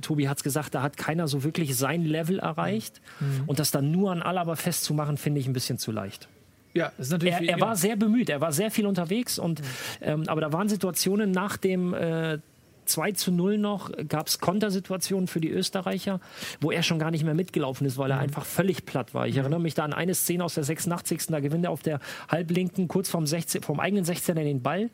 Tobi 0.00 0.28
hat 0.28 0.38
es 0.38 0.44
gesagt, 0.44 0.74
da 0.74 0.82
hat 0.82 0.96
keiner 0.96 1.28
so 1.28 1.44
wirklich 1.44 1.76
sein 1.76 2.04
Level 2.04 2.38
erreicht. 2.38 3.00
Mhm. 3.20 3.44
Und 3.46 3.58
das 3.58 3.70
dann 3.70 3.90
nur 3.90 4.12
an 4.12 4.22
Alaba 4.22 4.56
festzumachen, 4.56 5.16
finde 5.16 5.40
ich 5.40 5.46
ein 5.46 5.52
bisschen 5.52 5.78
zu 5.78 5.92
leicht. 5.92 6.28
Ja, 6.72 6.92
das 6.96 7.08
ist 7.08 7.12
natürlich 7.12 7.34
er, 7.34 7.48
er 7.48 7.60
war 7.60 7.74
sehr 7.74 7.96
bemüht, 7.96 8.28
er 8.28 8.40
war 8.40 8.52
sehr 8.52 8.70
viel 8.70 8.86
unterwegs 8.86 9.40
und 9.40 9.60
mhm. 9.60 9.64
ähm, 10.02 10.24
aber 10.28 10.40
da 10.40 10.52
waren 10.52 10.68
Situationen 10.68 11.32
nach 11.32 11.56
dem 11.56 11.94
äh, 11.94 12.38
2 12.84 13.12
zu 13.12 13.32
0 13.32 13.58
noch 13.58 13.90
gab 14.08 14.26
es 14.26 14.38
Kontersituationen 14.38 15.26
für 15.26 15.40
die 15.40 15.50
Österreicher, 15.50 16.20
wo 16.60 16.70
er 16.70 16.82
schon 16.82 16.98
gar 16.98 17.10
nicht 17.10 17.24
mehr 17.24 17.34
mitgelaufen 17.34 17.86
ist, 17.86 17.98
weil 17.98 18.10
er 18.10 18.16
mhm. 18.16 18.24
einfach 18.24 18.44
völlig 18.44 18.86
platt 18.86 19.14
war. 19.14 19.26
Ich 19.26 19.34
mhm. 19.34 19.40
erinnere 19.40 19.60
mich 19.60 19.74
da 19.74 19.84
an 19.84 19.92
eine 19.92 20.14
Szene 20.14 20.44
aus 20.44 20.54
der 20.54 20.64
86. 20.64 21.26
Da 21.28 21.40
gewinnt 21.40 21.64
er 21.64 21.70
auf 21.70 21.82
der 21.82 22.00
Halblinken 22.28 22.88
kurz 22.88 23.08
vom, 23.08 23.26
16, 23.26 23.62
vom 23.62 23.80
eigenen 23.80 24.04
16er 24.04 24.34
den 24.34 24.62
Ball, 24.62 24.90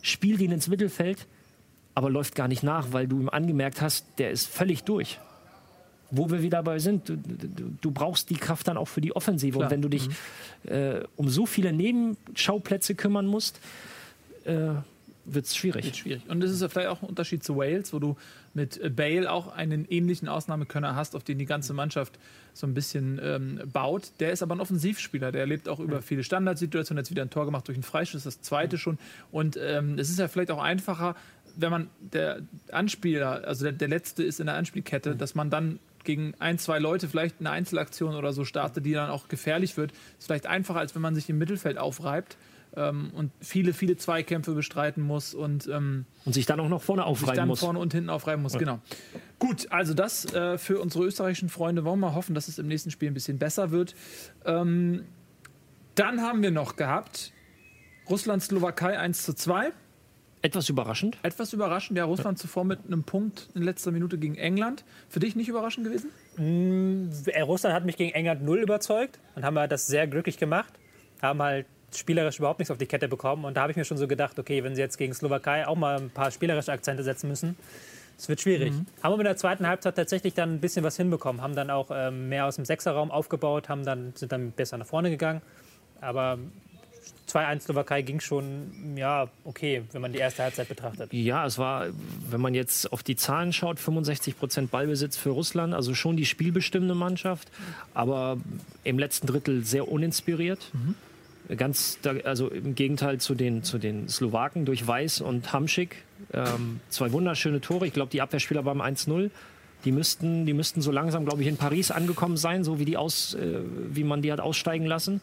spielt 0.00 0.40
ihn 0.40 0.52
ins 0.52 0.68
Mittelfeld, 0.68 1.26
aber 1.94 2.10
läuft 2.10 2.34
gar 2.34 2.48
nicht 2.48 2.62
nach, 2.62 2.92
weil 2.92 3.06
du 3.06 3.20
ihm 3.20 3.28
angemerkt 3.28 3.80
hast, 3.80 4.06
der 4.18 4.30
ist 4.30 4.48
völlig 4.48 4.84
durch 4.84 5.18
wo 6.14 6.30
wir 6.30 6.42
wieder 6.42 6.58
dabei 6.58 6.78
sind, 6.78 7.08
du, 7.08 7.16
du, 7.16 7.72
du, 7.80 7.90
brauchst 7.90 8.28
die 8.28 8.34
Kraft 8.34 8.68
dann 8.68 8.76
auch 8.76 8.86
für 8.86 9.00
die 9.00 9.16
Offensive. 9.16 9.56
Klar. 9.56 9.64
Und 9.64 9.70
wenn 9.70 9.80
du 9.80 9.88
dich 9.88 10.08
mhm. 10.08 10.70
äh, 10.70 11.00
um 11.16 11.30
so 11.30 11.46
viele 11.46 11.72
Nebenschauplätze 11.72 12.94
kümmern 12.94 13.26
musst, 13.26 13.58
äh, 14.44 14.74
wird 15.24 15.46
es 15.46 15.56
schwierig. 15.56 15.84
Wird 15.84 15.96
schwierig. 15.96 16.28
Und 16.28 16.40
das 16.40 16.50
ist 16.50 16.62
ja 16.62 16.68
vielleicht 16.68 16.88
auch 16.88 17.02
ein 17.02 17.08
Unterschied 17.08 17.44
zu 17.44 17.56
Wales, 17.56 17.92
wo 17.92 17.98
du 17.98 18.16
mit 18.54 18.96
Bale 18.96 19.30
auch 19.30 19.52
einen 19.52 19.86
ähnlichen 19.88 20.28
Ausnahmekönner 20.28 20.96
hast, 20.96 21.14
auf 21.14 21.24
den 21.24 21.38
die 21.38 21.46
ganze 21.46 21.72
Mannschaft 21.74 22.18
so 22.52 22.66
ein 22.66 22.74
bisschen 22.74 23.20
ähm, 23.22 23.60
baut. 23.72 24.12
Der 24.20 24.32
ist 24.32 24.42
aber 24.42 24.54
ein 24.54 24.60
Offensivspieler, 24.60 25.32
der 25.32 25.46
lebt 25.46 25.68
auch 25.68 25.80
über 25.80 26.02
viele 26.02 26.24
Standardsituationen, 26.24 27.02
jetzt 27.02 27.10
wieder 27.10 27.22
ein 27.22 27.30
Tor 27.30 27.46
gemacht 27.46 27.68
durch 27.68 27.76
einen 27.76 27.84
Freischuss, 27.84 28.24
das 28.24 28.40
zweite 28.42 28.78
schon. 28.78 28.98
Und 29.30 29.56
ähm, 29.60 29.98
es 29.98 30.10
ist 30.10 30.18
ja 30.18 30.28
vielleicht 30.28 30.50
auch 30.50 30.62
einfacher, 30.62 31.14
wenn 31.56 31.70
man 31.70 31.90
der 32.00 32.40
Anspieler, 32.70 33.46
also 33.46 33.64
der, 33.64 33.72
der 33.72 33.88
Letzte 33.88 34.22
ist 34.22 34.40
in 34.40 34.46
der 34.46 34.56
Anspielkette, 34.56 35.16
dass 35.16 35.34
man 35.34 35.50
dann 35.50 35.78
gegen 36.04 36.34
ein, 36.40 36.58
zwei 36.58 36.78
Leute 36.78 37.08
vielleicht 37.08 37.36
eine 37.40 37.50
Einzelaktion 37.50 38.16
oder 38.16 38.32
so 38.32 38.44
startet, 38.44 38.84
die 38.84 38.92
dann 38.92 39.10
auch 39.10 39.28
gefährlich 39.28 39.76
wird. 39.76 39.92
Ist 40.18 40.26
vielleicht 40.26 40.46
einfacher, 40.46 40.80
als 40.80 40.94
wenn 40.94 41.02
man 41.02 41.14
sich 41.14 41.28
im 41.28 41.38
Mittelfeld 41.38 41.78
aufreibt 41.78 42.36
ähm, 42.76 43.10
und 43.14 43.32
viele, 43.40 43.72
viele 43.72 43.96
Zweikämpfe 43.96 44.52
bestreiten 44.52 45.02
muss 45.02 45.34
und, 45.34 45.68
ähm, 45.68 46.06
und 46.24 46.32
sich 46.32 46.46
dann 46.46 46.60
auch 46.60 46.68
noch 46.68 46.82
vorne 46.82 47.04
aufreiben 47.04 47.28
sich 47.28 47.36
dann 47.36 47.48
muss. 47.48 47.60
vorne 47.60 47.78
und 47.78 47.92
hinten 47.92 48.10
aufreiben 48.10 48.42
muss, 48.42 48.54
ja. 48.54 48.58
genau. 48.58 48.80
Gut, 49.38 49.70
also 49.70 49.94
das 49.94 50.32
äh, 50.34 50.58
für 50.58 50.80
unsere 50.80 51.04
österreichischen 51.04 51.48
Freunde. 51.48 51.84
Wollen 51.84 52.00
wir 52.00 52.08
mal 52.08 52.14
hoffen, 52.14 52.34
dass 52.34 52.48
es 52.48 52.58
im 52.58 52.68
nächsten 52.68 52.90
Spiel 52.90 53.10
ein 53.10 53.14
bisschen 53.14 53.38
besser 53.38 53.70
wird. 53.70 53.94
Ähm, 54.44 55.04
dann 55.94 56.22
haben 56.22 56.42
wir 56.42 56.50
noch 56.50 56.76
gehabt 56.76 57.32
Russland-Slowakei 58.08 58.98
1 58.98 59.24
zu 59.24 59.34
2. 59.34 59.72
Etwas 60.44 60.68
überraschend. 60.68 61.18
Etwas 61.22 61.52
überraschend, 61.52 61.96
ja. 61.96 62.04
Russland 62.04 62.36
zuvor 62.36 62.64
mit 62.64 62.80
einem 62.84 63.04
Punkt 63.04 63.48
in 63.54 63.62
letzter 63.62 63.92
Minute 63.92 64.18
gegen 64.18 64.34
England. 64.34 64.84
Für 65.08 65.20
dich 65.20 65.36
nicht 65.36 65.48
überraschend 65.48 65.86
gewesen? 65.86 66.10
Mm, 66.36 67.12
Russland 67.42 67.76
hat 67.76 67.84
mich 67.84 67.96
gegen 67.96 68.12
England 68.12 68.42
null 68.42 68.58
überzeugt 68.58 69.20
und 69.36 69.44
haben 69.44 69.54
das 69.68 69.86
sehr 69.86 70.08
glücklich 70.08 70.38
gemacht. 70.38 70.72
Haben 71.20 71.42
halt 71.42 71.66
spielerisch 71.98 72.38
überhaupt 72.38 72.58
nichts 72.58 72.70
auf 72.70 72.78
die 72.78 72.86
Kette 72.86 73.08
bekommen. 73.08 73.44
Und 73.44 73.56
da 73.56 73.62
habe 73.62 73.72
ich 73.72 73.76
mir 73.76 73.84
schon 73.84 73.98
so 73.98 74.06
gedacht, 74.06 74.38
okay, 74.38 74.64
wenn 74.64 74.74
sie 74.74 74.80
jetzt 74.80 74.96
gegen 74.98 75.14
Slowakei 75.14 75.66
auch 75.66 75.76
mal 75.76 75.98
ein 75.98 76.10
paar 76.10 76.30
spielerische 76.30 76.72
Akzente 76.72 77.02
setzen 77.02 77.28
müssen, 77.28 77.56
es 78.18 78.28
wird 78.28 78.40
schwierig. 78.40 78.72
Mhm. 78.72 78.86
Haben 79.02 79.12
wir 79.14 79.18
in 79.18 79.24
der 79.24 79.36
zweiten 79.36 79.66
Halbzeit 79.66 79.96
tatsächlich 79.96 80.34
dann 80.34 80.54
ein 80.54 80.60
bisschen 80.60 80.84
was 80.84 80.96
hinbekommen, 80.96 81.42
haben 81.42 81.56
dann 81.56 81.70
auch 81.70 81.90
ähm, 81.92 82.28
mehr 82.28 82.46
aus 82.46 82.56
dem 82.56 82.64
Sechserraum 82.64 83.10
aufgebaut, 83.10 83.68
haben 83.68 83.84
dann, 83.84 84.12
sind 84.14 84.32
dann 84.32 84.52
besser 84.52 84.78
nach 84.78 84.86
vorne 84.86 85.10
gegangen. 85.10 85.42
Aber 86.00 86.38
2-1 87.28 87.60
Slowakei 87.60 88.02
ging 88.02 88.20
schon, 88.20 88.96
ja, 88.96 89.28
okay, 89.44 89.82
wenn 89.92 90.02
man 90.02 90.12
die 90.12 90.18
erste 90.18 90.42
Halbzeit 90.42 90.68
betrachtet. 90.68 91.12
Ja, 91.12 91.46
es 91.46 91.58
war, 91.58 91.86
wenn 92.28 92.40
man 92.40 92.54
jetzt 92.54 92.92
auf 92.92 93.02
die 93.02 93.16
Zahlen 93.16 93.52
schaut, 93.52 93.80
65 93.80 94.38
Prozent 94.38 94.70
Ballbesitz 94.70 95.16
für 95.16 95.30
Russland, 95.30 95.74
also 95.74 95.94
schon 95.94 96.16
die 96.16 96.26
spielbestimmende 96.26 96.94
Mannschaft, 96.94 97.48
aber 97.94 98.36
im 98.84 98.98
letzten 98.98 99.26
Drittel 99.26 99.64
sehr 99.64 99.88
uninspiriert. 99.90 100.70
Mhm. 100.72 100.94
Ganz, 101.56 101.98
also 102.24 102.48
im 102.48 102.74
Gegenteil 102.74 103.18
zu 103.18 103.34
den, 103.34 103.62
zu 103.62 103.78
den 103.78 104.08
Slowaken 104.08 104.64
durch 104.64 104.86
Weiß 104.86 105.20
und 105.20 105.52
Hamschik. 105.52 105.96
Ähm, 106.32 106.80
zwei 106.88 107.12
wunderschöne 107.12 107.60
Tore. 107.60 107.86
Ich 107.86 107.92
glaube, 107.92 108.10
die 108.10 108.20
Abwehrspieler 108.20 108.62
beim 108.62 108.80
1-0. 108.80 109.30
Die 109.84 109.92
müssten, 109.92 110.46
die 110.46 110.52
müssten 110.52 110.80
so 110.80 110.92
langsam, 110.92 111.24
glaube 111.24 111.42
ich, 111.42 111.48
in 111.48 111.56
Paris 111.56 111.90
angekommen 111.90 112.36
sein, 112.36 112.62
so 112.62 112.78
wie, 112.78 112.84
die 112.84 112.96
aus, 112.96 113.34
äh, 113.34 113.58
wie 113.90 114.04
man 114.04 114.22
die 114.22 114.32
hat 114.32 114.40
aussteigen 114.40 114.86
lassen. 114.86 115.20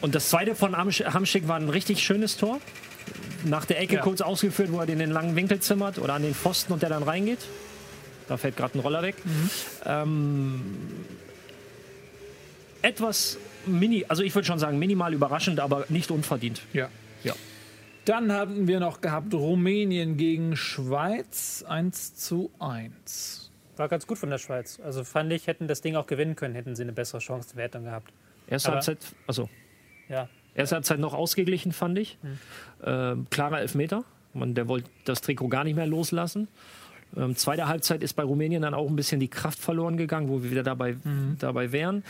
Und 0.00 0.14
das 0.14 0.28
zweite 0.28 0.54
von 0.54 0.76
Hamschik 0.76 1.48
war 1.48 1.56
ein 1.56 1.68
richtig 1.68 2.02
schönes 2.02 2.36
Tor. 2.36 2.60
Nach 3.44 3.64
der 3.64 3.80
Ecke 3.80 3.96
ja. 3.96 4.02
kurz 4.02 4.20
ausgeführt, 4.20 4.72
wo 4.72 4.80
er 4.80 4.86
den 4.86 4.94
in 4.94 5.06
den 5.06 5.10
langen 5.10 5.36
Winkel 5.36 5.60
zimmert 5.60 5.98
oder 5.98 6.14
an 6.14 6.22
den 6.22 6.34
Pfosten 6.34 6.72
und 6.72 6.82
der 6.82 6.88
dann 6.88 7.02
reingeht. 7.02 7.40
Da 8.28 8.36
fällt 8.36 8.56
gerade 8.56 8.78
ein 8.78 8.80
Roller 8.80 9.02
weg. 9.02 9.16
Mhm. 9.24 9.50
Ähm, 9.84 10.60
etwas 12.84 13.38
mini, 13.66 14.04
also 14.08 14.22
ich 14.22 14.34
würde 14.34 14.46
schon 14.46 14.58
sagen 14.58 14.78
minimal 14.78 15.14
überraschend, 15.14 15.58
aber 15.58 15.86
nicht 15.88 16.10
unverdient. 16.10 16.60
Ja. 16.72 16.90
ja. 17.22 17.32
Dann 18.04 18.30
hatten 18.30 18.68
wir 18.68 18.78
noch 18.78 19.00
gehabt 19.00 19.32
Rumänien 19.32 20.18
gegen 20.18 20.54
Schweiz 20.56 21.64
1 21.66 22.14
zu 22.16 22.50
1. 22.58 23.50
War 23.76 23.88
ganz 23.88 24.06
gut 24.06 24.18
von 24.18 24.28
der 24.28 24.38
Schweiz. 24.38 24.78
Also 24.84 25.02
fand 25.02 25.32
ich, 25.32 25.46
hätten 25.46 25.66
das 25.66 25.80
Ding 25.80 25.96
auch 25.96 26.06
gewinnen 26.06 26.36
können, 26.36 26.54
hätten 26.54 26.76
sie 26.76 26.82
eine 26.82 26.92
bessere 26.92 27.20
Chance 27.20 27.48
zur 27.48 27.56
Wertung 27.56 27.84
gehabt. 27.84 28.12
Erste 28.46 28.68
aber, 28.68 28.76
Halbzeit, 28.76 28.98
also. 29.26 29.48
Ja. 30.10 30.28
Erste 30.54 30.76
Halbzeit 30.76 30.98
noch 30.98 31.14
ausgeglichen, 31.14 31.72
fand 31.72 31.98
ich. 31.98 32.18
Hm. 32.20 32.38
Ähm, 32.84 33.26
klarer 33.30 33.60
Elfmeter. 33.60 34.04
Man, 34.34 34.54
der 34.54 34.68
wollte 34.68 34.90
das 35.06 35.22
Trikot 35.22 35.48
gar 35.48 35.64
nicht 35.64 35.74
mehr 35.74 35.86
loslassen. 35.86 36.48
Ähm, 37.16 37.34
zweite 37.36 37.66
Halbzeit 37.66 38.02
ist 38.02 38.14
bei 38.14 38.22
Rumänien 38.22 38.62
dann 38.62 38.74
auch 38.74 38.88
ein 38.88 38.96
bisschen 38.96 39.20
die 39.20 39.28
Kraft 39.28 39.58
verloren 39.58 39.96
gegangen, 39.96 40.28
wo 40.28 40.42
wir 40.42 40.50
wieder 40.50 40.62
dabei, 40.62 40.96
mhm. 41.02 41.36
dabei 41.38 41.72
wären. 41.72 42.04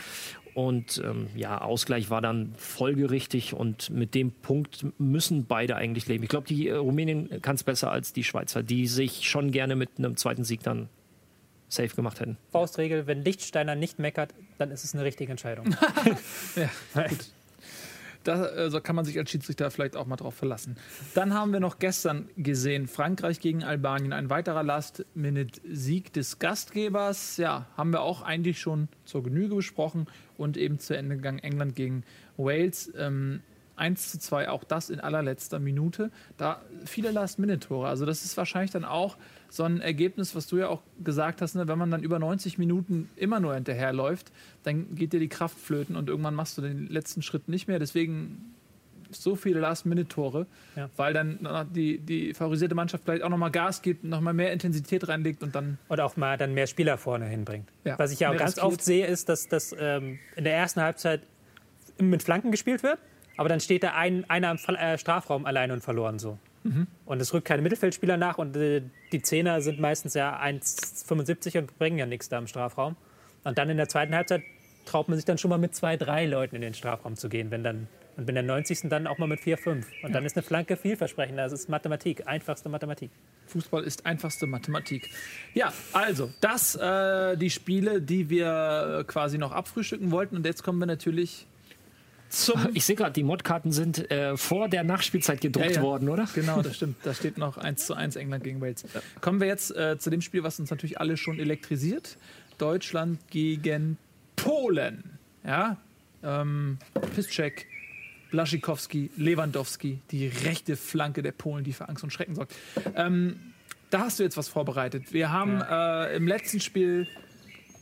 Und 0.55 1.01
ähm, 1.03 1.27
ja, 1.35 1.59
Ausgleich 1.59 2.09
war 2.09 2.21
dann 2.21 2.53
folgerichtig 2.55 3.53
und 3.53 3.89
mit 3.89 4.15
dem 4.15 4.31
Punkt 4.31 4.85
müssen 4.97 5.45
beide 5.45 5.75
eigentlich 5.75 6.07
leben. 6.07 6.23
Ich 6.23 6.29
glaube, 6.29 6.47
die 6.47 6.69
äh, 6.69 6.75
Rumänien 6.75 7.41
kann 7.41 7.55
es 7.55 7.65
besser 7.65 7.91
als 7.91 8.13
die 8.13 8.23
Schweizer, 8.23 8.63
die 8.63 8.87
sich 8.87 9.29
schon 9.29 9.51
gerne 9.51 9.75
mit 9.75 9.89
einem 9.97 10.15
zweiten 10.15 10.45
Sieg 10.45 10.63
dann 10.63 10.87
safe 11.67 11.93
gemacht 11.93 12.21
hätten. 12.21 12.37
Faustregel, 12.51 13.05
wenn 13.05 13.21
Lichtsteiner 13.21 13.75
nicht 13.75 13.99
meckert, 13.99 14.33
dann 14.57 14.71
ist 14.71 14.85
es 14.85 14.93
eine 14.93 15.03
richtige 15.03 15.29
Entscheidung. 15.29 15.65
ja, 16.55 16.69
gut. 17.07 17.34
Da 18.25 18.41
also 18.41 18.81
kann 18.81 18.95
man 18.95 19.05
sich 19.05 19.17
als 19.17 19.29
Schiedsrichter 19.29 19.69
vielleicht 19.69 19.95
auch 19.95 20.07
mal 20.07 20.15
drauf 20.15 20.33
verlassen. 20.33 20.77
Dann 21.13 21.33
haben 21.33 21.53
wir 21.53 21.59
noch 21.59 21.79
gestern 21.79 22.27
gesehen, 22.35 22.87
Frankreich 22.87 23.39
gegen 23.39 23.63
Albanien, 23.63 24.13
ein 24.13 24.29
weiterer 24.29 24.63
Last-Minute-Sieg 24.63 26.11
des 26.11 26.39
Gastgebers. 26.39 27.37
Ja, 27.37 27.67
haben 27.77 27.91
wir 27.91 28.01
auch 28.01 28.23
eigentlich 28.23 28.59
schon 28.59 28.87
zur 29.05 29.23
Genüge 29.23 29.55
besprochen 29.55 30.07
und 30.37 30.57
eben 30.57 30.79
zu 30.79 30.97
Ende 30.97 31.17
gegangen 31.17 31.39
England 31.39 31.75
gegen 31.75 32.03
Wales. 32.35 32.91
Ähm, 32.97 33.41
1 33.75 34.11
zu 34.11 34.19
2, 34.19 34.49
auch 34.49 34.63
das 34.63 34.89
in 34.89 34.99
allerletzter 34.99 35.59
Minute. 35.59 36.11
Da 36.37 36.61
viele 36.85 37.11
Last-Minute-Tore. 37.11 37.87
Also, 37.87 38.05
das 38.05 38.23
ist 38.23 38.37
wahrscheinlich 38.37 38.71
dann 38.71 38.85
auch 38.85 39.17
so 39.49 39.63
ein 39.63 39.81
Ergebnis, 39.81 40.35
was 40.35 40.47
du 40.47 40.57
ja 40.57 40.67
auch 40.67 40.81
gesagt 41.03 41.41
hast, 41.41 41.55
ne? 41.55 41.67
wenn 41.67 41.77
man 41.77 41.91
dann 41.91 42.03
über 42.03 42.19
90 42.19 42.57
Minuten 42.57 43.09
immer 43.15 43.39
nur 43.39 43.55
hinterherläuft, 43.55 44.31
dann 44.63 44.95
geht 44.95 45.13
dir 45.13 45.19
die 45.19 45.29
Kraft 45.29 45.57
flöten 45.57 45.95
und 45.95 46.09
irgendwann 46.09 46.35
machst 46.35 46.57
du 46.57 46.61
den 46.61 46.87
letzten 46.87 47.21
Schritt 47.21 47.47
nicht 47.47 47.67
mehr. 47.67 47.79
Deswegen 47.79 48.55
so 49.11 49.35
viele 49.35 49.59
Last-Minute-Tore, 49.59 50.45
ja. 50.75 50.89
weil 50.95 51.13
dann 51.13 51.67
die, 51.73 51.99
die 51.99 52.33
favorisierte 52.33 52.75
Mannschaft 52.75 53.03
vielleicht 53.05 53.23
auch 53.23 53.29
nochmal 53.29 53.51
Gas 53.51 53.81
gibt, 53.81 54.03
nochmal 54.03 54.33
mehr 54.33 54.51
Intensität 54.51 55.07
reinlegt 55.07 55.43
und 55.43 55.55
dann. 55.55 55.77
Oder 55.89 56.05
auch 56.05 56.17
mal 56.17 56.37
dann 56.37 56.53
mehr 56.53 56.67
Spieler 56.67 56.97
vorne 56.97 57.25
hinbringt. 57.25 57.69
Ja. 57.83 57.97
Was 57.99 58.11
ich 58.11 58.19
ja 58.19 58.31
auch 58.31 58.37
ganz 58.37 58.59
oft 58.59 58.83
sehe, 58.83 59.05
ist, 59.05 59.29
dass 59.29 59.47
das 59.47 59.75
ähm, 59.77 60.19
in 60.35 60.43
der 60.43 60.55
ersten 60.55 60.81
Halbzeit 60.81 61.21
mit 61.97 62.23
Flanken 62.23 62.51
gespielt 62.51 62.83
wird, 62.83 62.99
aber 63.37 63.49
dann 63.49 63.59
steht 63.59 63.83
da 63.83 63.93
ein, 63.93 64.29
einer 64.29 64.51
im 64.51 64.75
äh, 64.75 64.97
Strafraum 64.97 65.45
allein 65.45 65.71
und 65.71 65.81
verloren 65.81 66.19
so. 66.19 66.37
Mhm. 66.63 66.87
Und 67.05 67.21
es 67.21 67.33
rückt 67.33 67.47
keine 67.47 67.61
Mittelfeldspieler 67.61 68.17
nach 68.17 68.37
und 68.37 68.55
äh, 68.57 68.81
die 69.11 69.21
Zehner 69.21 69.61
sind 69.61 69.79
meistens 69.79 70.13
ja 70.13 70.39
1,75 70.41 71.59
und 71.59 71.77
bringen 71.77 71.97
ja 71.97 72.05
nichts 72.05 72.29
da 72.29 72.37
im 72.37 72.47
Strafraum. 72.47 72.95
Und 73.43 73.57
dann 73.57 73.69
in 73.69 73.77
der 73.77 73.87
zweiten 73.87 74.15
Halbzeit 74.15 74.41
traut 74.85 75.07
man 75.07 75.17
sich 75.17 75.25
dann 75.25 75.37
schon 75.37 75.49
mal 75.49 75.57
mit 75.57 75.75
zwei, 75.75 75.97
drei 75.97 76.25
Leuten 76.25 76.55
in 76.55 76.61
den 76.61 76.73
Strafraum 76.73 77.15
zu 77.15 77.29
gehen, 77.29 77.51
wenn 77.51 77.63
dann 77.63 77.87
und 78.17 78.29
in 78.29 78.35
der 78.35 78.43
90. 78.43 78.89
dann 78.89 79.07
auch 79.07 79.17
mal 79.17 79.27
mit 79.27 79.41
4, 79.41 79.57
5. 79.57 79.87
Und 80.03 80.13
dann 80.13 80.25
ist 80.25 80.37
eine 80.37 80.43
Flanke 80.43 80.77
vielversprechender. 80.77 81.43
Das 81.43 81.51
ist 81.51 81.69
Mathematik, 81.69 82.27
einfachste 82.27 82.69
Mathematik. 82.69 83.11
Fußball 83.47 83.83
ist 83.83 84.05
einfachste 84.05 84.47
Mathematik. 84.47 85.09
Ja, 85.53 85.73
also, 85.91 86.31
das 86.39 86.75
äh, 86.75 87.35
die 87.35 87.49
Spiele, 87.49 88.01
die 88.01 88.29
wir 88.29 89.03
quasi 89.07 89.37
noch 89.37 89.51
abfrühstücken 89.51 90.11
wollten. 90.11 90.37
Und 90.37 90.45
jetzt 90.45 90.63
kommen 90.63 90.79
wir 90.79 90.85
natürlich 90.85 91.45
zum. 92.29 92.69
Ich 92.73 92.85
sehe 92.85 92.95
gerade, 92.95 93.13
die 93.13 93.23
Modkarten 93.23 93.71
sind 93.71 94.09
äh, 94.11 94.37
vor 94.37 94.67
der 94.69 94.83
Nachspielzeit 94.83 95.41
gedruckt 95.41 95.69
ja, 95.71 95.75
ja. 95.77 95.81
worden, 95.81 96.09
oder? 96.09 96.27
Genau, 96.33 96.61
das 96.61 96.75
stimmt. 96.77 96.97
Da 97.03 97.13
steht 97.13 97.37
noch 97.37 97.57
1 97.57 97.85
zu 97.85 97.93
1 97.93 98.15
England 98.15 98.43
gegen 98.43 98.61
Wales. 98.61 98.83
Ja. 98.93 99.01
Kommen 99.21 99.39
wir 99.39 99.47
jetzt 99.47 99.75
äh, 99.75 99.97
zu 99.97 100.09
dem 100.09 100.21
Spiel, 100.21 100.43
was 100.43 100.59
uns 100.59 100.69
natürlich 100.69 100.99
alle 100.99 101.17
schon 101.17 101.39
elektrisiert. 101.39 102.17
Deutschland 102.57 103.19
gegen 103.29 103.97
Polen. 104.35 105.17
Ja, 105.45 105.77
ähm, 106.23 106.77
Piszczek, 107.15 107.67
Blaszczykowski, 108.31 109.11
Lewandowski, 109.17 109.99
die 110.11 110.27
rechte 110.27 110.75
Flanke 110.75 111.21
der 111.21 111.31
Polen, 111.31 111.63
die 111.63 111.73
für 111.73 111.87
Angst 111.87 112.03
und 112.03 112.11
Schrecken 112.11 112.35
sorgt. 112.35 112.55
Ähm, 112.95 113.37
da 113.89 114.01
hast 114.01 114.19
du 114.19 114.23
jetzt 114.23 114.37
was 114.37 114.47
vorbereitet. 114.47 115.13
Wir 115.13 115.31
haben 115.31 115.61
äh, 115.61 116.15
im 116.15 116.27
letzten 116.27 116.59
Spiel 116.59 117.07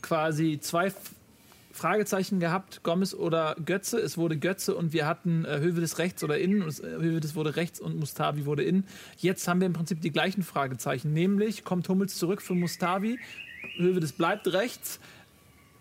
quasi 0.02 0.60
zwei 0.60 0.92
Fragezeichen 1.74 2.38
gehabt, 2.38 2.84
Gomez 2.84 3.14
oder 3.14 3.56
Götze. 3.64 3.98
Es 3.98 4.16
wurde 4.16 4.38
Götze 4.38 4.76
und 4.76 4.92
wir 4.92 5.06
hatten 5.06 5.44
äh, 5.44 5.58
Hövedes 5.58 5.98
rechts 5.98 6.22
oder 6.22 6.38
innen. 6.38 6.62
Und, 6.62 6.78
äh, 6.78 6.86
Hövedes 6.86 7.34
wurde 7.34 7.56
rechts 7.56 7.80
und 7.80 7.98
Mustavi 7.98 8.46
wurde 8.46 8.62
innen. 8.62 8.86
Jetzt 9.18 9.48
haben 9.48 9.60
wir 9.60 9.66
im 9.66 9.72
Prinzip 9.72 10.00
die 10.00 10.12
gleichen 10.12 10.44
Fragezeichen. 10.44 11.12
Nämlich, 11.12 11.64
kommt 11.64 11.88
Hummels 11.88 12.16
zurück 12.16 12.42
für 12.42 12.54
Mustavi, 12.54 13.18
Hövedes 13.76 14.12
bleibt 14.12 14.46
rechts 14.52 15.00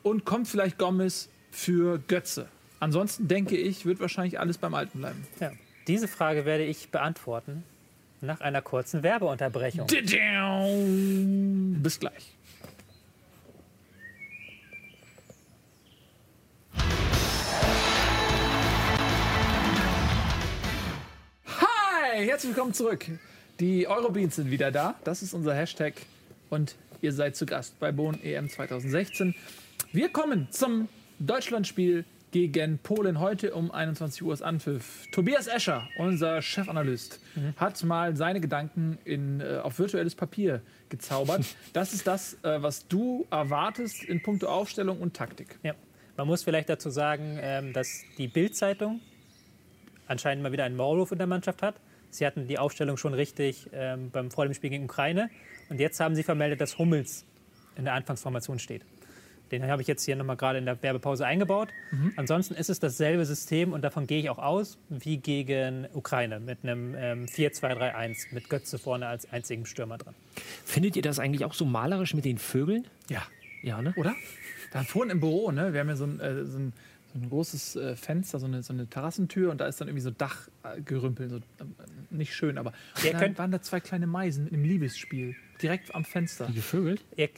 und 0.01 0.25
kommt 0.25 0.47
vielleicht 0.47 0.79
Gomez 0.79 1.29
für 1.51 1.99
Götze. 2.07 2.47
Ansonsten 2.79 3.27
denke 3.27 3.55
ich, 3.55 3.85
wird 3.85 3.99
wahrscheinlich 3.99 4.39
alles 4.39 4.57
beim 4.57 4.73
Alten 4.73 4.99
bleiben. 4.99 5.27
Ja. 5.39 5.51
Diese 5.87 6.07
Frage 6.07 6.45
werde 6.45 6.65
ich 6.65 6.89
beantworten 6.89 7.63
nach 8.21 8.41
einer 8.41 8.61
kurzen 8.61 9.03
Werbeunterbrechung. 9.03 9.85
Bis 11.83 11.99
gleich. 11.99 12.33
Hey, 22.15 22.27
herzlich 22.27 22.55
willkommen 22.55 22.75
zurück. 22.75 23.07
Die 23.59 23.87
Eurobeans 23.87 24.35
sind 24.35 24.51
wieder 24.51 24.69
da. 24.69 24.93
Das 25.03 25.23
ist 25.23 25.33
unser 25.33 25.55
Hashtag. 25.55 25.95
Und 26.51 26.75
ihr 27.01 27.11
seid 27.11 27.35
zu 27.35 27.47
Gast 27.47 27.79
bei 27.79 27.91
Bohn 27.91 28.21
EM 28.21 28.51
2016. 28.51 29.33
Wir 29.93 30.09
kommen 30.09 30.47
zum 30.51 30.89
Deutschlandspiel 31.17 32.05
gegen 32.29 32.77
Polen 32.77 33.19
heute 33.19 33.55
um 33.55 33.71
21 33.71 34.21
Uhr 34.21 34.31
ist 34.31 34.43
Anpfiff. 34.43 35.07
Tobias 35.11 35.47
Escher, 35.47 35.87
unser 35.97 36.43
Chefanalyst, 36.43 37.19
mhm. 37.33 37.55
hat 37.57 37.83
mal 37.83 38.15
seine 38.15 38.39
Gedanken 38.39 38.99
in, 39.05 39.41
äh, 39.41 39.57
auf 39.63 39.79
virtuelles 39.79 40.13
Papier 40.13 40.61
gezaubert. 40.89 41.43
Das 41.73 41.93
ist 41.93 42.05
das, 42.05 42.35
äh, 42.43 42.61
was 42.61 42.87
du 42.87 43.25
erwartest 43.31 44.03
in 44.03 44.21
puncto 44.21 44.45
Aufstellung 44.45 44.99
und 44.99 45.15
Taktik. 45.15 45.57
Ja. 45.63 45.73
Man 46.15 46.27
muss 46.27 46.43
vielleicht 46.43 46.69
dazu 46.69 46.91
sagen, 46.91 47.39
ähm, 47.41 47.73
dass 47.73 48.03
die 48.19 48.27
Bild-Zeitung 48.27 49.01
anscheinend 50.05 50.43
mal 50.43 50.51
wieder 50.51 50.65
einen 50.65 50.75
Maulwurf 50.75 51.11
in 51.11 51.17
der 51.17 51.25
Mannschaft 51.25 51.63
hat. 51.63 51.73
Sie 52.13 52.25
hatten 52.25 52.47
die 52.47 52.59
Aufstellung 52.59 52.97
schon 52.97 53.13
richtig 53.13 53.69
ähm, 53.73 54.11
beim, 54.11 54.31
vor 54.31 54.45
dem 54.45 54.53
Spiel 54.53 54.69
gegen 54.69 54.85
Ukraine. 54.85 55.29
Und 55.69 55.79
jetzt 55.79 55.99
haben 55.99 56.15
sie 56.15 56.23
vermeldet, 56.23 56.61
dass 56.61 56.77
Hummels 56.77 57.25
in 57.75 57.85
der 57.85 57.93
Anfangsformation 57.93 58.59
steht. 58.59 58.83
Den 59.51 59.67
habe 59.67 59.81
ich 59.81 59.87
jetzt 59.87 60.03
hier 60.03 60.15
nochmal 60.15 60.35
gerade 60.35 60.57
in 60.57 60.65
der 60.65 60.81
Werbepause 60.81 61.25
eingebaut. 61.25 61.69
Mhm. 61.91 62.13
Ansonsten 62.15 62.55
ist 62.55 62.69
es 62.69 62.79
dasselbe 62.79 63.25
System 63.25 63.73
und 63.73 63.83
davon 63.83 64.07
gehe 64.07 64.19
ich 64.19 64.29
auch 64.29 64.39
aus 64.39 64.79
wie 64.89 65.17
gegen 65.17 65.87
Ukraine 65.93 66.39
mit 66.39 66.59
einem 66.63 66.95
ähm, 66.97 67.25
4-2-3-1 67.25 68.33
mit 68.33 68.49
Götze 68.49 68.79
vorne 68.79 69.07
als 69.07 69.31
einzigen 69.31 69.65
Stürmer 69.65 69.97
dran. 69.97 70.15
Findet 70.65 70.95
ihr 70.95 71.03
das 71.03 71.19
eigentlich 71.19 71.45
auch 71.45 71.53
so 71.53 71.65
malerisch 71.65 72.15
mit 72.15 72.25
den 72.25 72.39
Vögeln? 72.39 72.87
Ja. 73.09 73.23
Ja, 73.61 73.81
ne? 73.81 73.93
Oder? 73.95 74.15
Da 74.71 74.83
vorhin 74.83 75.11
im 75.11 75.19
Büro, 75.19 75.51
ne? 75.51 75.71
Wir 75.71 75.81
haben 75.81 75.89
ja 75.89 75.95
so 75.95 76.05
ein, 76.05 76.19
äh, 76.19 76.45
so 76.45 76.57
ein 76.57 76.73
so 77.13 77.19
ein 77.19 77.29
großes 77.29 77.75
äh, 77.75 77.95
Fenster, 77.95 78.39
so 78.39 78.47
eine, 78.47 78.63
so 78.63 78.73
eine 78.73 78.87
Terrassentür 78.87 79.51
und 79.51 79.61
da 79.61 79.67
ist 79.67 79.79
dann 79.79 79.87
irgendwie 79.87 80.03
so 80.03 80.11
Dachgerümpel. 80.11 81.29
So, 81.29 81.37
äh, 81.37 81.41
nicht 82.09 82.35
schön, 82.35 82.57
aber 82.57 82.73
ja, 83.03 83.17
dann 83.17 83.37
waren 83.37 83.51
da 83.51 83.61
zwei 83.61 83.79
kleine 83.79 84.07
Meisen 84.07 84.47
im 84.47 84.63
Liebesspiel. 84.63 85.35
Direkt 85.61 85.93
am 85.93 86.05
Fenster. 86.05 86.47
Die 86.47 86.55
gevögelt? 86.55 87.03
Ihr, 87.15 87.29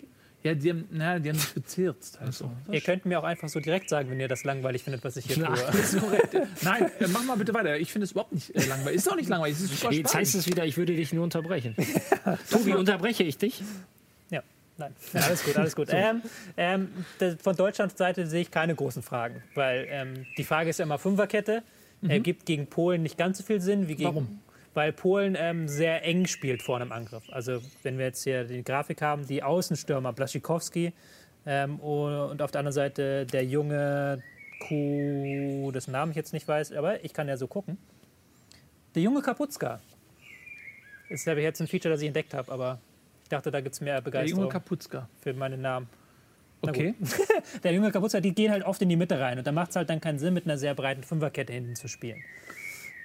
ja, 0.44 0.54
die 0.54 0.70
haben, 0.70 0.88
na, 0.92 1.18
die 1.18 1.30
haben 1.30 1.40
sich 1.40 1.54
bezirzt. 1.54 2.20
Also. 2.22 2.52
Ihr 2.72 2.80
könnt 2.82 3.06
mir 3.06 3.20
auch 3.20 3.24
einfach 3.24 3.50
so 3.50 3.60
direkt 3.60 3.90
sagen, 3.90 4.12
wenn 4.12 4.20
ihr 4.20 4.28
das 4.28 4.44
langweilig 4.44 4.84
findet, 4.84 5.04
was 5.04 5.18
ich 5.18 5.26
hier 5.26 5.44
tue. 5.44 5.58
Nein, 6.62 6.92
äh, 7.00 7.08
mach 7.08 7.24
mal 7.24 7.36
bitte 7.36 7.54
weiter. 7.54 7.80
Ich 7.80 7.92
finde 7.92 8.06
es 8.06 8.12
überhaupt 8.12 8.32
nicht 8.32 8.56
äh, 8.56 8.64
langweilig. 8.68 8.98
Ist 8.98 9.12
auch 9.12 9.16
nicht 9.16 9.28
langweilig. 9.28 9.60
Ist 9.60 9.82
super 9.82 9.92
Jetzt 9.92 10.14
heißt 10.14 10.36
es 10.36 10.48
wieder, 10.48 10.64
ich 10.64 10.78
würde 10.78 10.96
dich 10.96 11.12
nur 11.14 11.24
unterbrechen. 11.24 11.76
Tobi, 12.52 12.76
unterbreche 12.76 13.24
ich 13.24 13.40
dich? 13.40 13.64
Nein, 14.78 14.94
ja, 15.14 15.22
alles 15.22 15.44
gut, 15.44 15.58
alles 15.58 15.76
gut. 15.76 15.90
so. 15.90 15.96
ähm, 15.96 16.22
ähm, 16.58 16.90
von 17.42 17.56
Deutschlands 17.56 17.98
Seite 17.98 18.28
sehe 18.28 18.42
ich 18.42 18.52
keine 18.52 18.76
großen 18.76 19.02
Fragen, 19.02 19.42
weil 19.54 19.88
ähm, 19.90 20.26
die 20.38 20.44
Frage 20.44 20.70
ist 20.70 20.80
ja 20.80 20.84
immer 20.84 21.00
Fünferkette. 21.00 21.64
Mhm. 22.02 22.10
Ergibt 22.10 22.46
gegen 22.46 22.68
Polen 22.68 23.04
nicht 23.04 23.18
ganz 23.18 23.38
so 23.38 23.44
viel 23.44 23.62
Sinn 23.62 23.88
wie 23.88 23.96
gegen. 23.96 24.10
Warum? 24.10 24.40
Weil 24.74 24.92
Polen 24.92 25.38
ähm, 25.40 25.70
sehr 25.70 26.04
eng 26.04 26.28
spielt 26.28 26.62
vorne 26.62 26.86
im 26.86 26.92
Angriff. 26.92 27.24
Also, 27.32 27.62
wenn 27.84 27.98
wir 27.98 28.06
jetzt 28.06 28.24
hier 28.26 28.44
die 28.44 28.62
Grafik 28.62 29.02
haben, 29.02 29.26
die 29.26 29.42
Außenstürmer 29.42 30.12
Blaszczykowski 30.12 30.92
ähm, 31.46 31.80
und 31.80 32.42
auf 32.42 32.52
der 32.52 32.60
anderen 32.60 32.74
Seite 32.74 33.26
der 33.26 33.46
junge 33.46 34.22
Kuh, 34.68 35.72
dessen 35.74 35.92
Namen 35.92 36.12
ich 36.12 36.18
jetzt 36.18 36.34
nicht 36.34 36.48
weiß, 36.48 36.74
aber 36.74 37.04
ich 37.06 37.14
kann 37.14 37.30
ja 37.30 37.38
so 37.38 37.48
gucken. 37.48 37.78
Der 38.96 39.04
junge 39.04 39.22
Kapuzka. 39.22 39.80
Das 41.10 41.22
ist 41.22 41.28
jetzt 41.28 41.62
ein 41.62 41.68
Feature, 41.68 41.94
das 41.94 42.02
ich 42.02 42.08
entdeckt 42.08 42.34
habe, 42.34 42.52
aber 42.52 42.80
ich 43.26 43.30
dachte, 43.30 43.50
da 43.50 43.60
gibt 43.60 43.74
es 43.74 43.82
mehr 43.82 44.02
Begeisterung. 44.02 44.36
Der 44.36 44.44
junge 44.44 44.54
Kapuzka. 44.54 45.10
Für 45.20 45.34
meinen 45.34 45.60
Namen. 45.60 45.88
Okay. 46.62 46.94
der 47.64 47.74
junge 47.74 47.92
Kapuzka, 47.92 48.20
die 48.20 48.36
gehen 48.36 48.52
halt 48.52 48.64
oft 48.64 48.80
in 48.84 48.90
die 48.90 48.96
Mitte 48.96 49.20
rein. 49.20 49.40
Und 49.40 49.48
da 49.48 49.52
macht 49.52 49.72
es 49.72 49.76
halt 49.76 49.90
dann 49.90 50.00
keinen 50.00 50.20
Sinn, 50.20 50.36
mit 50.36 50.46
einer 50.46 50.60
sehr 50.60 50.76
breiten 50.76 51.02
Fünferkette 51.02 51.52
hinten 51.52 51.76
zu 51.76 51.88
spielen. 51.88 52.22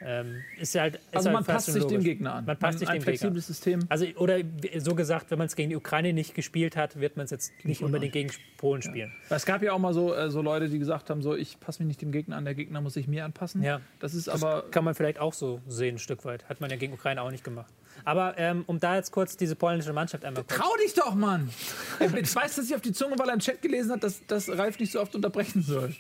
Ähm, 0.03 0.43
ist 0.59 0.75
ja 0.75 0.83
halt, 0.83 0.95
ist 0.97 1.03
Also 1.13 1.29
halt 1.29 1.35
man 1.35 1.45
passt 1.45 1.67
sich 1.67 1.85
dem. 1.85 2.03
Gegner 2.03 2.35
an. 2.35 2.45
Man 2.47 2.59
passt 2.59 2.79
sich 2.79 2.89
ein 2.89 2.95
dem 2.95 2.99
Gegner. 3.01 3.11
flexibles 3.19 3.47
System. 3.47 3.81
Also, 3.89 4.07
oder 4.17 4.39
so 4.79 4.95
gesagt, 4.95 5.31
wenn 5.31 5.39
man 5.39 5.47
es 5.47 5.57
gegen 5.57 5.71
die 5.71 5.77
Ukraine 5.77 6.13
nicht 6.13 6.35
gespielt 6.35 6.77
hat, 6.77 6.99
wird 7.01 7.17
man 7.17 7.25
es 7.25 7.31
jetzt 7.31 7.53
nicht 7.65 7.83
unbedingt 7.83 8.13
gegen 8.13 8.31
Polen 8.57 8.81
spielen. 8.83 9.13
Weil 9.29 9.37
Es 9.37 9.45
gab 9.47 9.63
ja 9.63 9.73
auch 9.73 9.79
mal 9.79 9.93
so, 9.93 10.15
äh, 10.15 10.31
so 10.31 10.41
Leute, 10.43 10.69
die 10.69 10.79
gesagt 10.79 11.11
haben, 11.11 11.23
so 11.23 11.35
ich 11.37 11.61
passe 11.61 11.83
mich 11.83 11.89
nicht 11.89 12.03
dem 12.03 12.13
Gegner 12.13 12.37
an, 12.37 12.45
der 12.45 12.55
Gegner 12.55 12.81
muss 12.81 12.95
sich 12.95 13.09
mir 13.09 13.25
anpassen. 13.25 13.63
Ja. 13.63 13.81
Das 13.99 14.15
ist 14.15 14.29
aber 14.29 14.65
Kann 14.71 14.85
man 14.85 14.95
vielleicht 14.95 15.19
auch 15.19 15.35
so 15.35 15.61
sehen, 15.69 15.97
ein 15.97 15.99
Stück 15.99 16.25
weit. 16.25 16.49
Hat 16.49 16.61
man 16.61 16.71
ja 16.71 16.77
gegen 16.77 16.93
Ukraine 16.95 17.21
auch 17.23 17.31
nicht 17.31 17.45
gemacht. 17.45 17.73
Aber 18.05 18.39
ähm, 18.39 18.65
um 18.67 18.81
da 18.81 18.97
jetzt 18.97 19.11
kurz 19.11 19.37
diese 19.37 19.57
polnische 19.57 19.93
Mannschaft 19.93 20.25
einmal 20.25 20.45
kurz. 20.45 20.59
Trau 20.59 20.71
dich 20.83 20.95
doch, 20.95 21.15
Mann! 21.15 21.51
Ich 22.01 22.35
weiß, 22.35 22.57
dass 22.57 22.65
ich 22.67 22.75
auf 22.75 22.81
die 22.81 22.93
Zunge, 22.93 23.19
weil 23.19 23.29
er 23.29 23.35
im 23.35 23.41
Chat 23.41 23.61
gelesen 23.61 23.93
hat, 23.93 24.03
dass, 24.03 24.25
dass 24.27 24.49
Ralf 24.49 24.79
nicht 24.79 24.93
so 24.93 25.01
oft 25.01 25.15
unterbrechen 25.15 25.63
soll. 25.63 25.95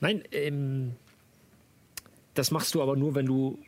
Nein, 0.00 0.22
ähm, 0.32 0.94
das 2.34 2.50
machst 2.50 2.74
du 2.74 2.82
aber 2.82 2.96
nur, 2.96 3.14
wenn 3.14 3.26
du 3.26 3.58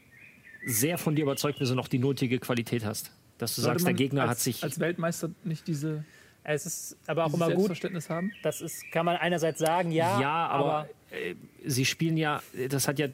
sehr 0.67 0.99
von 0.99 1.15
dir 1.15 1.23
überzeugt 1.23 1.59
bist 1.59 1.73
und 1.73 1.79
auch 1.79 1.89
die 1.89 1.99
nötige 1.99 2.39
Qualität 2.39 2.85
hast. 2.85 3.11
Dass 3.39 3.55
du 3.57 3.63
Sollte 3.63 3.81
sagst, 3.81 3.87
der 3.87 3.95
Gegner 3.95 4.23
als, 4.23 4.31
hat 4.31 4.39
sich. 4.41 4.63
als 4.63 4.79
Weltmeister 4.81 5.31
nicht 5.43 5.67
diese, 5.67 6.05
Es 6.45 6.67
ist 6.67 6.97
aber 7.07 7.25
auch 7.25 7.35
immer 7.35 7.47
gut. 7.47 7.57
Selbstverständnis 7.57 8.09
haben. 8.09 8.33
Das 8.43 8.61
ist, 8.61 8.91
kann 8.93 9.05
man 9.05 9.17
einerseits 9.17 9.59
sagen, 9.59 9.91
ja, 9.91 10.21
ja, 10.21 10.47
aber, 10.47 10.89
äh, 11.11 11.35
sie 11.65 11.85
spielen 11.85 12.17
ja. 12.17 12.43
Das 12.69 12.89
hat 12.89 12.99
ja. 12.99 13.09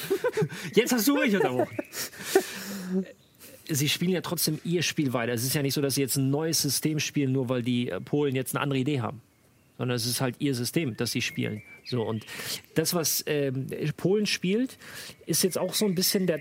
Jetzt 0.74 0.92
hast 0.92 1.08
du 1.08 1.16
mich 1.16 1.34
unterbrochen. 1.34 1.76
Sie 3.68 3.88
spielen 3.88 4.12
ja 4.12 4.20
trotzdem 4.20 4.60
ihr 4.62 4.82
Spiel 4.82 5.12
weiter. 5.12 5.32
Es 5.32 5.42
ist 5.42 5.54
ja 5.54 5.62
nicht 5.62 5.74
so, 5.74 5.80
dass 5.80 5.96
sie 5.96 6.02
jetzt 6.02 6.16
ein 6.16 6.30
neues 6.30 6.62
System 6.62 7.00
spielen, 7.00 7.32
nur 7.32 7.48
weil 7.48 7.62
die 7.62 7.90
äh, 7.90 8.00
Polen 8.00 8.36
jetzt 8.36 8.54
eine 8.54 8.62
andere 8.62 8.78
Idee 8.78 9.00
haben. 9.00 9.22
Sondern 9.78 9.96
es 9.96 10.06
ist 10.06 10.20
halt 10.20 10.36
ihr 10.38 10.54
System, 10.54 10.96
das 10.96 11.12
sie 11.12 11.22
spielen. 11.22 11.62
So, 11.84 12.02
und 12.02 12.24
das, 12.74 12.94
was 12.94 13.22
ähm, 13.26 13.66
Polen 13.96 14.26
spielt, 14.26 14.78
ist 15.26 15.44
jetzt 15.44 15.58
auch 15.58 15.74
so 15.74 15.84
ein 15.84 15.94
bisschen 15.94 16.26
der, 16.26 16.40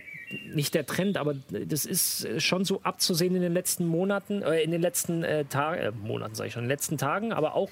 nicht 0.53 0.73
der 0.73 0.85
Trend, 0.85 1.17
aber 1.17 1.35
das 1.49 1.85
ist 1.85 2.41
schon 2.41 2.65
so 2.65 2.81
abzusehen 2.81 3.35
in 3.35 3.41
den 3.41 3.53
letzten 3.53 3.85
Monaten, 3.85 4.41
äh, 4.41 4.61
in 4.61 4.71
den 4.71 4.81
letzten 4.81 5.23
äh, 5.23 5.45
Tagen, 5.45 5.79
äh, 5.79 5.91
Monaten 5.91 6.35
sage 6.35 6.47
ich 6.47 6.53
schon, 6.53 6.63
in 6.63 6.69
den 6.69 6.73
letzten 6.73 6.97
Tagen, 6.97 7.31
aber 7.31 7.55
auch 7.55 7.71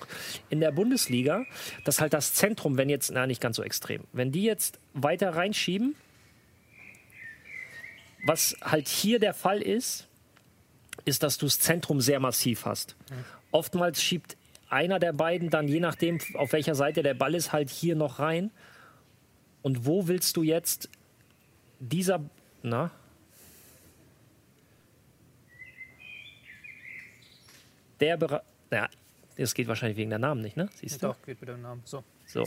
in 0.49 0.59
der 0.59 0.71
Bundesliga, 0.71 1.45
dass 1.83 1.99
halt 1.99 2.13
das 2.13 2.33
Zentrum, 2.33 2.77
wenn 2.77 2.89
jetzt, 2.89 3.11
na 3.11 3.25
nicht 3.25 3.41
ganz 3.41 3.55
so 3.57 3.63
extrem, 3.63 4.03
wenn 4.11 4.31
die 4.31 4.43
jetzt 4.43 4.79
weiter 4.93 5.35
reinschieben, 5.35 5.95
was 8.25 8.55
halt 8.61 8.87
hier 8.87 9.19
der 9.19 9.33
Fall 9.33 9.61
ist, 9.61 10.07
ist, 11.05 11.23
dass 11.23 11.37
du 11.37 11.45
das 11.45 11.59
Zentrum 11.59 12.01
sehr 12.01 12.19
massiv 12.19 12.65
hast. 12.65 12.95
Oftmals 13.51 14.01
schiebt 14.01 14.37
einer 14.73 14.99
der 14.99 15.13
beiden 15.13 15.49
dann, 15.49 15.67
je 15.67 15.79
nachdem, 15.79 16.19
auf 16.33 16.51
welcher 16.51 16.75
Seite 16.75 17.03
der 17.03 17.13
Ball 17.13 17.35
ist, 17.35 17.53
halt 17.53 17.69
hier 17.69 17.95
noch 17.95 18.19
rein. 18.19 18.51
Und 19.61 19.85
wo 19.85 20.07
willst 20.07 20.35
du 20.35 20.43
jetzt 20.43 20.89
dieser, 21.79 22.21
na? 22.63 22.91
Der 27.99 28.17
Bereich, 28.17 28.41
ja, 28.71 28.89
das 29.37 29.53
geht 29.53 29.67
wahrscheinlich 29.67 29.97
wegen 29.97 30.09
der 30.09 30.19
Namen 30.19 30.41
nicht, 30.41 30.57
ne? 30.57 30.67
Siehst 30.75 31.01
du? 31.01 31.07
Doch, 31.07 31.21
geht 31.21 31.39
mit 31.39 31.49
dem 31.49 31.61
Namen. 31.61 31.81
So. 31.85 32.03
So. 32.25 32.43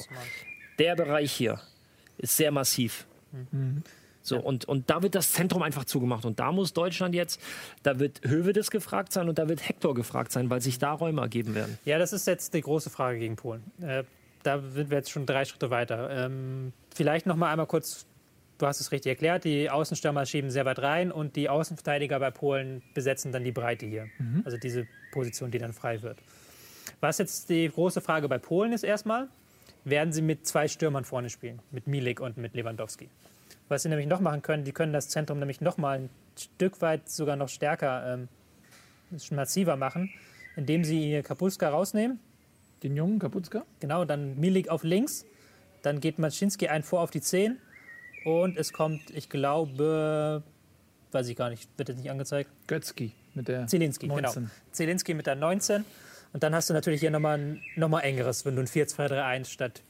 Der 0.79 0.97
Bereich 0.97 1.33
hier 1.33 1.61
ist 2.19 2.37
sehr 2.37 2.51
massiv. 2.51 3.07
So, 4.27 4.39
und, 4.39 4.65
und 4.65 4.91
da 4.91 5.03
wird 5.03 5.15
das 5.15 5.33
Zentrum 5.33 5.63
einfach 5.63 5.85
zugemacht. 5.85 6.25
Und 6.25 6.41
da 6.41 6.51
muss 6.53 6.73
Deutschland 6.73 7.15
jetzt, 7.15 7.41
da 7.83 7.99
wird 7.99 8.21
Hövedes 8.25 8.71
gefragt 8.71 9.13
sein 9.13 9.29
und 9.29 9.39
da 9.39 9.49
wird 9.49 9.67
Hector 9.67 9.95
gefragt 9.95 10.33
sein, 10.33 10.51
weil 10.51 10.61
sich 10.61 10.79
da 10.79 10.93
Räume 10.93 11.21
ergeben 11.21 11.55
werden. 11.55 11.79
Ja, 11.85 11.99
das 11.99 12.13
ist 12.13 12.27
jetzt 12.27 12.53
die 12.55 12.61
große 12.61 12.91
Frage 12.91 13.19
gegen 13.19 13.37
Polen. 13.37 13.63
Äh, 13.81 14.05
da 14.43 14.61
sind 14.61 14.91
wir 14.91 14.99
jetzt 14.99 15.11
schon 15.11 15.27
drei 15.27 15.45
Schritte 15.45 15.71
weiter. 15.71 16.11
Ähm, 16.11 16.73
vielleicht 16.95 17.27
noch 17.27 17.37
mal 17.37 17.51
einmal 17.51 17.67
kurz, 17.67 18.07
du 18.59 18.67
hast 18.67 18.81
es 18.81 18.91
richtig 18.93 19.11
erklärt, 19.11 19.45
die 19.45 19.71
Außenstürmer 19.71 20.27
schieben 20.27 20.51
sehr 20.51 20.65
weit 20.65 20.81
rein 20.81 21.13
und 21.13 21.37
die 21.37 21.49
Außenverteidiger 21.49 22.19
bei 22.19 22.31
Polen 22.31 22.83
besetzen 22.95 23.33
dann 23.33 23.45
die 23.45 23.53
Breite 23.53 23.87
hier. 23.87 24.09
Also 24.45 24.57
diese 24.57 24.87
Position, 25.13 25.51
die 25.51 25.59
dann 25.59 25.73
frei 25.73 26.03
wird. 26.03 26.19
Was 27.01 27.19
jetzt 27.19 27.49
die 27.51 27.69
große 27.69 28.01
Frage 28.01 28.29
bei 28.29 28.39
Polen 28.39 28.73
ist 28.73 28.83
erstmal, 28.83 29.29
werden 29.85 30.13
sie 30.13 30.23
mit 30.23 30.47
zwei 30.47 30.69
Stürmern 30.69 31.05
vorne 31.05 31.31
spielen, 31.31 31.61
mit 31.71 31.87
Milik 31.87 32.21
und 32.21 32.37
mit 32.37 32.55
Lewandowski. 32.55 33.09
Was 33.69 33.83
sie 33.83 33.89
nämlich 33.89 34.07
noch 34.07 34.21
machen 34.21 34.43
können, 34.43 34.65
die 34.65 34.73
können 34.73 34.93
das 34.93 35.09
Zentrum 35.09 35.39
nämlich 35.39 35.61
noch 35.61 35.77
mal 35.77 35.99
ein 35.99 36.11
Stück 36.39 36.81
weit 36.81 37.09
sogar 37.09 37.37
noch 37.37 37.49
stärker, 37.49 38.15
ähm, 38.15 38.29
massiver 39.31 39.77
machen, 39.77 40.11
indem 40.57 40.85
sie 40.85 41.23
Kapulska 41.23 41.69
rausnehmen 41.69 42.21
Den 42.83 42.97
jungen 42.97 43.19
Kapuzka? 43.19 43.65
Genau, 43.81 44.05
dann 44.05 44.39
Milik 44.39 44.69
auf 44.69 44.85
links. 44.85 45.25
Dann 45.83 46.01
geht 46.01 46.19
Maczynski 46.19 46.69
ein 46.69 46.83
vor 46.83 47.01
auf 47.01 47.11
die 47.11 47.21
10. 47.21 47.59
Und 48.25 48.57
es 48.57 48.73
kommt, 48.73 49.11
ich 49.11 49.29
glaube, 49.29 50.43
weiß 51.13 51.29
ich 51.29 51.37
gar 51.37 51.49
nicht, 51.49 51.69
wird 51.77 51.89
jetzt 51.89 51.99
nicht 51.99 52.11
angezeigt. 52.11 52.51
Götzki 52.67 53.13
mit 53.35 53.49
der 53.49 53.67
Zielinski, 53.67 54.09
19. 54.09 54.43
genau. 54.43 54.51
Zielinski 54.73 55.15
mit 55.15 55.27
der 55.27 55.37
19. 55.37 55.85
Und 56.33 56.43
dann 56.43 56.55
hast 56.55 56.69
du 56.69 56.75
natürlich 56.75 57.01
hier 57.01 57.11
nochmal 57.11 57.59
noch 57.77 57.89
mal 57.89 58.01
engeres, 58.01 58.45
wenn 58.45 58.57
du 58.57 58.63
ein 58.63 58.67
4-2-3-1 58.67 59.45
statt 59.47 59.83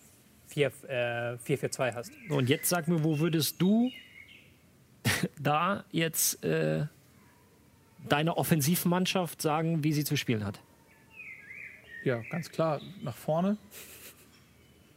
4, 0.48 0.66
äh, 0.88 1.36
4-4-2 1.38 1.94
hast. 1.94 2.12
Und 2.28 2.48
jetzt 2.48 2.68
sag 2.68 2.88
mir, 2.88 3.02
wo 3.02 3.18
würdest 3.18 3.60
du 3.60 3.90
da 5.40 5.84
jetzt 5.90 6.44
äh, 6.44 6.86
deine 8.08 8.36
Offensivmannschaft 8.36 9.42
sagen, 9.42 9.84
wie 9.84 9.92
sie 9.92 10.04
zu 10.04 10.16
spielen 10.16 10.44
hat? 10.44 10.60
Ja, 12.04 12.22
ganz 12.30 12.50
klar. 12.50 12.80
Nach 13.02 13.16
vorne. 13.16 13.56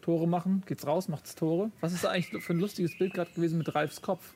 Tore 0.01 0.27
machen. 0.27 0.63
Geht's 0.65 0.85
raus, 0.85 1.07
macht's 1.07 1.35
Tore. 1.35 1.71
Was 1.81 1.93
ist 1.93 2.05
eigentlich 2.05 2.43
für 2.43 2.53
ein 2.53 2.59
lustiges 2.59 2.97
Bild 2.97 3.13
gerade 3.13 3.31
gewesen 3.31 3.57
mit 3.57 3.73
Ralfs 3.73 4.01
Kopf? 4.01 4.33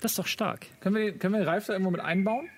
Das 0.00 0.12
ist 0.12 0.18
doch 0.18 0.26
stark. 0.26 0.66
Können 0.80 0.96
wir, 0.96 1.12
können 1.16 1.34
wir 1.34 1.46
Ralf 1.46 1.66
da 1.66 1.74
irgendwo 1.74 1.90
mit 1.90 2.00
einbauen? 2.00 2.48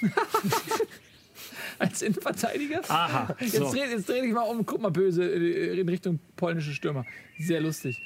Als 1.78 2.02
Innenverteidiger? 2.02 2.82
Aha. 2.88 3.34
Jetzt 3.40 3.56
So. 3.56 3.70
dreh, 3.70 3.90
jetzt 3.90 4.08
dreh 4.08 4.20
dich 4.20 4.32
mal 4.32 4.42
um, 4.42 4.64
guck 4.66 4.80
mal 4.80 4.90
böse 4.90 5.24
äh, 5.24 5.80
in 5.80 5.88
Richtung 5.88 6.18
polnische 6.36 6.72
Stürmer. 6.72 7.04
Sehr 7.38 7.60
lustig. 7.60 8.00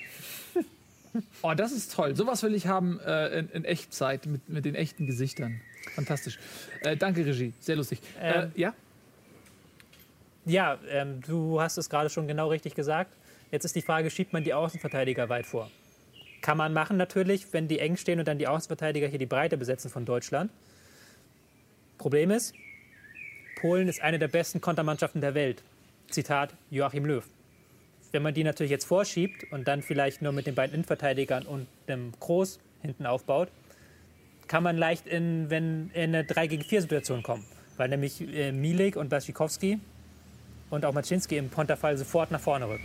Oh, 1.42 1.54
das 1.54 1.72
ist 1.72 1.94
toll. 1.94 2.16
Sowas 2.16 2.42
will 2.42 2.54
ich 2.54 2.66
haben 2.66 2.98
äh, 3.00 3.38
in, 3.38 3.48
in 3.50 3.64
Echtzeit 3.64 4.26
mit, 4.26 4.48
mit 4.48 4.64
den 4.64 4.74
echten 4.74 5.06
Gesichtern. 5.06 5.60
Fantastisch. 5.94 6.38
Äh, 6.80 6.96
danke, 6.96 7.24
Regie. 7.24 7.52
Sehr 7.60 7.76
lustig. 7.76 8.00
Ähm, 8.20 8.52
äh, 8.54 8.60
ja? 8.60 8.74
Ja, 10.44 10.78
ähm, 10.90 11.20
du 11.26 11.60
hast 11.60 11.78
es 11.78 11.88
gerade 11.88 12.10
schon 12.10 12.26
genau 12.26 12.48
richtig 12.48 12.74
gesagt. 12.74 13.12
Jetzt 13.50 13.64
ist 13.64 13.76
die 13.76 13.82
Frage, 13.82 14.10
schiebt 14.10 14.32
man 14.32 14.42
die 14.42 14.52
Außenverteidiger 14.52 15.28
weit 15.28 15.46
vor? 15.46 15.70
Kann 16.40 16.58
man 16.58 16.72
machen 16.72 16.96
natürlich, 16.96 17.52
wenn 17.52 17.68
die 17.68 17.78
eng 17.78 17.96
stehen 17.96 18.18
und 18.18 18.28
dann 18.28 18.38
die 18.38 18.48
Außenverteidiger 18.48 19.06
hier 19.06 19.18
die 19.18 19.26
Breite 19.26 19.56
besetzen 19.56 19.90
von 19.90 20.04
Deutschland. 20.04 20.50
Problem 21.96 22.30
ist, 22.30 22.54
Polen 23.64 23.88
ist 23.88 24.02
eine 24.02 24.18
der 24.18 24.28
besten 24.28 24.60
Kontermannschaften 24.60 25.22
der 25.22 25.32
Welt. 25.32 25.62
Zitat 26.10 26.52
Joachim 26.70 27.06
Löw. 27.06 27.24
Wenn 28.12 28.22
man 28.22 28.34
die 28.34 28.44
natürlich 28.44 28.70
jetzt 28.70 28.84
vorschiebt 28.84 29.50
und 29.52 29.66
dann 29.66 29.80
vielleicht 29.80 30.20
nur 30.20 30.32
mit 30.32 30.46
den 30.46 30.54
beiden 30.54 30.74
Innenverteidigern 30.74 31.46
und 31.46 31.66
dem 31.88 32.12
Groß 32.20 32.58
hinten 32.82 33.06
aufbaut, 33.06 33.48
kann 34.48 34.62
man 34.62 34.76
leicht 34.76 35.06
in, 35.06 35.48
wenn, 35.48 35.90
in 35.94 36.14
eine 36.14 36.24
3 36.24 36.46
gegen 36.48 36.62
4 36.62 36.82
Situation 36.82 37.22
kommen. 37.22 37.46
Weil 37.78 37.88
nämlich 37.88 38.20
äh, 38.20 38.52
Milik 38.52 38.96
und 38.96 39.08
Blaschikowski 39.08 39.80
und 40.68 40.84
auch 40.84 40.92
Maczynski 40.92 41.38
im 41.38 41.50
Konterfall 41.50 41.96
sofort 41.96 42.32
nach 42.32 42.40
vorne 42.40 42.68
rücken. 42.68 42.84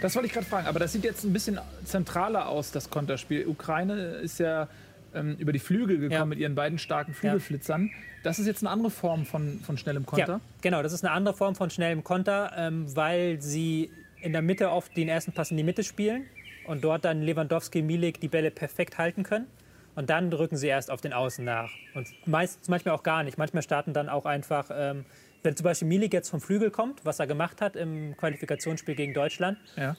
Das 0.00 0.14
wollte 0.14 0.28
ich 0.28 0.32
gerade 0.32 0.46
fragen. 0.46 0.68
Aber 0.68 0.78
das 0.78 0.92
sieht 0.92 1.02
jetzt 1.02 1.24
ein 1.24 1.32
bisschen 1.32 1.58
zentraler 1.84 2.48
aus, 2.48 2.70
das 2.70 2.88
Konterspiel. 2.88 3.48
Ukraine 3.48 3.94
ist 4.22 4.38
ja 4.38 4.68
ähm, 5.14 5.36
über 5.38 5.52
die 5.52 5.58
Flügel 5.58 5.96
gekommen 5.98 6.12
Ja. 6.12 6.24
mit 6.24 6.38
ihren 6.38 6.54
beiden 6.54 6.78
starken 6.78 7.14
Flügelflitzern. 7.14 7.90
Das 8.22 8.38
ist 8.38 8.46
jetzt 8.46 8.62
eine 8.62 8.70
andere 8.70 8.90
Form 8.90 9.24
von, 9.24 9.60
von 9.60 9.76
schnellem 9.78 10.04
Konter. 10.06 10.34
Ja, 10.34 10.40
genau, 10.62 10.82
das 10.82 10.92
ist 10.92 11.04
eine 11.04 11.12
andere 11.12 11.34
Form 11.34 11.54
von 11.54 11.70
schnellem 11.70 12.04
Konter, 12.04 12.52
ähm, 12.56 12.94
weil 12.94 13.40
sie 13.40 13.90
in 14.20 14.32
der 14.32 14.42
Mitte 14.42 14.70
oft 14.70 14.94
den 14.96 15.08
ersten 15.08 15.32
Pass 15.32 15.50
in 15.50 15.56
die 15.56 15.62
Mitte 15.64 15.82
spielen 15.84 16.24
und 16.66 16.84
dort 16.84 17.04
dann 17.04 17.22
Lewandowski, 17.22 17.80
Milik 17.82 18.20
die 18.20 18.28
Bälle 18.28 18.50
perfekt 18.50 18.98
halten 18.98 19.22
können. 19.22 19.46
Und 19.96 20.08
dann 20.08 20.30
drücken 20.30 20.56
sie 20.56 20.68
erst 20.68 20.90
auf 20.90 21.00
den 21.00 21.12
Außen 21.12 21.44
nach. 21.44 21.70
Und 21.94 22.06
meist, 22.26 22.68
manchmal 22.68 22.94
auch 22.94 23.02
gar 23.02 23.24
nicht. 23.24 23.38
Manchmal 23.38 23.62
starten 23.62 23.92
dann 23.92 24.08
auch 24.08 24.24
einfach, 24.24 24.70
ähm, 24.72 25.04
wenn 25.42 25.56
zum 25.56 25.64
Beispiel 25.64 25.88
Milik 25.88 26.12
jetzt 26.12 26.28
vom 26.30 26.40
Flügel 26.40 26.70
kommt, 26.70 27.04
was 27.04 27.18
er 27.18 27.26
gemacht 27.26 27.60
hat 27.60 27.74
im 27.74 28.16
Qualifikationsspiel 28.16 28.94
gegen 28.94 29.14
Deutschland, 29.14 29.58
Ja. 29.76 29.96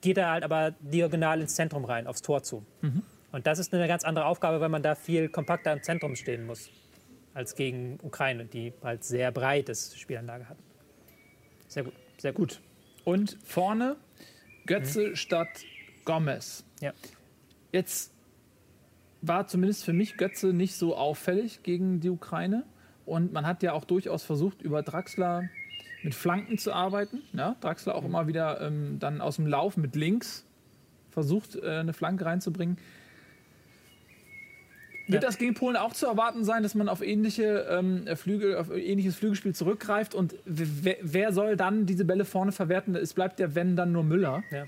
geht 0.00 0.18
er 0.18 0.30
halt 0.30 0.42
aber 0.42 0.72
diagonal 0.80 1.40
ins 1.42 1.54
Zentrum 1.54 1.84
rein, 1.84 2.06
aufs 2.06 2.22
Tor 2.22 2.42
zu. 2.42 2.64
Und 3.32 3.46
das 3.46 3.58
ist 3.58 3.72
eine 3.72 3.86
ganz 3.86 4.04
andere 4.04 4.26
Aufgabe, 4.26 4.60
weil 4.60 4.68
man 4.68 4.82
da 4.82 4.94
viel 4.94 5.28
kompakter 5.28 5.72
im 5.72 5.82
Zentrum 5.82 6.16
stehen 6.16 6.46
muss, 6.46 6.70
als 7.34 7.54
gegen 7.54 7.98
Ukraine, 8.02 8.44
die 8.44 8.72
halt 8.82 9.04
sehr 9.04 9.30
breites 9.30 9.96
Spielanlage 9.96 10.48
hat. 10.48 10.56
Sehr 11.68 11.84
gut, 11.84 11.94
sehr 12.18 12.32
gut. 12.32 12.60
Und 13.04 13.38
vorne 13.44 13.96
Götze 14.66 15.16
statt 15.16 15.48
Gomez. 16.04 16.64
Ja. 16.80 16.92
Jetzt 17.72 18.12
war 19.22 19.46
zumindest 19.46 19.84
für 19.84 19.92
mich 19.92 20.16
Götze 20.16 20.52
nicht 20.52 20.74
so 20.74 20.96
auffällig 20.96 21.62
gegen 21.62 22.00
die 22.00 22.10
Ukraine. 22.10 22.64
Und 23.06 23.32
man 23.32 23.46
hat 23.46 23.62
ja 23.62 23.72
auch 23.72 23.84
durchaus 23.84 24.22
versucht, 24.22 24.62
über 24.62 24.82
Draxler 24.82 25.48
mit 26.02 26.14
Flanken 26.14 26.58
zu 26.58 26.72
arbeiten. 26.72 27.22
Ja, 27.32 27.56
Draxler 27.60 27.94
auch 27.94 28.04
immer 28.04 28.26
wieder 28.26 28.60
ähm, 28.60 28.98
dann 28.98 29.20
aus 29.20 29.36
dem 29.36 29.46
Lauf 29.46 29.76
mit 29.76 29.96
links 29.96 30.46
versucht, 31.10 31.56
äh, 31.56 31.78
eine 31.78 31.92
Flanke 31.92 32.24
reinzubringen. 32.24 32.78
Wird 35.12 35.22
das 35.24 35.38
gegen 35.38 35.54
Polen 35.54 35.76
auch 35.76 35.92
zu 35.92 36.06
erwarten 36.06 36.44
sein, 36.44 36.62
dass 36.62 36.74
man 36.74 36.88
auf 36.88 37.02
ähnliche 37.02 37.66
ähm, 37.70 38.06
Flügel, 38.16 38.56
auf 38.56 38.70
ähnliches 38.70 39.16
Flügelspiel 39.16 39.54
zurückgreift? 39.54 40.14
Und 40.14 40.34
wer, 40.44 40.96
wer 41.00 41.32
soll 41.32 41.56
dann 41.56 41.86
diese 41.86 42.04
Bälle 42.04 42.24
vorne 42.24 42.52
verwerten? 42.52 42.94
Es 42.96 43.14
bleibt 43.14 43.40
ja, 43.40 43.54
wenn 43.54 43.76
dann 43.76 43.92
nur 43.92 44.04
Müller. 44.04 44.42
Ja. 44.50 44.64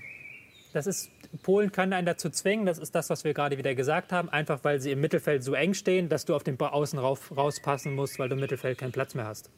Das 0.73 0.87
ist, 0.87 1.11
Polen 1.43 1.71
kann 1.71 1.93
einen 1.93 2.07
dazu 2.07 2.29
zwingen, 2.29 2.65
das 2.65 2.79
ist 2.79 2.95
das, 2.95 3.09
was 3.09 3.23
wir 3.23 3.33
gerade 3.33 3.57
wieder 3.59 3.75
gesagt 3.75 4.11
haben, 4.11 4.29
einfach 4.29 4.63
weil 4.63 4.81
sie 4.81 4.91
im 4.91 5.01
Mittelfeld 5.01 5.43
so 5.43 5.53
eng 5.53 5.75
stehen, 5.75 6.09
dass 6.09 6.25
du 6.25 6.35
auf 6.35 6.43
den 6.43 6.59
Außen 6.59 6.97
rauf, 6.97 7.35
rauspassen 7.35 7.93
musst, 7.93 8.17
weil 8.17 8.27
du 8.27 8.35
im 8.35 8.41
Mittelfeld 8.41 8.79
keinen 8.79 8.91
Platz 8.91 9.13
mehr 9.13 9.25
hast. 9.25 9.51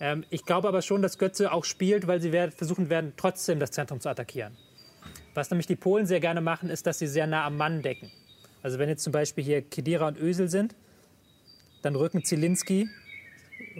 Ähm, 0.00 0.24
ich 0.30 0.44
glaube 0.46 0.66
aber 0.68 0.80
schon, 0.80 1.02
dass 1.02 1.18
Götze 1.18 1.52
auch 1.52 1.64
spielt, 1.64 2.06
weil 2.06 2.20
sie 2.20 2.32
werden, 2.32 2.52
versuchen 2.52 2.88
werden, 2.88 3.12
trotzdem 3.16 3.60
das 3.60 3.70
Zentrum 3.70 4.00
zu 4.00 4.08
attackieren. 4.08 4.56
Was 5.34 5.50
nämlich 5.50 5.66
die 5.66 5.76
Polen 5.76 6.06
sehr 6.06 6.20
gerne 6.20 6.40
machen, 6.40 6.70
ist, 6.70 6.86
dass 6.86 6.98
sie 6.98 7.06
sehr 7.06 7.26
nah 7.26 7.44
am 7.44 7.56
Mann 7.56 7.82
decken. 7.82 8.10
Also 8.62 8.78
wenn 8.78 8.88
jetzt 8.88 9.02
zum 9.02 9.12
Beispiel 9.12 9.44
hier 9.44 9.62
Kedira 9.62 10.08
und 10.08 10.18
Özil 10.18 10.48
sind, 10.48 10.74
dann 11.82 11.96
rücken 11.96 12.24
Zielinski, 12.24 12.88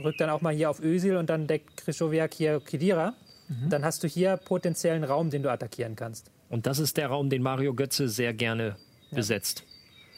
rückt 0.03 0.20
dann 0.20 0.31
auch 0.31 0.41
mal 0.41 0.55
hier 0.55 0.70
auf 0.70 0.81
Özil 0.81 1.16
und 1.16 1.28
dann 1.28 1.47
deckt 1.47 1.76
Krychowiak 1.76 2.35
hier 2.35 2.61
Kedira. 2.61 3.14
Dann 3.68 3.85
hast 3.85 4.05
du 4.05 4.07
hier 4.07 4.37
potenziellen 4.37 5.03
Raum, 5.03 5.31
den 5.31 5.43
du 5.43 5.51
attackieren 5.51 5.97
kannst. 5.97 6.31
Und 6.49 6.66
das 6.66 6.78
ist 6.78 6.97
der 6.97 7.09
Raum, 7.09 7.31
den 7.31 7.43
Mario 7.43 7.74
Götze 7.74 8.09
sehr 8.09 8.33
gerne 8.33 8.76
besetzt. 9.11 9.64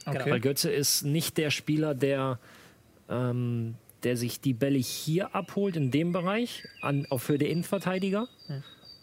Okay. 0.05 0.31
Weil 0.31 0.41
Götze 0.41 0.71
ist 0.71 1.05
nicht 1.05 1.39
der 1.39 1.51
Spieler, 1.51 1.95
der, 1.95 2.39
ähm, 3.09 3.77
der 4.03 4.19
sich 4.19 4.41
die 4.41 4.53
Bälle 4.53 4.79
hier 4.79 5.35
abholt, 5.35 5.77
in 5.77 5.91
dem 5.91 6.13
Bereich, 6.13 6.65
an, 6.83 7.07
auch 7.09 7.19
für 7.19 7.39
den 7.39 7.49
Innenverteidiger, 7.49 8.29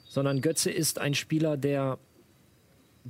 sondern 0.08 0.42
Götze 0.42 0.70
ist 0.70 1.00
ein 1.00 1.16
Spieler, 1.16 1.58
der 1.58 1.98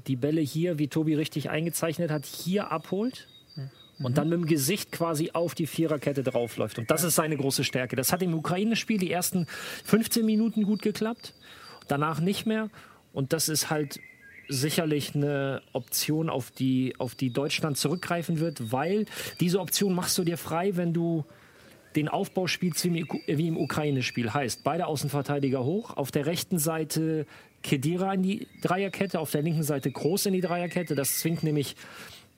die 0.07 0.15
Bälle 0.15 0.41
hier, 0.41 0.79
wie 0.79 0.87
Tobi 0.87 1.15
richtig 1.15 1.49
eingezeichnet 1.49 2.11
hat, 2.11 2.25
hier 2.25 2.71
abholt 2.71 3.27
und 4.01 4.17
dann 4.17 4.29
mit 4.29 4.39
dem 4.39 4.45
Gesicht 4.45 4.91
quasi 4.91 5.31
auf 5.33 5.55
die 5.55 5.67
Viererkette 5.67 6.23
draufläuft. 6.23 6.79
Und 6.79 6.89
das 6.89 7.03
ist 7.03 7.15
seine 7.15 7.35
große 7.37 7.63
Stärke. 7.63 7.95
Das 7.95 8.13
hat 8.13 8.21
im 8.21 8.33
Ukraine-Spiel 8.33 8.97
die 8.97 9.11
ersten 9.11 9.45
15 9.85 10.25
Minuten 10.25 10.63
gut 10.63 10.81
geklappt, 10.81 11.33
danach 11.87 12.19
nicht 12.19 12.45
mehr. 12.45 12.69
Und 13.11 13.33
das 13.33 13.49
ist 13.49 13.69
halt 13.69 13.99
sicherlich 14.47 15.15
eine 15.15 15.61
Option, 15.73 16.29
auf 16.29 16.49
die, 16.49 16.95
auf 16.97 17.13
die 17.15 17.31
Deutschland 17.31 17.77
zurückgreifen 17.77 18.39
wird, 18.39 18.71
weil 18.71 19.05
diese 19.39 19.59
Option 19.59 19.93
machst 19.93 20.17
du 20.17 20.23
dir 20.23 20.37
frei, 20.37 20.75
wenn 20.75 20.93
du 20.93 21.25
den 21.95 22.07
Aufbau 22.07 22.47
spielst 22.47 22.85
wie 22.85 23.47
im, 23.47 23.57
Ukraine-Spiel. 23.57 24.33
Heißt, 24.33 24.63
beide 24.63 24.87
Außenverteidiger 24.87 25.63
hoch, 25.63 25.97
auf 25.97 26.11
der 26.11 26.25
rechten 26.25 26.59
Seite 26.59 27.25
Kedira 27.63 28.13
in 28.13 28.23
die 28.23 28.47
Dreierkette, 28.61 29.19
auf 29.19 29.31
der 29.31 29.41
linken 29.41 29.63
Seite 29.63 29.91
Groß 29.91 30.27
in 30.27 30.33
die 30.33 30.41
Dreierkette. 30.41 30.95
Das 30.95 31.19
zwingt 31.19 31.43
nämlich 31.43 31.75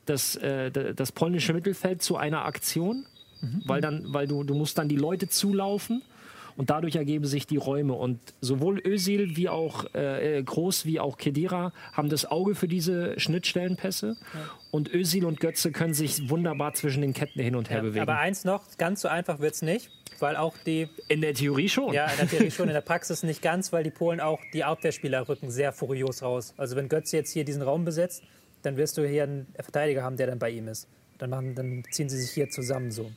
das, 0.06 0.36
äh, 0.38 0.72
das 0.72 1.12
polnische 1.12 1.54
Mittelfeld 1.54 2.02
zu 2.02 2.18
einer 2.18 2.46
Aktion, 2.46 3.06
weil, 3.66 3.82
dann, 3.82 4.14
weil 4.14 4.28
du, 4.28 4.44
du 4.44 4.54
musst 4.54 4.78
dann 4.78 4.88
die 4.88 4.98
Leute 4.98 5.28
zulaufen 5.28 6.04
und 6.58 6.70
dadurch 6.70 6.96
ergeben 6.96 7.26
sich 7.26 7.48
die 7.48 7.58
Räume. 7.58 7.94
Und 7.94 8.20
sowohl 8.42 8.82
Özil 8.86 9.36
wie 9.36 9.50
auch 9.50 9.86
äh, 9.94 10.40
äh, 10.40 10.44
Groß 10.44 10.86
wie 10.86 11.00
auch 11.00 11.18
Kedira 11.18 11.74
haben 11.94 12.10
das 12.10 12.26
Auge 12.26 12.56
für 12.56 12.68
diese 12.68 13.20
Schnittstellenpässe. 13.20 14.18
Und 14.72 14.94
Özil 14.94 15.26
und 15.26 15.40
Götze 15.40 15.72
können 15.72 15.94
sich 15.94 16.30
wunderbar 16.30 16.74
zwischen 16.74 17.02
den 17.02 17.14
Ketten 17.14 17.40
hin 17.42 17.56
und 17.56 17.70
her 17.70 17.82
bewegen. 17.82 18.02
Aber 18.02 18.18
eins 18.18 18.46
noch, 18.46 18.64
ganz 18.78 19.02
so 19.02 19.08
einfach 19.08 19.40
wird 19.40 19.54
es 19.54 19.62
nicht, 19.62 19.90
weil 20.20 20.36
auch 20.36 20.56
die, 20.66 20.88
in 21.08 21.22
der 21.22 21.34
Theorie 21.34 21.70
schon. 21.70 21.94
ja, 21.94 22.06
in 22.08 22.18
der 22.18 22.28
Theorie 22.28 22.52
schon, 22.52 22.68
in 22.68 22.74
der 22.74 22.82
Praxis 22.82 23.24
nicht 23.24 23.42
ganz, 23.42 23.74
weil 23.74 23.84
die 23.84 23.92
Polen 23.92 24.20
auch 24.20 24.40
die 24.54 24.64
Abwehrspieler 24.64 25.28
rücken 25.28 25.52
sehr 25.52 25.74
furios 25.74 26.22
raus. 26.22 26.54
Also 26.58 26.76
wenn 26.76 26.90
Götze 26.90 27.18
jetzt 27.18 27.32
hier 27.32 27.44
diesen 27.44 27.62
Raum 27.62 27.86
besetzt, 27.86 28.24
dann 28.62 28.78
wirst 28.78 28.98
du 28.98 29.08
hier 29.08 29.24
einen 29.24 29.48
Verteidiger 29.60 30.04
haben, 30.04 30.18
der 30.18 30.28
dann 30.28 30.40
bei 30.40 30.52
ihm 30.52 30.68
ist. 30.68 30.88
Dann, 31.18 31.30
machen, 31.30 31.56
dann 31.56 31.84
ziehen 31.92 32.10
sie 32.10 32.18
sich 32.18 32.32
hier 32.32 32.50
zusammen 32.50 32.92
so. 32.92 33.12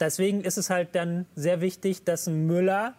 Deswegen 0.00 0.42
ist 0.42 0.56
es 0.56 0.70
halt 0.70 0.94
dann 0.94 1.26
sehr 1.36 1.60
wichtig, 1.60 2.04
dass 2.04 2.26
ein 2.26 2.46
Müller 2.46 2.94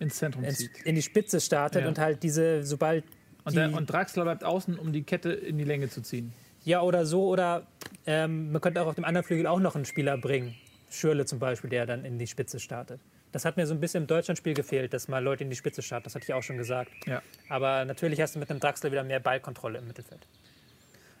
Ins 0.00 0.16
Zentrum 0.16 0.48
zieht. 0.48 0.70
in 0.84 0.94
die 0.94 1.02
Spitze 1.02 1.40
startet 1.40 1.82
Ja. 1.82 1.88
und 1.88 1.98
halt 1.98 2.22
diese, 2.22 2.64
sobald 2.64 3.04
Und, 3.44 3.54
der, 3.56 3.72
und 3.72 3.86
Draxler 3.86 4.24
bleibt 4.24 4.44
außen, 4.44 4.78
um 4.78 4.92
die 4.92 5.02
Kette 5.02 5.32
in 5.32 5.56
die 5.58 5.64
Länge 5.64 5.88
zu 5.88 6.00
ziehen. 6.02 6.32
Ja, 6.64 6.82
oder 6.82 7.06
so, 7.06 7.26
oder 7.28 7.66
ähm, 8.06 8.52
man 8.52 8.60
könnte 8.60 8.82
auch 8.82 8.86
auf 8.86 8.94
dem 8.96 9.04
anderen 9.04 9.24
Flügel 9.26 9.46
auch 9.46 9.60
noch 9.60 9.76
einen 9.76 9.84
Spieler 9.86 10.16
bringen. 10.18 10.54
Schürle 10.90 11.24
zum 11.24 11.38
Beispiel, 11.38 11.70
der 11.70 11.86
dann 11.86 12.04
in 12.04 12.18
die 12.18 12.26
Spitze 12.26 12.58
startet. 12.58 13.00
Das 13.32 13.44
hat 13.44 13.56
mir 13.56 13.66
so 13.66 13.74
ein 13.74 13.80
bisschen 13.80 14.02
im 14.02 14.06
Deutschlandspiel 14.08 14.54
gefehlt, 14.54 14.92
dass 14.92 15.06
mal 15.06 15.22
Leute 15.22 15.44
in 15.44 15.50
die 15.50 15.56
Spitze 15.56 15.82
starten. 15.82 16.04
Das 16.04 16.14
hatte 16.16 16.24
ich 16.24 16.34
auch 16.34 16.42
schon 16.42 16.56
gesagt. 16.58 16.90
Ja. 17.06 17.22
Aber 17.48 17.84
natürlich 17.84 18.20
hast 18.20 18.34
du 18.34 18.40
mit 18.40 18.50
einem 18.50 18.58
Draxler 18.58 18.90
wieder 18.90 19.04
mehr 19.04 19.20
Ballkontrolle 19.20 19.78
im 19.78 19.86
Mittelfeld. 19.86 20.26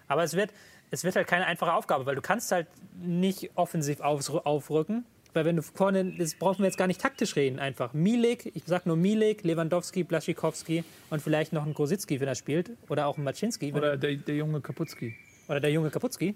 Aber 0.08 0.24
es 0.24 0.34
wird, 0.34 0.50
es 0.90 1.04
wird 1.04 1.16
halt 1.16 1.26
keine 1.28 1.46
einfache 1.46 1.72
Aufgabe, 1.72 2.06
weil 2.06 2.14
du 2.16 2.22
kannst 2.22 2.50
halt 2.52 2.66
nicht 3.00 3.50
offensiv 3.54 4.00
aufrücken. 4.00 5.04
Weil 5.32 5.44
wenn 5.44 5.54
du 5.54 5.62
vorne, 5.62 6.16
das 6.18 6.34
brauchen 6.34 6.58
wir 6.58 6.66
jetzt 6.66 6.76
gar 6.76 6.88
nicht 6.88 7.00
taktisch 7.00 7.36
reden, 7.36 7.60
einfach. 7.60 7.92
Milik, 7.92 8.50
ich 8.56 8.64
sag 8.66 8.84
nur 8.86 8.96
Milik, 8.96 9.44
Lewandowski, 9.44 10.02
Blaschikowski 10.02 10.82
und 11.08 11.22
vielleicht 11.22 11.52
noch 11.52 11.64
ein 11.64 11.72
Grosicki, 11.72 12.18
wenn 12.18 12.26
er 12.26 12.34
spielt. 12.34 12.72
Oder 12.88 13.06
auch 13.06 13.16
ein 13.16 13.22
Maczynski. 13.22 13.72
Oder 13.72 13.96
der, 13.96 14.16
der 14.16 14.34
junge 14.34 14.60
Kaputski. 14.60 15.14
oder 15.48 15.60
der 15.60 15.70
junge 15.70 15.90
Kaputski, 15.90 16.34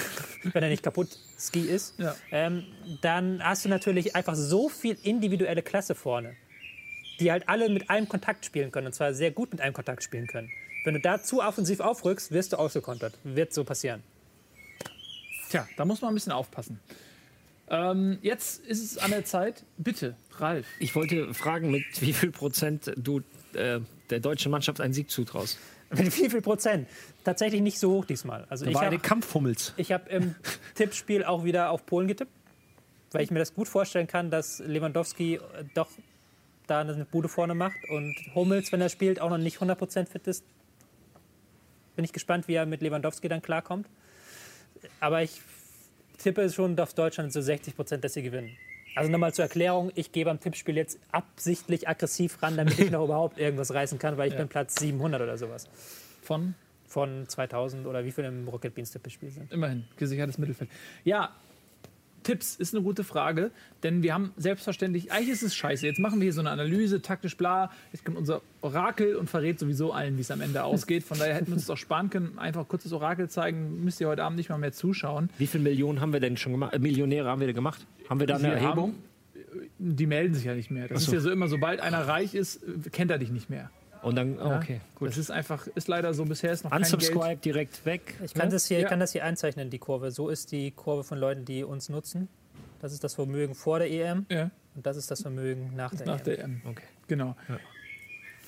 wenn 0.52 0.62
er 0.64 0.70
nicht 0.70 0.82
Kaputski 0.82 1.60
ist, 1.60 2.00
Ja. 2.00 2.16
ähm, 2.32 2.64
dann 3.00 3.40
hast 3.44 3.64
du 3.64 3.68
natürlich 3.68 4.16
einfach 4.16 4.34
so 4.34 4.68
viel 4.68 4.96
individuelle 5.04 5.62
Klasse 5.62 5.94
vorne, 5.94 6.34
die 7.20 7.30
halt 7.30 7.48
alle 7.48 7.68
mit 7.68 7.90
einem 7.90 8.08
Kontakt 8.08 8.44
spielen 8.44 8.72
können 8.72 8.88
und 8.88 8.92
zwar 8.92 9.14
sehr 9.14 9.30
gut 9.30 9.52
mit 9.52 9.60
einem 9.60 9.72
Kontakt 9.72 10.02
spielen 10.02 10.26
können. 10.26 10.50
Wenn 10.84 10.94
du 10.94 11.00
da 11.00 11.22
zu 11.22 11.42
offensiv 11.42 11.80
aufrückst, 11.80 12.32
wirst 12.32 12.52
du 12.52 12.56
ausgekontert. 12.56 13.14
Wird 13.24 13.52
so 13.52 13.64
passieren. 13.64 14.02
Tja, 15.50 15.68
da 15.76 15.84
muss 15.84 16.00
man 16.00 16.12
ein 16.12 16.14
bisschen 16.14 16.32
aufpassen. 16.32 16.80
Ähm, 17.68 18.18
jetzt 18.22 18.64
ist 18.66 18.82
es 18.82 18.98
an 18.98 19.10
der 19.10 19.24
Zeit. 19.24 19.64
Bitte, 19.78 20.16
Ralf. 20.38 20.66
Ich 20.78 20.94
wollte 20.94 21.32
fragen, 21.34 21.70
mit 21.70 21.84
wie 22.00 22.12
viel 22.12 22.30
Prozent 22.30 22.92
du 22.96 23.20
äh, 23.54 23.80
der 24.10 24.20
deutschen 24.20 24.50
Mannschaft 24.50 24.80
einen 24.80 24.92
Sieg 24.92 25.10
zutraust. 25.10 25.58
Mit 25.90 26.16
wie 26.18 26.30
viel 26.30 26.40
Prozent? 26.40 26.88
Tatsächlich 27.24 27.60
nicht 27.60 27.78
so 27.78 27.92
hoch 27.92 28.04
diesmal. 28.04 28.46
Also 28.48 28.64
ich 28.64 28.74
war 28.74 28.82
habe 28.82 28.94
eine 28.94 28.98
Kampfhummels. 28.98 29.74
Ich 29.76 29.92
habe 29.92 30.08
im 30.10 30.34
Tippspiel 30.74 31.24
auch 31.24 31.44
wieder 31.44 31.70
auf 31.70 31.86
Polen 31.86 32.08
getippt, 32.08 32.32
weil 33.12 33.22
ich 33.22 33.30
mir 33.30 33.38
das 33.38 33.54
gut 33.54 33.68
vorstellen 33.68 34.06
kann, 34.06 34.30
dass 34.30 34.58
Lewandowski 34.58 35.34
äh, 35.34 35.40
doch 35.74 35.88
da 36.66 36.80
eine 36.80 37.04
Bude 37.04 37.28
vorne 37.28 37.54
macht 37.54 37.76
und 37.90 38.16
Hummels, 38.34 38.72
wenn 38.72 38.80
er 38.80 38.88
spielt, 38.88 39.20
auch 39.20 39.30
noch 39.30 39.38
nicht 39.38 39.58
100% 39.58 40.06
fit 40.06 40.26
ist. 40.26 40.44
Bin 41.96 42.04
ich 42.04 42.12
gespannt, 42.12 42.48
wie 42.48 42.54
er 42.54 42.66
mit 42.66 42.82
Lewandowski 42.82 43.28
dann 43.28 43.42
klarkommt. 43.42 43.86
Aber 45.00 45.22
ich 45.22 45.40
tippe 46.18 46.48
schon 46.50 46.78
auf 46.78 46.94
Deutschland 46.94 47.32
so 47.32 47.40
60%, 47.40 47.98
dass 47.98 48.14
sie 48.14 48.22
gewinnen. 48.22 48.56
Also 48.94 49.10
nochmal 49.10 49.32
zur 49.32 49.44
Erklärung, 49.44 49.90
ich 49.94 50.12
gehe 50.12 50.24
beim 50.24 50.38
Tippspiel 50.38 50.76
jetzt 50.76 50.98
absichtlich 51.12 51.88
aggressiv 51.88 52.42
ran, 52.42 52.56
damit 52.56 52.78
ich 52.78 52.90
noch 52.90 53.04
überhaupt 53.04 53.38
irgendwas 53.38 53.72
reißen 53.72 53.98
kann, 53.98 54.18
weil 54.18 54.30
ich 54.30 54.36
bin 54.36 54.48
Platz 54.48 54.78
700 54.78 55.22
oder 55.22 55.38
sowas. 55.38 55.68
Von 56.22 56.54
Von 56.86 57.26
2000 57.26 57.86
oder 57.86 58.04
wie 58.04 58.12
viele 58.12 58.28
im 58.28 58.46
Rocket 58.48 58.74
Beans 58.74 58.90
Tippspiel 58.90 59.30
sind. 59.30 59.50
immerhin 59.50 59.84
gesichertes 59.96 60.36
Mittelfeld. 60.36 60.70
Ja, 61.04 61.34
Tipps 62.22 62.56
ist 62.56 62.74
eine 62.74 62.82
gute 62.82 63.04
Frage, 63.04 63.50
denn 63.82 64.02
wir 64.02 64.14
haben 64.14 64.32
selbstverständlich, 64.36 65.10
eigentlich 65.12 65.30
ist 65.30 65.42
es 65.42 65.54
scheiße. 65.54 65.86
Jetzt 65.86 65.98
machen 65.98 66.20
wir 66.20 66.24
hier 66.24 66.32
so 66.32 66.40
eine 66.40 66.50
Analyse, 66.50 67.02
taktisch 67.02 67.36
bla. 67.36 67.70
Jetzt 67.92 68.04
kommt 68.04 68.16
unser 68.16 68.42
Orakel 68.60 69.16
und 69.16 69.28
verrät 69.30 69.58
sowieso 69.58 69.92
allen, 69.92 70.16
wie 70.16 70.20
es 70.22 70.30
am 70.30 70.40
Ende 70.40 70.64
ausgeht. 70.64 71.02
Von 71.04 71.18
daher 71.18 71.34
hätten 71.34 71.48
wir 71.48 71.54
uns 71.54 71.66
doch 71.66 71.76
sparen 71.76 72.10
können. 72.10 72.38
Einfach 72.38 72.66
kurzes 72.68 72.92
Orakel 72.92 73.28
zeigen, 73.28 73.84
müsst 73.84 74.00
ihr 74.00 74.08
heute 74.08 74.24
Abend 74.24 74.36
nicht 74.36 74.48
mal 74.50 74.58
mehr 74.58 74.72
zuschauen. 74.72 75.30
Wie 75.38 75.46
viele 75.46 75.64
Millionen 75.64 76.00
haben 76.00 76.12
wir 76.12 76.20
denn 76.20 76.36
schon 76.36 76.52
gemacht? 76.52 76.74
Äh, 76.74 76.78
Millionäre 76.78 77.28
haben 77.28 77.40
wir 77.40 77.46
denn 77.48 77.56
gemacht? 77.56 77.86
Haben 78.08 78.20
wir 78.20 78.26
da 78.26 78.36
eine 78.36 78.44
Wir 78.44 78.52
Erhebung? 78.52 78.94
haben- 78.94 79.68
Die 79.78 80.06
melden 80.06 80.34
sich 80.34 80.44
ja 80.44 80.54
nicht 80.54 80.70
mehr. 80.70 80.88
Das 80.88 81.02
ist 81.02 81.12
ja 81.12 81.20
so 81.20 81.30
immer, 81.30 81.48
sobald 81.48 81.80
einer 81.80 82.06
reich 82.08 82.34
ist, 82.34 82.60
kennt 82.92 83.10
er 83.10 83.18
dich 83.18 83.30
nicht 83.30 83.50
mehr. 83.50 83.70
Und 84.02 84.16
dann, 84.16 84.38
oh, 84.40 84.48
Ja? 84.50 84.56
okay, 84.58 84.80
gut. 84.96 85.10
Das 85.10 85.16
ist 85.18 85.30
einfach, 85.30 85.66
ist 85.68 85.86
leider 85.88 86.12
so, 86.12 86.24
bisher 86.24 86.52
ist 86.52 86.64
noch 86.64 86.70
kein 86.72 86.82
Geld. 86.82 86.92
Unsubscribe 86.94 87.36
direkt 87.40 87.84
weg. 87.86 88.14
Ich 88.24 88.34
kann, 88.34 88.50
das 88.50 88.66
hier, 88.66 88.78
Ja. 88.78 88.84
ich 88.84 88.88
kann 88.90 88.98
das 89.00 89.12
hier 89.12 89.24
einzeichnen, 89.24 89.70
die 89.70 89.78
Kurve. 89.78 90.10
So 90.10 90.28
ist 90.28 90.50
die 90.52 90.72
Kurve 90.72 91.04
von 91.04 91.18
Leuten, 91.18 91.44
die 91.44 91.62
uns 91.64 91.88
nutzen. 91.88 92.28
Das 92.80 92.92
ist 92.92 93.04
das 93.04 93.14
Vermögen 93.14 93.54
vor 93.54 93.78
der 93.78 93.88
EM 93.90 94.26
Ja, 94.28 94.50
und 94.74 94.84
das 94.84 94.96
ist 94.96 95.10
das 95.10 95.22
Vermögen 95.22 95.72
nach 95.76 95.94
der 95.94 96.06
nach 96.06 96.18
EM. 96.18 96.24
der 96.24 96.38
EM. 96.40 96.62
Okay. 96.64 96.82
Genau. 97.06 97.36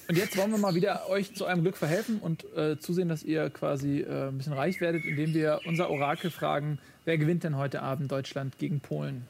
Und 0.09 0.18
jetzt 0.18 0.36
wollen 0.36 0.50
wir 0.50 0.59
mal 0.59 0.74
wieder 0.74 1.09
euch 1.09 1.34
zu 1.34 1.46
eurem 1.46 1.62
Glück 1.62 1.76
verhelfen 1.78 2.18
und 2.18 2.44
äh, 2.57 2.78
zusehen, 2.78 3.09
dass 3.09 3.22
ihr 3.22 3.48
quasi 3.48 4.00
äh, 4.00 4.28
ein 4.28 4.36
bisschen 4.36 4.52
reich 4.52 4.80
werdet, 4.80 5.05
indem 5.05 5.32
wir 5.34 5.61
unser 5.66 5.88
Orakel 5.88 6.30
fragen, 6.30 6.78
wer 7.07 7.16
gewinnt 7.16 7.42
denn 7.44 7.57
heute 7.57 7.80
Abend 7.80 8.11
Deutschland 8.12 8.59
gegen 8.59 8.80
Polen? 8.80 9.26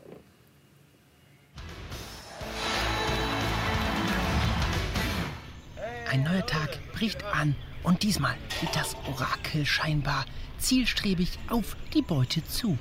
Ein 6.15 6.23
neuer 6.23 6.47
Tag 6.47 6.79
bricht 6.93 7.25
an 7.25 7.57
und 7.83 8.05
diesmal 8.05 8.37
geht 8.61 8.77
das 8.77 8.95
Orakel 9.09 9.67
scheinbar 9.67 10.27
zielstrebig 10.59 11.41
auf 11.49 11.77
die 11.93 12.03
Beute 12.03 12.47
zu. 12.47 12.79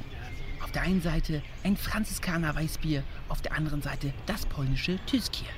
Auf 0.63 0.71
der 0.71 0.84
einen 0.84 1.01
Seite 1.01 1.41
ein 1.63 1.75
Franziskaner 1.75 2.53
Weißbier, 2.53 3.01
auf 3.29 3.41
der 3.41 3.53
anderen 3.53 3.81
Seite 3.81 4.13
das 4.27 4.45
polnische 4.45 5.03
Tyskier. 5.07 5.49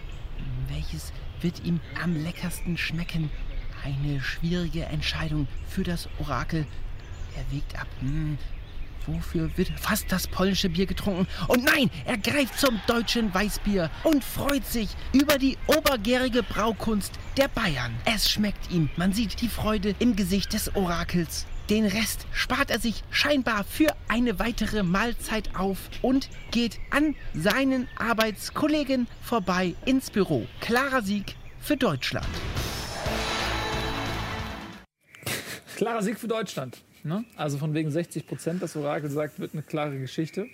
Welches 0.70 1.12
wird 1.42 1.66
ihm 1.66 1.82
am 2.02 2.16
leckersten 2.16 2.78
schmecken? 2.78 3.30
Eine 3.84 4.22
schwierige 4.22 4.86
Entscheidung 4.86 5.46
für 5.68 5.84
das 5.84 6.08
Orakel. 6.20 6.66
Er 7.36 7.54
wägt 7.54 7.78
ab. 7.78 7.88
Hm, 8.00 8.38
wofür 9.08 9.50
wird 9.58 9.70
fast 9.80 10.12
das 10.12 10.28
polnische 10.28 10.70
Bier 10.70 10.86
getrunken? 10.86 11.28
Und 11.48 11.64
nein, 11.64 11.90
er 12.06 12.18
greift 12.18 12.60
zum 12.60 12.80
deutschen 12.88 13.34
Weißbier 13.34 13.90
und 14.04 14.24
freut 14.24 14.66
sich 14.66 14.90
über 15.14 15.38
die 15.38 15.58
obergärige 15.68 16.44
Braukunst 16.44 17.14
der 17.38 17.48
Bayern. 17.48 17.94
Es 18.06 18.30
schmeckt 18.30 18.72
ihm. 18.72 18.90
Man 18.98 19.14
sieht 19.14 19.42
die 19.42 19.50
Freude 19.50 19.96
im 20.00 20.16
Gesicht 20.16 20.54
des 20.54 20.76
Orakels. 20.76 21.46
Den 21.70 21.86
Rest 21.86 22.28
spart 22.32 22.70
er 22.70 22.80
sich 22.80 23.04
scheinbar 23.10 23.64
für 23.64 23.88
eine 24.08 24.38
weitere 24.38 24.84
Mahlzeit 24.84 25.56
auf 25.56 25.78
und 26.04 26.30
geht 26.52 26.80
an 26.92 27.16
seinen 27.34 27.88
Arbeitskollegen 27.98 29.08
vorbei 29.22 29.74
ins 29.86 30.12
Büro. 30.12 30.46
Klarer 30.62 31.02
Sieg 31.02 31.36
für 31.60 31.76
Deutschland. 31.76 32.28
Klarer 35.76 36.04
Sieg 36.04 36.20
für 36.20 36.28
Deutschland. 36.28 36.84
Ne? 37.06 37.24
Also 37.38 37.58
von 37.58 37.74
wegen 37.74 37.92
60 37.92 38.28
Prozent, 38.28 38.62
das 38.64 38.76
Orakel 38.76 39.10
sagt, 39.10 39.40
wird 39.40 39.54
eine 39.54 39.62
klare 39.64 39.98
Geschichte. 40.00 40.48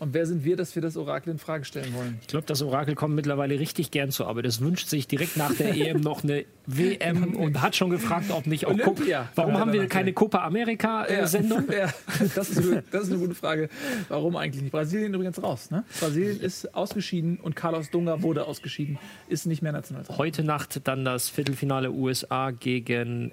Und 0.00 0.14
wer 0.14 0.26
sind 0.26 0.44
wir, 0.44 0.56
dass 0.56 0.76
wir 0.76 0.82
das 0.82 0.96
Orakel 0.96 1.32
in 1.32 1.38
Frage 1.40 1.64
stellen 1.64 1.92
wollen? 1.92 2.18
Ich 2.20 2.28
glaube, 2.28 2.46
das 2.46 2.62
Orakel 2.62 2.94
kommt 2.94 3.16
mittlerweile 3.16 3.58
richtig 3.58 3.90
gern 3.90 4.12
zur 4.12 4.28
Arbeit. 4.28 4.46
Es 4.46 4.60
wünscht 4.60 4.86
sich 4.86 5.08
direkt 5.08 5.36
nach 5.36 5.52
der 5.52 5.74
EM 5.74 6.00
noch 6.02 6.22
eine 6.22 6.44
WM 6.66 7.34
und 7.34 7.60
hat 7.60 7.74
schon 7.74 7.90
gefragt, 7.90 8.30
ob 8.30 8.46
nicht 8.46 8.66
auch 8.66 8.70
Olympia. 8.74 9.28
Warum 9.34 9.54
Ja, 9.54 9.58
haben 9.58 9.72
wir 9.72 9.88
keine. 9.88 10.12
Copa 10.12 10.44
America 10.44 11.04
äh, 11.06 11.26
Sendung? 11.26 11.64
Ja, 11.72 11.92
das 12.36 12.50
ist, 12.50 12.58
eine- 12.58 12.84
das 12.92 13.04
ist 13.04 13.10
eine 13.10 13.18
gute 13.18 13.34
Frage. 13.34 13.68
Warum 14.08 14.36
eigentlich 14.36 14.62
nicht? 14.62 14.70
Brasilien 14.70 15.12
übrigens 15.14 15.42
raus. 15.42 15.72
Ne? 15.72 15.82
Brasilien 15.98 16.38
ist 16.40 16.76
ausgeschieden 16.76 17.38
und 17.42 17.56
Carlos 17.56 17.90
Dunga 17.90 18.22
wurde 18.22 18.44
ausgeschieden, 18.46 18.98
ist 19.28 19.46
nicht 19.46 19.62
mehr 19.62 19.72
Nationaltrainer. 19.72 20.16
Heute 20.16 20.44
Nacht 20.44 20.80
dann 20.86 21.04
das 21.04 21.28
Viertelfinale 21.28 21.90
USA 21.90 22.52
gegen 22.52 23.32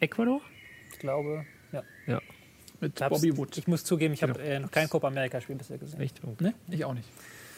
Ecuador. 0.00 0.40
Ich 1.00 1.02
glaube, 1.02 1.46
ja. 1.72 1.82
Ja, 2.06 2.20
Mit 2.78 3.00
Hab's- 3.00 3.08
Bobby 3.22 3.34
Wood. 3.38 3.56
Ich 3.56 3.66
muss 3.66 3.84
zugeben, 3.84 4.12
ich 4.12 4.22
habe 4.22 4.38
äh, 4.38 4.60
noch 4.60 4.70
kein 4.70 4.86
Copa 4.90 5.08
America-Spiel 5.08 5.56
bisher 5.56 5.78
gesehen. 5.78 5.98
echt. 5.98 6.20
Okay. 6.22 6.44
Ne? 6.44 6.54
Ich 6.68 6.84
auch 6.84 6.92
nicht. 6.92 7.08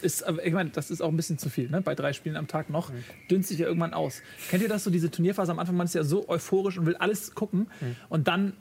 Ist, 0.01 0.23
ich 0.45 0.53
meine, 0.53 0.69
das 0.69 0.89
ist 0.89 1.01
auch 1.01 1.09
ein 1.09 1.17
bisschen 1.17 1.37
zu 1.37 1.49
viel. 1.49 1.69
Ne? 1.69 1.81
Bei 1.81 1.93
drei 1.93 2.13
Spielen 2.13 2.37
am 2.37 2.47
Tag 2.47 2.69
noch 2.69 2.89
Mhm. 2.89 3.03
dünnt 3.29 3.45
sich 3.45 3.59
ja 3.59 3.67
irgendwann 3.67 3.93
aus. 3.93 4.21
Kennt 4.49 4.63
ihr 4.63 4.69
das 4.69 4.85
so, 4.85 4.89
diese 4.91 5.11
Turnierphase 5.11 5.51
am 5.51 5.59
Anfang? 5.59 5.75
Man 5.75 5.85
ist 5.87 5.93
ja 5.95 6.05
so 6.05 6.29
euphorisch 6.29 6.77
und 6.77 6.85
will 6.85 6.95
alles 6.95 7.35
gucken. 7.35 7.67
Mhm. 7.81 7.95
Und 8.07 8.29
dann 8.29 8.53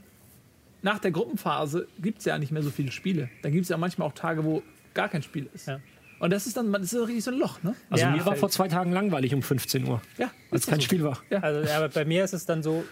nach 0.83 0.99
der 0.99 1.13
Gruppenphase 1.13 1.87
gibt 2.01 2.19
es 2.19 2.25
ja 2.25 2.37
nicht 2.39 2.51
mehr 2.51 2.63
so 2.65 2.71
viele 2.71 2.91
Spiele. 2.91 3.29
Dann 3.43 3.53
gibt 3.53 3.63
es 3.63 3.69
ja 3.69 3.77
manchmal 3.77 4.09
auch 4.09 4.15
Tage, 4.15 4.45
wo 4.45 4.65
gar 4.95 5.09
kein 5.09 5.23
Spiel 5.23 5.49
ist. 5.55 5.69
Ja. 5.69 5.79
Und 6.19 6.31
das 6.33 6.49
ist 6.49 6.57
dann 6.57 6.73
das 6.73 6.83
ist 6.83 6.91
so 6.91 7.05
richtig 7.05 7.23
so 7.23 7.31
ein 7.31 7.39
Loch. 7.39 7.63
Ne? 7.63 7.77
Also 7.89 8.05
Ja, 8.05 8.11
mir 8.11 8.27
war 8.27 8.35
vor 8.35 8.49
zwei 8.51 8.67
Tagen 8.67 8.91
langweilig 8.91 9.33
um 9.33 9.43
15 9.43 9.87
Uhr, 9.87 10.03
Ja, 10.19 10.33
als 10.51 10.67
kein 10.67 10.81
so. 10.81 10.87
Spiel 10.87 11.05
war. 11.05 11.19
Also, 11.41 11.69
ja, 11.69 11.77
aber 11.77 11.89
bei 11.89 12.05
mir 12.05 12.25
ist 12.25 12.33
es 12.35 12.47
dann 12.47 12.63
so, 12.65 12.85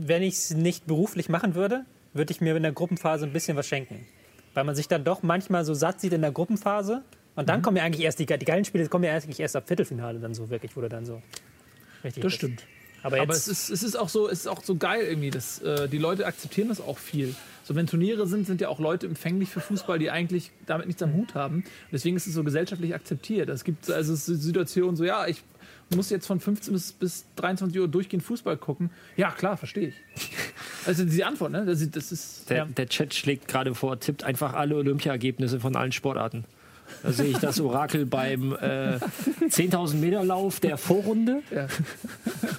wenn 0.00 0.22
ich 0.22 0.34
es 0.34 0.54
nicht 0.54 0.86
beruflich 0.86 1.28
machen 1.28 1.54
würde, 1.54 1.84
würde 2.14 2.32
ich 2.32 2.40
mir 2.40 2.56
in 2.56 2.62
der 2.62 2.72
Gruppenphase 2.72 3.26
ein 3.26 3.32
bisschen 3.32 3.56
was 3.56 3.66
schenken. 3.66 4.06
Weil 4.54 4.64
man 4.64 4.74
sich 4.74 4.88
dann 4.88 5.04
doch 5.04 5.22
manchmal 5.22 5.64
so 5.64 5.74
satt 5.74 6.00
sieht 6.00 6.12
in 6.12 6.22
der 6.22 6.32
Gruppenphase. 6.32 7.02
Und 7.36 7.42
Mhm. 7.44 7.46
dann 7.46 7.62
kommen 7.62 7.76
ja 7.76 7.82
eigentlich 7.84 8.04
erst 8.04 8.18
die, 8.18 8.26
die 8.26 8.44
geilen 8.44 8.64
Spiele, 8.64 8.88
kommen 8.88 9.04
ja 9.04 9.12
eigentlich 9.12 9.38
erst 9.40 9.56
ab 9.56 9.68
Viertelfinale 9.68 10.18
dann 10.18 10.34
so 10.34 10.48
wirklich, 10.50 10.76
wo 10.76 10.80
du 10.80 10.88
dann 10.88 11.04
so 11.04 11.20
richtig 12.04 12.22
Das 12.22 12.30
bist. 12.30 12.36
stimmt. 12.36 12.64
Aber 13.02 13.20
Aber 13.20 13.32
es 13.34 13.46
ist, 13.46 13.70
es 13.70 13.82
ist 13.84 13.96
auch 13.96 14.08
so, 14.08 14.28
es 14.28 14.40
ist 14.40 14.46
auch 14.48 14.62
so 14.64 14.74
geil 14.76 15.02
irgendwie. 15.06 15.30
Dass, 15.30 15.60
äh, 15.62 15.88
die 15.88 15.98
Leute 15.98 16.26
akzeptieren 16.26 16.68
das 16.68 16.80
auch 16.80 16.98
viel. 16.98 17.34
So, 17.62 17.74
wenn 17.76 17.86
Turniere 17.86 18.26
sind, 18.26 18.46
sind 18.46 18.60
ja 18.60 18.68
auch 18.68 18.80
Leute 18.80 19.06
empfänglich 19.06 19.50
für 19.50 19.60
Fußball, 19.60 19.98
die 20.00 20.10
eigentlich 20.10 20.50
damit 20.66 20.86
nichts 20.86 21.02
am 21.02 21.12
Hut 21.12 21.34
haben. 21.34 21.62
Deswegen 21.92 22.16
ist 22.16 22.26
es 22.26 22.34
so 22.34 22.42
gesellschaftlich 22.42 22.94
akzeptiert. 22.94 23.48
Es 23.50 23.62
gibt 23.62 23.88
also 23.90 24.14
ist 24.14 24.26
Situationen 24.26 24.96
so, 24.96 25.04
ja, 25.04 25.26
ich 25.28 25.44
muss 25.96 26.10
jetzt 26.10 26.26
von 26.26 26.38
15 26.40 26.72
bis, 26.72 26.92
bis 26.92 27.24
23 27.36 27.80
Uhr 27.80 27.88
durchgehend 27.88 28.22
Fußball 28.24 28.56
gucken. 28.56 28.90
Ja, 29.16 29.30
klar, 29.30 29.56
verstehe 29.56 29.88
ich. 29.88 29.94
Also 30.86 31.04
die 31.04 31.22
Antwort, 31.22 31.52
ne? 31.52 31.66
Das, 31.66 31.82
ist- 31.82 31.94
das 31.96 32.12
ist. 32.12 32.48
Der, 32.48 32.56
Ja. 32.58 32.64
der 32.64 32.88
Chat 32.88 33.12
schlägt 33.12 33.46
gerade 33.46 33.74
vor, 33.74 34.00
tippt 34.00 34.24
einfach 34.24 34.54
alle 34.54 34.74
Olympia-Ergebnisse 34.76 35.60
von 35.60 35.76
allen 35.76 35.92
Sportarten. 35.92 36.44
Da 37.02 37.12
sehe 37.12 37.26
ich 37.26 37.36
das 37.38 37.60
Orakel 37.60 38.06
beim 38.06 38.52
äh, 38.54 38.96
10.000 38.96 39.96
Meter 39.96 40.24
Lauf 40.24 40.60
der 40.60 40.78
Vorrunde. 40.78 41.42
Ja. 41.50 41.66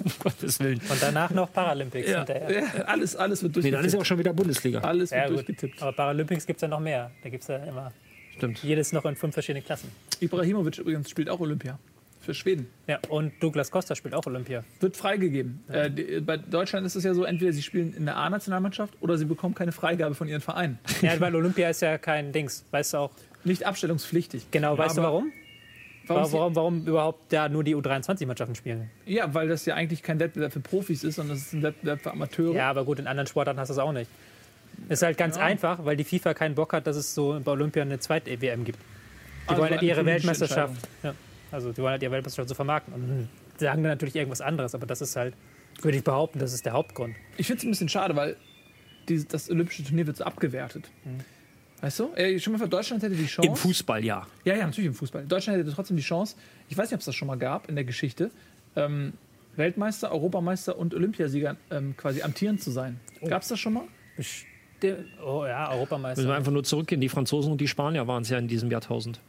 Um 0.04 0.12
Gottes 0.20 0.60
Willen. 0.60 0.80
und 0.90 1.02
danach 1.02 1.32
noch 1.32 1.52
Paralympics 1.52 2.08
hinterher. 2.10 2.52
Ja, 2.78 2.84
alles, 2.86 3.16
alles 3.16 3.42
wird 3.44 3.56
Nee, 3.58 3.72
dann 3.72 3.84
ist 3.86 3.94
ja 3.94 3.98
durchgetippt. 3.98 4.02
auch 4.02 4.06
schon 4.06 4.20
wieder 4.20 4.34
Bundesliga. 4.34 4.80
alles 4.82 5.12
wird 5.12 5.22
Ja, 5.22 5.28
durchgetippt. 5.28 5.82
Aber 5.82 5.92
Paralympics 5.94 6.46
gibt 6.46 6.58
es 6.58 6.62
ja 6.62 6.68
noch 6.68 6.80
mehr. 6.80 7.12
Da 7.24 7.30
gibt 7.30 7.42
es 7.44 7.48
ja 7.48 7.58
immer 7.58 7.92
Stimmt. 8.38 8.62
jedes 8.64 8.92
noch 8.94 9.06
in 9.06 9.16
fünf 9.16 9.34
verschiedenen 9.34 9.66
Klassen. 9.66 9.90
Ibrahimovic 10.20 10.78
übrigens 10.78 11.10
spielt 11.10 11.30
auch 11.30 11.40
Olympia. 11.40 11.80
Für 12.22 12.34
Schweden. 12.34 12.68
Ja, 12.88 13.00
und 13.10 13.32
Douglas 13.42 13.72
Costa 13.72 13.96
spielt 13.96 14.14
auch 14.14 14.26
Olympia. 14.26 14.64
Wird 14.82 14.98
freigegeben. 14.98 15.64
Äh, 15.70 15.90
die, 15.90 16.20
bei 16.20 16.36
Deutschland 16.38 16.86
ist 16.86 16.96
es 16.96 17.04
ja 17.06 17.14
so, 17.14 17.24
entweder 17.24 17.54
sie 17.54 17.62
spielen 17.64 17.94
in 17.96 18.06
der 18.06 18.18
A-Nationalmannschaft 18.18 18.94
oder 19.00 19.18
sie 19.18 19.26
bekommen 19.26 19.56
keine 19.56 19.72
Freigabe 19.72 20.16
von 20.16 20.28
ihren 20.28 20.42
Vereinen. 20.42 20.80
Ja, 21.02 21.20
weil 21.20 21.34
Olympia 21.36 21.70
ist 21.70 21.82
ja 21.82 21.98
kein 21.98 22.32
Dings. 22.34 22.66
Weißt 22.72 22.94
du 22.94 22.98
auch 22.98 23.12
Nicht 23.46 23.66
abstellungspflichtig. 23.66 24.52
genau, 24.52 24.78
weißt 24.78 24.98
du 24.98 25.02
Aber 25.02 25.14
warum? 25.14 25.32
Warum 26.08 26.32
Warum, 26.34 26.56
warum, 26.56 26.88
überhaupt 26.88 27.32
da 27.32 27.48
nur 27.50 27.64
die 27.64 27.76
U23-Mannschaften 27.76 28.56
spielen? 28.56 28.90
ja, 29.06 29.32
weil 29.34 29.48
das 29.48 29.66
ja 29.66 29.76
eigentlich 29.76 30.02
kein 30.04 30.20
Wettbewerb 30.20 30.52
für 30.52 30.60
Profis 30.60 31.04
ist, 31.04 31.16
sondern 31.16 31.38
es 31.38 31.44
ist 31.48 31.54
ein 31.54 31.62
Wettbewerb 31.62 32.02
für 32.02 32.12
Amateure. 32.12 32.54
Ja, 32.56 32.70
aber 32.70 32.84
gut, 32.84 32.98
in 33.00 33.06
anderen 33.08 33.28
Sportarten 33.28 33.60
hast 33.60 33.68
du 33.70 33.74
es 33.74 33.80
auch 33.80 33.92
nicht. 33.94 34.10
Ist 34.90 35.04
halt 35.04 35.18
ganz 35.18 35.38
einfach, 35.38 35.86
weil 35.86 35.96
die 35.98 36.04
FIFA 36.04 36.34
keinen 36.34 36.56
Bock 36.56 36.74
hat, 36.74 36.88
dass 36.88 36.96
es 36.96 37.14
so 37.14 37.40
bei 37.44 37.52
Olympia 37.52 37.84
eine 37.84 38.00
zweite 38.00 38.42
WM 38.42 38.66
gibt. 38.66 38.80
Die 38.80 39.50
Also 39.50 39.62
wollen 39.62 39.72
halt 39.72 39.82
ihre 39.84 40.06
Weltmeisterschaft. 40.06 40.74
Ja, 41.04 41.14
also 41.52 41.72
die 41.72 41.78
wollen 41.82 41.92
halt 41.92 42.04
ihre 42.04 42.12
Weltmeisterschaft 42.12 42.50
so 42.50 42.56
vermarkten. 42.56 42.94
Und 42.94 43.30
sagen 43.58 43.84
dann 43.84 43.92
natürlich 43.92 44.16
irgendwas 44.16 44.42
anderes, 44.42 44.76
aber 44.76 44.86
das 44.86 45.02
ist 45.02 45.16
halt, 45.16 45.34
würde 45.82 45.98
ich 45.98 46.04
behaupten, 46.04 46.40
das 46.40 46.54
ist 46.54 46.66
der 46.66 46.74
Hauptgrund. 46.74 47.16
Ich 47.38 47.48
finde 47.48 47.60
es 47.60 47.64
ein 47.66 47.72
bisschen 47.72 47.90
schade, 47.90 48.16
weil 48.16 48.38
die, 49.08 49.26
das 49.28 49.50
olympische 49.50 49.84
Turnier 49.84 50.08
wird 50.08 50.18
so 50.18 50.24
abgewertet. 50.24 50.90
Weißt 51.82 52.00
du? 52.00 52.14
Äh, 52.16 52.40
schon 52.40 52.54
mal 52.54 52.60
für 52.60 52.68
Deutschland 52.68 53.02
hätte 53.04 53.16
die 53.16 53.26
Chance. 53.26 53.50
Im 53.50 53.56
Fußball, 53.56 54.04
ja. 54.04 54.28
Ja, 54.44 54.56
ja, 54.56 54.66
natürlich 54.66 54.88
im 54.88 54.94
Fußball. 54.94 55.26
Deutschland 55.26 55.60
hätte 55.60 55.74
trotzdem 55.74 55.98
die 55.98 56.04
Chance, 56.04 56.36
ich 56.68 56.78
weiß 56.78 56.90
nicht, 56.90 56.96
ob 56.96 57.00
es 57.00 57.06
das 57.06 57.16
schon 57.16 57.28
mal 57.28 57.38
gab 57.38 57.70
in 57.70 57.76
der 57.76 57.86
Geschichte, 57.86 58.32
ähm, 58.76 59.14
Weltmeister, 59.56 60.12
Europameister 60.12 60.78
und 60.78 60.94
Olympiasieger 60.94 61.58
ähm, 61.72 61.96
quasi 61.98 62.22
amtierend 62.22 62.62
zu 62.62 62.72
sein. 62.72 63.00
Gab 63.26 63.42
es 63.42 63.48
das 63.50 63.60
schon 63.60 63.74
mal? 63.74 63.84
Bestimmt. 64.16 64.48
Oh 65.26 65.46
ja, 65.46 65.60
Müssen 65.60 65.72
wir 65.72 65.76
Europameister. 65.76 66.36
einfach 66.36 66.52
nur 66.52 66.64
zurückgehen. 66.64 67.02
Die 67.02 67.10
Franzosen 67.10 67.52
und 67.52 67.60
die 67.60 67.68
Spanier 67.68 68.08
waren 68.08 68.22
es 68.22 68.30
ja 68.30 68.38
in 68.38 68.48
diesem 68.48 68.72
Jahrtausend. 68.72 69.20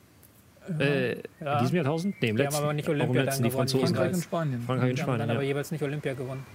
Äh, 0.78 1.16
Ja. 1.40 1.54
In 1.58 1.64
diesem 1.64 1.76
Jahrtausend? 1.76 2.14
Nee, 2.22 2.28
im 2.30 2.36
Die 2.36 2.42
letzten. 2.42 2.56
haben 2.56 2.64
aber 2.64 2.72
nicht 2.74 2.88
Olympia 2.88 3.22
dann 3.24 3.34
die 3.36 3.42
gewonnen. 3.42 3.52
Franzosen. 3.56 3.86
Frankreich 3.96 4.14
und. 4.14 4.22
Spanien. 4.22 4.62
Frankreich 4.62 4.90
und 4.90 4.96
Die 4.96 5.02
haben 5.02 5.06
Spanien, 5.08 5.28
dann 5.28 5.30
aber 5.36 5.42
ja. 5.42 5.48
jeweils 5.48 5.70
nicht 5.70 5.82
Olympia 5.82 6.14
gewonnen. 6.14 6.46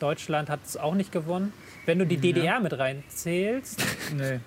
Deutschland 0.00 0.50
hat 0.50 0.60
es 0.64 0.76
auch 0.76 0.94
nicht 0.94 1.12
gewonnen. 1.12 1.52
Wenn 1.86 1.98
du 1.98 2.06
die 2.06 2.16
DDR 2.16 2.60
mit 2.60 2.76
reinzählst, 2.78 3.82
Nee. 4.16 4.40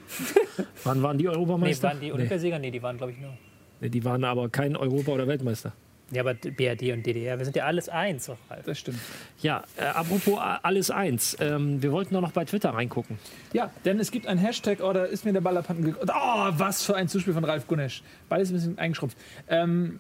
Wann 0.84 1.02
waren 1.04 1.18
die 1.18 1.26
nee, 1.26 1.30
Europameister? 1.30 1.88
waren 1.90 2.00
die 2.00 2.12
Olympiasieger? 2.12 2.60
Nee, 2.60 2.72
die 2.72 2.82
waren, 2.82 2.98
glaube 2.98 3.12
ich, 3.14 3.20
nur. 3.20 3.34
nee, 3.80 3.90
die 3.90 4.04
waren 4.04 4.24
aber 4.24 4.50
kein 4.50 4.76
Europa- 4.76 5.12
oder 5.12 5.28
Weltmeister. 5.28 5.74
Ja, 6.12 6.22
aber 6.22 6.36
BRD 6.36 6.94
und 6.94 7.06
DDR, 7.06 7.38
wir 7.38 7.44
sind 7.44 7.56
ja 7.58 7.66
alles 7.66 7.90
eins, 7.90 8.28
doch, 8.28 8.38
Ralf. 8.50 8.64
Das 8.66 8.80
stimmt. 8.80 9.00
Ja, 9.42 9.64
äh, 9.76 9.84
apropos 9.84 10.36
äh, 10.36 10.58
alles 10.64 10.90
eins. 10.90 11.36
Ähm, 11.42 11.82
wir 11.84 11.92
wollten 11.92 12.14
doch 12.14 12.22
noch 12.22 12.32
bei 12.32 12.46
Twitter 12.46 12.70
reingucken. 12.70 13.20
Ja, 13.52 13.72
denn 13.84 14.00
es 14.00 14.12
gibt 14.12 14.26
ein 14.26 14.38
Hashtag, 14.38 14.80
oder 14.80 15.08
ist 15.08 15.26
mir 15.26 15.34
der 15.34 15.42
Ball 15.42 15.58
abhanden 15.58 15.84
gekommen? 15.84 16.10
Oh, 16.10 16.48
was 16.52 16.84
für 16.84 16.96
ein 16.96 17.10
Zuspiel 17.10 17.34
von 17.34 17.44
Ralf 17.44 17.68
Gunesch. 17.68 18.04
Beides 18.30 18.52
ein 18.52 18.54
bisschen 18.54 18.78
eingeschrumpft. 18.78 19.18
Ähm, 19.50 20.00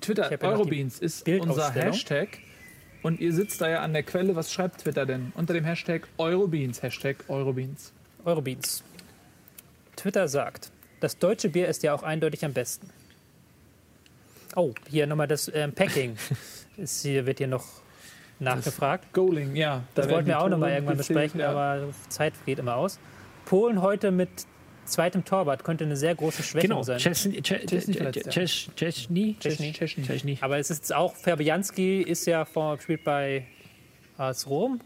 Twitter, 0.00 0.30
ja 0.30 0.40
Eurobeans 0.40 0.98
ist 1.00 1.28
unser. 1.28 1.70
Hashtag. 1.72 2.38
Und 3.02 3.20
ihr 3.20 3.32
sitzt 3.32 3.60
da 3.60 3.68
ja 3.68 3.80
an 3.80 3.92
der 3.92 4.04
Quelle. 4.04 4.36
Was 4.36 4.52
schreibt 4.52 4.82
Twitter 4.82 5.04
denn? 5.04 5.32
Unter 5.34 5.54
dem 5.54 5.64
Hashtag 5.64 6.08
Eurobeans. 6.18 6.82
Hashtag 6.82 7.16
Eurobeans. 7.28 7.92
Eurobeats. 8.24 8.84
Twitter 9.96 10.28
sagt, 10.28 10.70
das 11.00 11.18
deutsche 11.18 11.48
Bier 11.48 11.68
ist 11.68 11.82
ja 11.82 11.92
auch 11.92 12.02
eindeutig 12.02 12.44
am 12.44 12.52
besten. 12.52 12.88
Oh, 14.56 14.72
hier 14.88 15.06
nochmal 15.06 15.28
das 15.28 15.50
ähm, 15.54 15.72
Packing. 15.72 16.16
ist 16.76 17.02
hier, 17.02 17.26
wird 17.26 17.38
hier 17.38 17.48
noch 17.48 17.64
nachgefragt. 18.38 19.12
Goaling, 19.12 19.56
ja. 19.56 19.82
Das 19.94 20.06
da 20.06 20.12
wollten 20.12 20.26
wir 20.26 20.40
auch 20.40 20.48
nochmal 20.48 20.72
irgendwann 20.72 20.96
gezählt, 20.96 21.18
besprechen, 21.18 21.40
ja. 21.40 21.50
aber 21.50 21.88
Zeit 22.08 22.34
geht 22.44 22.58
immer 22.58 22.76
aus. 22.76 22.98
Polen 23.44 23.82
heute 23.82 24.10
mit 24.10 24.30
zweitem 24.84 25.24
Torwart 25.24 25.64
könnte 25.64 25.84
eine 25.84 25.96
sehr 25.96 26.14
große 26.14 26.42
Schwächung 26.42 26.70
Genau, 26.70 26.82
sein. 26.82 26.98
Chesney. 26.98 27.40
Aber 30.40 30.58
es 30.58 30.70
ist 30.70 30.94
auch, 30.94 31.14
Fabianski 31.14 32.02
ist 32.02 32.26
ja 32.26 32.44
vor, 32.44 32.80
spielt 32.80 33.04
bei 33.04 33.46
AS 34.18 34.48
Rom, 34.48 34.80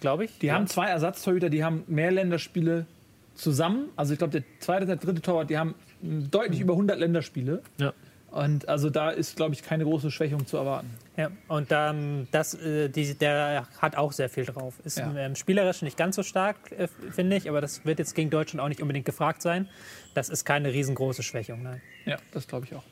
glaube 0.00 0.24
ich. 0.24 0.38
Die 0.38 0.46
ja. 0.46 0.54
haben 0.54 0.66
zwei 0.66 0.88
Ersatztorhüter, 0.88 1.50
die 1.50 1.64
haben 1.64 1.84
mehr 1.86 2.10
Länderspiele 2.10 2.86
zusammen. 3.34 3.88
Also 3.96 4.12
ich 4.12 4.18
glaube, 4.18 4.40
der 4.40 4.44
zweite 4.60 4.82
und 4.82 4.88
der 4.88 4.96
dritte 4.96 5.22
Torwart, 5.22 5.50
die 5.50 5.58
haben 5.58 5.74
mm, 6.02 6.30
deutlich 6.30 6.60
über 6.60 6.74
100 6.74 6.98
Länderspiele. 6.98 7.62
Ja. 7.78 7.92
Und 8.32 8.66
also 8.68 8.88
da 8.90 9.10
ist, 9.10 9.36
glaube 9.36 9.54
ich, 9.54 9.62
keine 9.62 9.84
große 9.84 10.10
Schwächung 10.10 10.46
zu 10.46 10.56
erwarten. 10.56 10.88
Ja, 11.18 11.30
und 11.48 11.68
ähm, 11.70 12.26
das, 12.32 12.54
äh, 12.54 12.88
die, 12.88 13.14
der 13.14 13.68
hat 13.78 13.96
auch 13.96 14.12
sehr 14.12 14.30
viel 14.30 14.46
drauf. 14.46 14.74
Ist 14.84 14.98
Ja. 14.98 15.14
ähm, 15.16 15.36
spielerisch 15.36 15.82
nicht 15.82 15.98
ganz 15.98 16.16
so 16.16 16.22
stark, 16.22 16.56
äh, 16.72 16.88
finde 17.10 17.36
ich, 17.36 17.48
aber 17.50 17.60
das 17.60 17.84
wird 17.84 17.98
jetzt 17.98 18.14
gegen 18.14 18.30
Deutschland 18.30 18.62
auch 18.64 18.68
nicht 18.68 18.80
unbedingt 18.80 19.04
gefragt 19.04 19.42
sein. 19.42 19.68
Das 20.14 20.30
ist 20.30 20.44
keine 20.46 20.72
riesengroße 20.72 21.22
Schwächung. 21.22 21.62
Nein. 21.62 21.82
Ja, 22.06 22.16
das 22.32 22.48
glaube 22.48 22.64
ich 22.66 22.74
auch. 22.74 22.82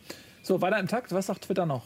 So, 0.43 0.61
weiter 0.61 0.78
im 0.78 0.88
Takt. 0.88 1.11
Was 1.12 1.26
sagt 1.26 1.43
Twitter 1.43 1.64
noch? 1.64 1.84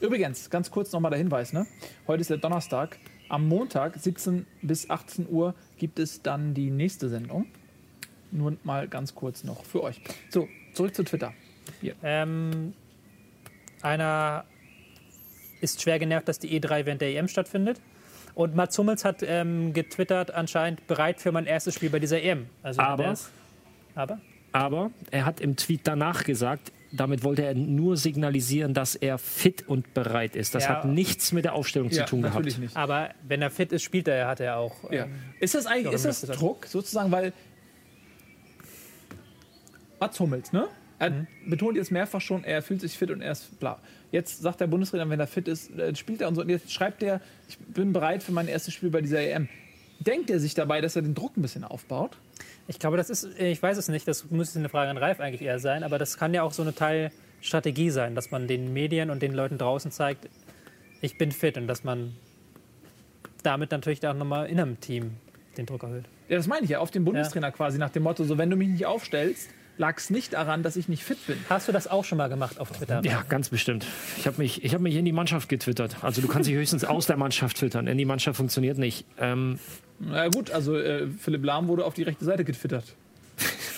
Übrigens, 0.00 0.48
ganz 0.48 0.70
kurz 0.70 0.90
nochmal 0.92 1.10
der 1.10 1.18
Hinweis. 1.18 1.52
Ne? 1.52 1.66
Heute 2.06 2.22
ist 2.22 2.30
der 2.30 2.38
Donnerstag. 2.38 2.98
am 3.28 3.46
Montag 3.48 3.96
17 3.98 4.46
bis 4.62 4.88
18 4.90 5.28
Uhr 5.28 5.54
gibt 5.78 5.98
es 5.98 6.22
dann 6.22 6.54
die 6.54 6.70
nächste 6.70 7.08
Sendung. 7.10 7.46
Nur 8.30 8.56
mal 8.64 8.88
ganz 8.88 9.14
kurz 9.14 9.44
noch 9.44 9.64
für 9.64 9.82
euch. 9.82 10.00
So, 10.30 10.48
zurück 10.72 10.94
zu 10.94 11.04
Twitter. 11.04 11.32
Ähm, 12.02 12.74
einer 13.84 14.44
ist 15.60 15.80
schwer 15.82 15.98
genervt, 15.98 16.28
dass 16.28 16.38
die 16.38 16.60
E3 16.60 16.84
während 16.86 17.00
der 17.00 17.10
EM 17.14 17.28
stattfindet. 17.28 17.80
Und 18.34 18.54
Mats 18.56 18.76
Hummels 18.78 19.04
hat 19.04 19.22
ähm, 19.22 19.72
getwittert, 19.72 20.32
anscheinend 20.32 20.86
bereit 20.88 21.20
für 21.20 21.30
mein 21.32 21.46
erstes 21.46 21.74
Spiel 21.74 21.90
bei 21.90 22.00
dieser 22.00 22.20
EM. 22.22 22.46
Also 22.62 22.80
Aber- 22.80 23.12
ist- 23.12 23.30
aber 23.94 24.18
Aber 24.52 24.90
er 25.10 25.24
hat 25.24 25.40
im 25.40 25.56
Tweet 25.56 25.82
danach 25.84 26.24
gesagt, 26.24 26.72
damit 26.92 27.24
wollte 27.24 27.44
er 27.44 27.54
nur 27.54 27.96
signalisieren, 27.96 28.72
dass 28.74 28.94
er 28.94 29.18
fit 29.18 29.66
und 29.68 29.94
bereit 29.94 30.36
ist. 30.36 30.54
Das 30.54 30.64
Ja. 30.64 30.70
hat 30.70 30.84
nichts 30.84 31.32
mit 31.32 31.44
der 31.44 31.54
Aufstellung 31.54 31.90
zu 31.90 32.04
tun 32.04 32.20
natürlich 32.20 32.54
gehabt. 32.54 32.62
nicht. 32.62 32.76
Aber 32.76 33.10
wenn 33.26 33.42
er 33.42 33.50
fit 33.50 33.72
ist, 33.72 33.82
spielt 33.82 34.06
er, 34.08 34.28
hat 34.28 34.38
er 34.40 34.58
auch. 34.58 34.90
Ja. 34.92 35.04
Ähm, 35.04 35.12
Ist 35.40 35.54
das 35.56 35.66
eigentlich 35.66 35.86
Ja, 35.86 35.92
ist 35.92 36.04
das- 36.04 36.20
Druck 36.38 36.66
sozusagen, 36.66 37.10
weil 37.10 37.32
Mats 40.00 40.20
Hummels, 40.20 40.52
ne? 40.52 40.68
Er 40.98 41.10
Mhm. 41.10 41.26
betont 41.46 41.76
jetzt 41.76 41.90
mehrfach 41.90 42.20
schon, 42.20 42.44
er 42.44 42.62
fühlt 42.62 42.80
sich 42.80 42.96
fit 42.96 43.10
und 43.10 43.20
er 43.20 43.32
ist 43.32 43.58
bla. 43.58 43.78
Jetzt 44.12 44.40
sagt 44.42 44.60
der 44.60 44.66
Bundestrainer, 44.68 45.08
wenn 45.10 45.18
er 45.20 45.26
fit 45.26 45.48
ist, 45.48 45.76
äh, 45.78 45.94
spielt 45.96 46.20
er 46.20 46.28
und 46.28 46.36
so. 46.36 46.42
Und 46.42 46.48
jetzt 46.48 46.72
schreibt 46.72 47.02
er, 47.02 47.20
ich 47.48 47.58
bin 47.58 47.92
bereit 47.92 48.22
für 48.22 48.32
mein 48.32 48.46
erstes 48.48 48.74
Spiel 48.74 48.90
bei 48.90 49.00
dieser 49.00 49.20
EM. 49.20 49.48
Denkt 50.00 50.30
er 50.30 50.38
sich 50.40 50.54
dabei, 50.54 50.80
dass 50.80 50.96
er 50.96 51.02
den 51.02 51.14
Druck 51.14 51.36
ein 51.36 51.42
bisschen 51.42 51.64
aufbaut? 51.64 52.16
Ich 52.68 52.78
glaube, 52.78 52.96
das 52.96 53.10
ist, 53.10 53.28
ich 53.38 53.62
weiß 53.62 53.76
es 53.76 53.88
nicht, 53.88 54.06
das 54.06 54.30
müsste 54.30 54.58
eine 54.58 54.68
Frage 54.68 54.90
an 54.90 54.96
Ralf 54.98 55.20
eigentlich 55.20 55.42
eher 55.42 55.58
sein, 55.58 55.82
aber 55.82 55.98
das 55.98 56.16
kann 56.16 56.32
ja 56.34 56.42
auch 56.42 56.52
so 56.52 56.62
eine 56.62 56.74
Teilstrategie 56.74 57.90
sein, 57.90 58.14
dass 58.14 58.30
man 58.30 58.46
den 58.48 58.72
Medien 58.72 59.10
und 59.10 59.20
den 59.22 59.34
Leuten 59.34 59.58
draußen 59.58 59.90
zeigt, 59.90 60.28
ich 61.00 61.18
bin 61.18 61.32
fit 61.32 61.56
und 61.58 61.66
dass 61.66 61.84
man 61.84 62.14
damit 63.42 63.70
natürlich 63.70 64.06
auch 64.06 64.14
nochmal 64.14 64.46
in 64.48 64.58
einem 64.58 64.80
Team 64.80 65.12
den 65.56 65.66
Druck 65.66 65.82
erhöht. 65.82 66.04
Ja, 66.28 66.36
das 66.36 66.46
meine 66.46 66.64
ich 66.64 66.70
ja, 66.70 66.78
auf 66.78 66.90
den 66.90 67.04
Bundestrainer 67.04 67.52
quasi 67.52 67.78
nach 67.78 67.90
dem 67.90 68.02
Motto, 68.04 68.24
so 68.24 68.38
wenn 68.38 68.48
du 68.50 68.56
mich 68.56 68.68
nicht 68.68 68.86
aufstellst, 68.86 69.50
lag 69.76 69.98
es 69.98 70.10
nicht 70.10 70.32
daran, 70.34 70.62
dass 70.62 70.76
ich 70.76 70.88
nicht 70.88 71.02
fit 71.02 71.24
bin. 71.26 71.36
Hast 71.48 71.68
du 71.68 71.72
das 71.72 71.86
auch 71.86 72.04
schon 72.04 72.18
mal 72.18 72.28
gemacht 72.28 72.60
auf 72.60 72.70
Twitter? 72.70 73.02
Ja, 73.04 73.22
ganz 73.28 73.48
bestimmt. 73.48 73.86
Ich 74.18 74.26
habe 74.26 74.38
mich, 74.38 74.64
ich 74.64 74.74
hab 74.74 74.80
mich 74.80 74.94
in 74.94 75.04
die 75.04 75.12
Mannschaft 75.12 75.48
getwittert. 75.48 75.96
Also 76.02 76.20
du 76.20 76.28
kannst 76.28 76.48
dich 76.48 76.56
höchstens 76.56 76.84
aus 76.84 77.06
der 77.06 77.16
Mannschaft 77.16 77.56
twittern. 77.58 77.86
In 77.86 77.98
die 77.98 78.04
Mannschaft 78.04 78.36
funktioniert 78.36 78.78
nicht. 78.78 79.04
Ähm, 79.18 79.58
Na 79.98 80.28
gut, 80.28 80.50
also 80.50 80.76
äh, 80.76 81.08
Philipp 81.18 81.44
Lahm 81.44 81.68
wurde 81.68 81.84
auf 81.84 81.94
die 81.94 82.02
rechte 82.02 82.24
Seite 82.24 82.44
getwittert. 82.44 82.94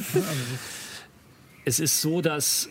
es 1.65 1.81
ist 1.81 2.01
so, 2.01 2.21
dass 2.21 2.69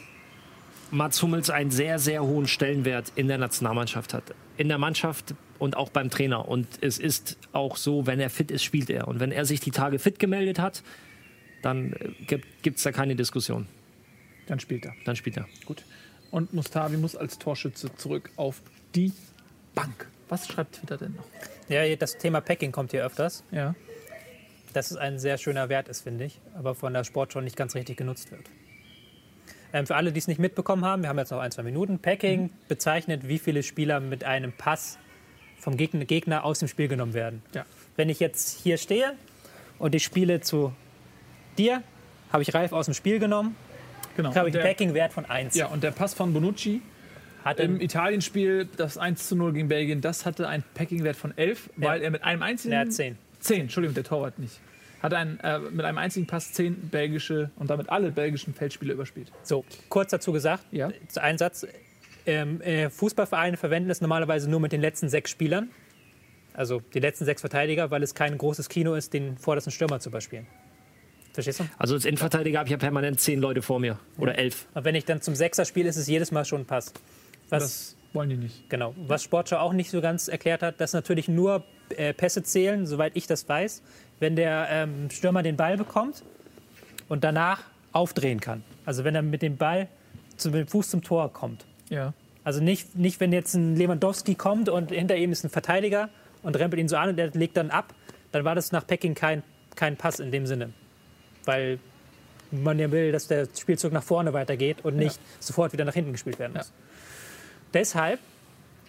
Mats 0.91 1.21
Hummels 1.21 1.49
einen 1.49 1.71
sehr, 1.71 1.97
sehr 1.99 2.23
hohen 2.23 2.47
Stellenwert 2.47 3.11
in 3.15 3.28
der 3.28 3.38
Nationalmannschaft 3.38 4.13
hat. 4.13 4.23
In 4.57 4.67
der 4.67 4.78
Mannschaft 4.78 5.34
und 5.57 5.76
auch 5.78 5.89
beim 5.89 6.09
Trainer. 6.09 6.47
Und 6.47 6.67
es 6.82 6.99
ist 6.99 7.38
auch 7.53 7.76
so, 7.78 8.05
wenn 8.05 8.19
er 8.19 8.30
fit 8.30 8.51
ist, 8.51 8.63
spielt 8.63 8.89
er. 8.89 9.07
Und 9.07 9.19
wenn 9.19 9.32
er 9.32 9.45
sich 9.45 9.59
die 9.59 9.71
Tage 9.71 9.99
fit 9.99 10.19
gemeldet 10.19 10.59
hat, 10.59 10.84
dann 11.66 11.95
gibt 12.28 12.78
es 12.78 12.84
da 12.84 12.91
keine 12.91 13.16
Diskussion. 13.16 13.68
Dann 14.45 14.59
spielt 14.59 14.86
er. 14.86 14.93
Dann 15.03 15.16
spielt 15.16 15.38
er. 15.38 15.47
Gut. 15.66 15.84
Und 16.30 16.53
Mustavi 16.53 16.95
muss 16.97 17.16
als 17.16 17.39
Torschütze 17.39 17.93
zurück 17.95 18.30
auf 18.36 18.61
die 18.93 19.11
Bank. 19.74 20.07
Was 20.30 20.47
schreibt 20.47 20.76
Twitter 20.76 20.97
denn 20.97 21.16
noch? 21.16 21.26
Ja, 21.68 21.95
das 21.95 22.20
Thema 22.20 22.39
Packing 22.41 22.72
kommt 22.72 22.91
hier 22.91 23.03
öfters. 23.03 23.43
Ja. 23.51 23.74
Dass 24.74 24.91
es 24.91 24.97
ein 24.97 25.18
sehr 25.18 25.39
schöner 25.39 25.68
Wert 25.70 25.88
ist, 25.88 26.01
finde 26.01 26.26
ich, 26.26 26.39
aber 26.55 26.76
von 26.76 26.93
der 26.93 27.03
Sportschau 27.03 27.41
nicht 27.41 27.55
ganz 27.57 27.74
richtig 27.74 27.97
genutzt 27.97 28.32
wird. 28.32 28.43
Ähm, 29.74 29.88
für 29.88 29.95
alle, 29.95 30.11
die 30.11 30.20
es 30.20 30.28
nicht 30.28 30.39
mitbekommen 30.39 30.86
haben, 30.86 31.01
wir 31.01 31.09
haben 31.09 31.18
jetzt 31.18 31.32
noch 31.32 31.39
ein, 31.39 31.51
zwei 31.51 31.63
Minuten. 31.63 31.97
Packing 31.97 32.51
bezeichnet, 32.68 33.28
wie 33.28 33.39
viele 33.39 33.63
Spieler 33.63 33.99
mit 33.99 34.24
einem 34.24 34.51
Pass 34.51 34.99
vom 35.57 35.78
Gegner, 35.78 36.05
Gegner 36.05 36.45
aus 36.45 36.59
dem 36.59 36.68
Spiel 36.68 36.88
genommen 36.88 37.16
werden. 37.16 37.41
Ja. 37.55 37.66
Wenn 37.95 38.09
ich 38.09 38.20
jetzt 38.20 38.61
hier 38.61 38.78
stehe 38.78 39.13
und 39.80 39.95
ich 39.95 40.03
spiele 40.03 40.41
zu 40.41 40.74
dir, 41.58 41.82
habe 42.32 42.43
ich 42.43 42.53
Ralf 42.53 42.72
aus 42.74 42.86
dem 42.86 42.93
Spiel 42.93 43.20
genommen, 43.20 43.56
Genau. 44.18 44.34
habe 44.36 44.49
ich 44.49 44.56
einen 44.56 44.64
Packing-Wert 44.64 45.12
von 45.14 45.26
1. 45.26 45.56
ja, 45.56 45.68
und 45.68 45.84
der 45.84 45.91
Pass 45.91 46.14
von 46.14 46.34
Bonucci 46.34 46.82
Hat 47.43 47.60
im 47.60 47.80
Italienspiel, 47.82 48.68
das 48.78 48.97
1 48.97 49.28
zu 49.28 49.36
0 49.36 49.53
gegen 49.53 49.68
Belgien, 49.68 50.01
das 50.01 50.26
hatte 50.26 50.47
einen 50.47 50.64
Packing-Wert 50.74 51.16
von 51.16 51.38
11, 51.38 51.70
weil 51.78 52.01
er 52.01 52.10
mit 52.12 52.24
einem 52.24 52.41
einzigen. 52.41 52.78
hat 52.78 52.91
10. 52.93 53.18
10, 53.39 53.62
Entschuldigung, 53.62 53.93
der 53.93 54.03
Torwart 54.03 54.39
nicht. 54.39 54.60
Hat 55.03 55.14
einen, 55.14 55.39
äh, 55.41 55.60
mit 55.60 55.86
einem 55.86 55.99
einzigen 55.99 56.26
Pass 56.26 56.53
10 56.53 56.89
belgische 56.89 57.51
und 57.58 57.70
damit 57.70 57.89
alle 57.89 58.12
belgischen 58.12 58.53
Feldspieler 58.56 58.93
überspielt. 58.93 59.32
So, 59.43 59.64
kurz 59.89 60.10
dazu 60.12 60.32
gesagt, 60.32 60.64
Ja. 60.72 60.89
ein 61.18 61.38
Satz. 61.38 61.68
Ähm, 62.26 62.60
äh, 62.62 62.89
Fußballvereine 62.89 63.56
verwenden 63.58 63.91
es 63.91 64.01
normalerweise 64.01 64.49
nur 64.49 64.60
mit 64.60 64.72
den 64.72 64.82
letzten 64.82 65.10
sechs 65.10 65.30
Spielern. 65.30 65.70
Also 66.53 66.82
die 66.95 66.99
letzten 66.99 67.26
sechs 67.26 67.41
Verteidiger, 67.41 67.91
weil 67.91 68.01
es 68.01 68.16
kein 68.16 68.36
großes 68.38 68.68
Kino 68.70 68.95
ist, 68.95 69.14
den 69.14 69.38
vordersten 69.38 69.72
Stürmer 69.72 69.99
zu 69.99 70.10
überspielen. 70.10 70.47
Verstehst 71.36 71.59
du? 71.59 71.65
Also 71.77 71.95
als 71.95 72.05
Innenverteidiger 72.05 72.59
habe 72.59 72.67
ich 72.67 72.71
ja 72.71 72.77
permanent 72.77 73.19
zehn 73.19 73.39
Leute 73.39 73.61
vor 73.61 73.79
mir. 73.79 73.99
Oder 74.17 74.38
elf. 74.38 74.65
Und 74.73 74.86
wenn 74.86 74.95
ich 74.95 75.05
dann 75.05 75.21
zum 75.21 75.36
Sechser 75.36 75.65
spiele, 75.65 75.89
ist 75.89 75.97
es 75.97 76.07
jedes 76.07 76.31
Mal 76.31 76.45
schon 76.45 76.61
ein 76.61 76.65
Pass. 76.65 76.93
Was, 77.49 77.63
Das 77.63 77.95
wollen 78.13 78.29
die 78.29 78.38
nicht. 78.38 78.69
genau. 78.69 78.95
Was 79.07 79.23
Sportschau 79.23 79.57
auch 79.57 79.73
nicht 79.73 79.91
so 79.91 80.01
ganz 80.01 80.27
erklärt 80.27 80.63
hat, 80.63 80.79
dass 80.81 80.93
natürlich 80.93 81.27
nur 81.27 81.63
äh, 81.89 82.13
Pässe 82.13 82.41
zählen, 82.41 82.88
soweit 82.88 83.15
ich 83.15 83.27
das 83.27 83.47
weiß, 83.47 83.83
wenn 84.19 84.36
der 84.36 84.67
ähm, 84.71 85.09
Stürmer 85.11 85.43
den 85.43 85.57
Ball 85.57 85.77
bekommt 85.77 86.23
und 87.09 87.23
danach 87.23 87.63
aufdrehen 87.91 88.39
kann. 88.39 88.63
Also 88.86 89.03
wenn 89.03 89.13
er 89.13 89.21
mit 89.21 89.41
dem 89.41 89.57
Ball 89.57 89.88
zu, 90.38 90.49
mit 90.49 90.61
dem 90.61 90.67
Fuß 90.67 90.89
zum 90.89 91.03
Tor 91.03 91.31
kommt. 91.31 91.65
Ja. 91.89 92.13
Also 92.43 92.61
nicht, 92.63 92.95
nicht, 92.95 93.19
wenn 93.19 93.33
jetzt 93.33 93.53
ein 93.55 93.75
Lewandowski 93.75 94.36
kommt 94.36 94.69
und 94.69 94.91
hinter 94.91 95.17
ihm 95.17 95.31
ist 95.31 95.43
ein 95.43 95.49
Verteidiger 95.49 96.09
und 96.43 96.55
rempelt 96.57 96.79
ihn 96.79 96.88
so 96.88 96.95
an 96.95 97.09
und 97.09 97.17
der 97.17 97.31
legt 97.31 97.57
dann 97.57 97.71
ab, 97.71 97.93
dann 98.31 98.45
war 98.45 98.55
das 98.55 98.71
nach 98.71 98.88
Packing 98.88 99.15
kein, 99.15 99.43
kein 99.75 99.97
Pass 99.97 100.19
in 100.19 100.31
dem 100.31 100.45
Sinne. 100.45 100.71
Weil 101.46 101.80
man 102.52 102.80
ja 102.80 102.91
will, 102.91 103.12
dass 103.12 103.28
der 103.28 103.48
Spielzug 103.58 103.91
nach 103.91 104.04
vorne 104.04 104.34
weitergeht 104.34 104.78
und 104.84 104.96
nicht 104.96 105.20
sofort 105.39 105.74
wieder 105.74 105.86
nach 105.86 105.93
hinten 105.93 106.12
gespielt 106.12 106.39
werden 106.39 106.54
muss. 106.54 106.72
Deshalb 107.74 108.20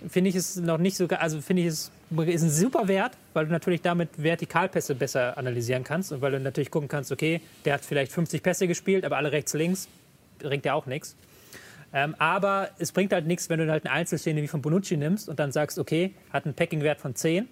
finde 0.09 0.31
ich 0.31 0.37
es 0.37 0.57
noch 0.57 0.79
nicht 0.79 0.97
so, 0.97 1.07
also 1.09 1.41
finde 1.41 1.63
ich 1.63 1.69
es 1.69 1.91
ist 2.11 2.43
ein 2.43 2.51
super 2.51 2.87
Wert, 2.87 3.17
weil 3.33 3.47
du 3.47 3.53
natürlich 3.53 3.83
damit 3.83 4.11
Vertikalpässe 4.17 4.95
besser 4.95 5.37
analysieren 5.39 5.83
kannst 5.85 6.13
und 6.13 6.21
weil 6.21 6.33
du 6.33 6.41
natürlich 6.41 6.71
gucken 6.71 6.89
kannst, 6.89 7.11
okay, 7.11 7.41
der 7.65 7.75
hat 7.75 7.85
vielleicht 7.85 8.13
50 8.13 8.43
Pässe 8.43 8.69
gespielt, 8.69 9.05
aber 9.05 9.17
alle 9.17 9.33
rechts, 9.33 9.55
links, 9.55 9.89
bringt 10.39 10.65
ja 10.65 10.75
auch 10.75 10.87
nichts. 10.87 11.17
Ähm, 11.93 12.15
aber 12.19 12.71
es 12.79 12.93
bringt 12.93 13.13
halt 13.13 13.27
nichts, 13.27 13.49
wenn 13.49 13.59
du 13.59 13.71
halt 13.71 13.87
eine 13.87 13.95
Einzelszene 13.95 14.43
wie 14.43 14.49
von 14.49 14.61
Bonucci 14.61 14.97
nimmst 14.97 15.29
und 15.29 15.39
dann 15.39 15.51
sagst, 15.51 15.79
okay, 15.79 16.15
hat 16.31 16.45
einen 16.45 16.55
Packing-Wert 16.55 17.01
von 17.01 17.15
10. 17.15 17.49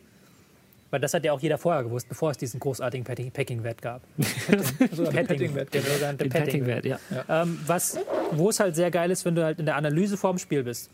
Weil 0.94 1.00
das 1.00 1.12
hat 1.12 1.24
ja 1.24 1.32
auch 1.32 1.40
jeder 1.40 1.58
vorher 1.58 1.82
gewusst, 1.82 2.08
bevor 2.08 2.30
es 2.30 2.38
diesen 2.38 2.60
großartigen 2.60 3.04
Packing- 3.04 3.32
Packing-Wert 3.32 3.82
gab. 3.82 4.02
Also 4.78 5.10
der 5.10 5.26
ja. 6.84 6.98
Ähm, 7.28 7.58
was, 7.66 7.98
wo 8.30 8.48
es 8.48 8.60
halt 8.60 8.76
sehr 8.76 8.92
geil 8.92 9.10
ist, 9.10 9.24
wenn 9.24 9.34
du 9.34 9.42
halt 9.42 9.58
in 9.58 9.66
der 9.66 9.74
Analyse 9.74 10.16
vorm 10.16 10.38
Spiel 10.38 10.62
bist. 10.62 10.92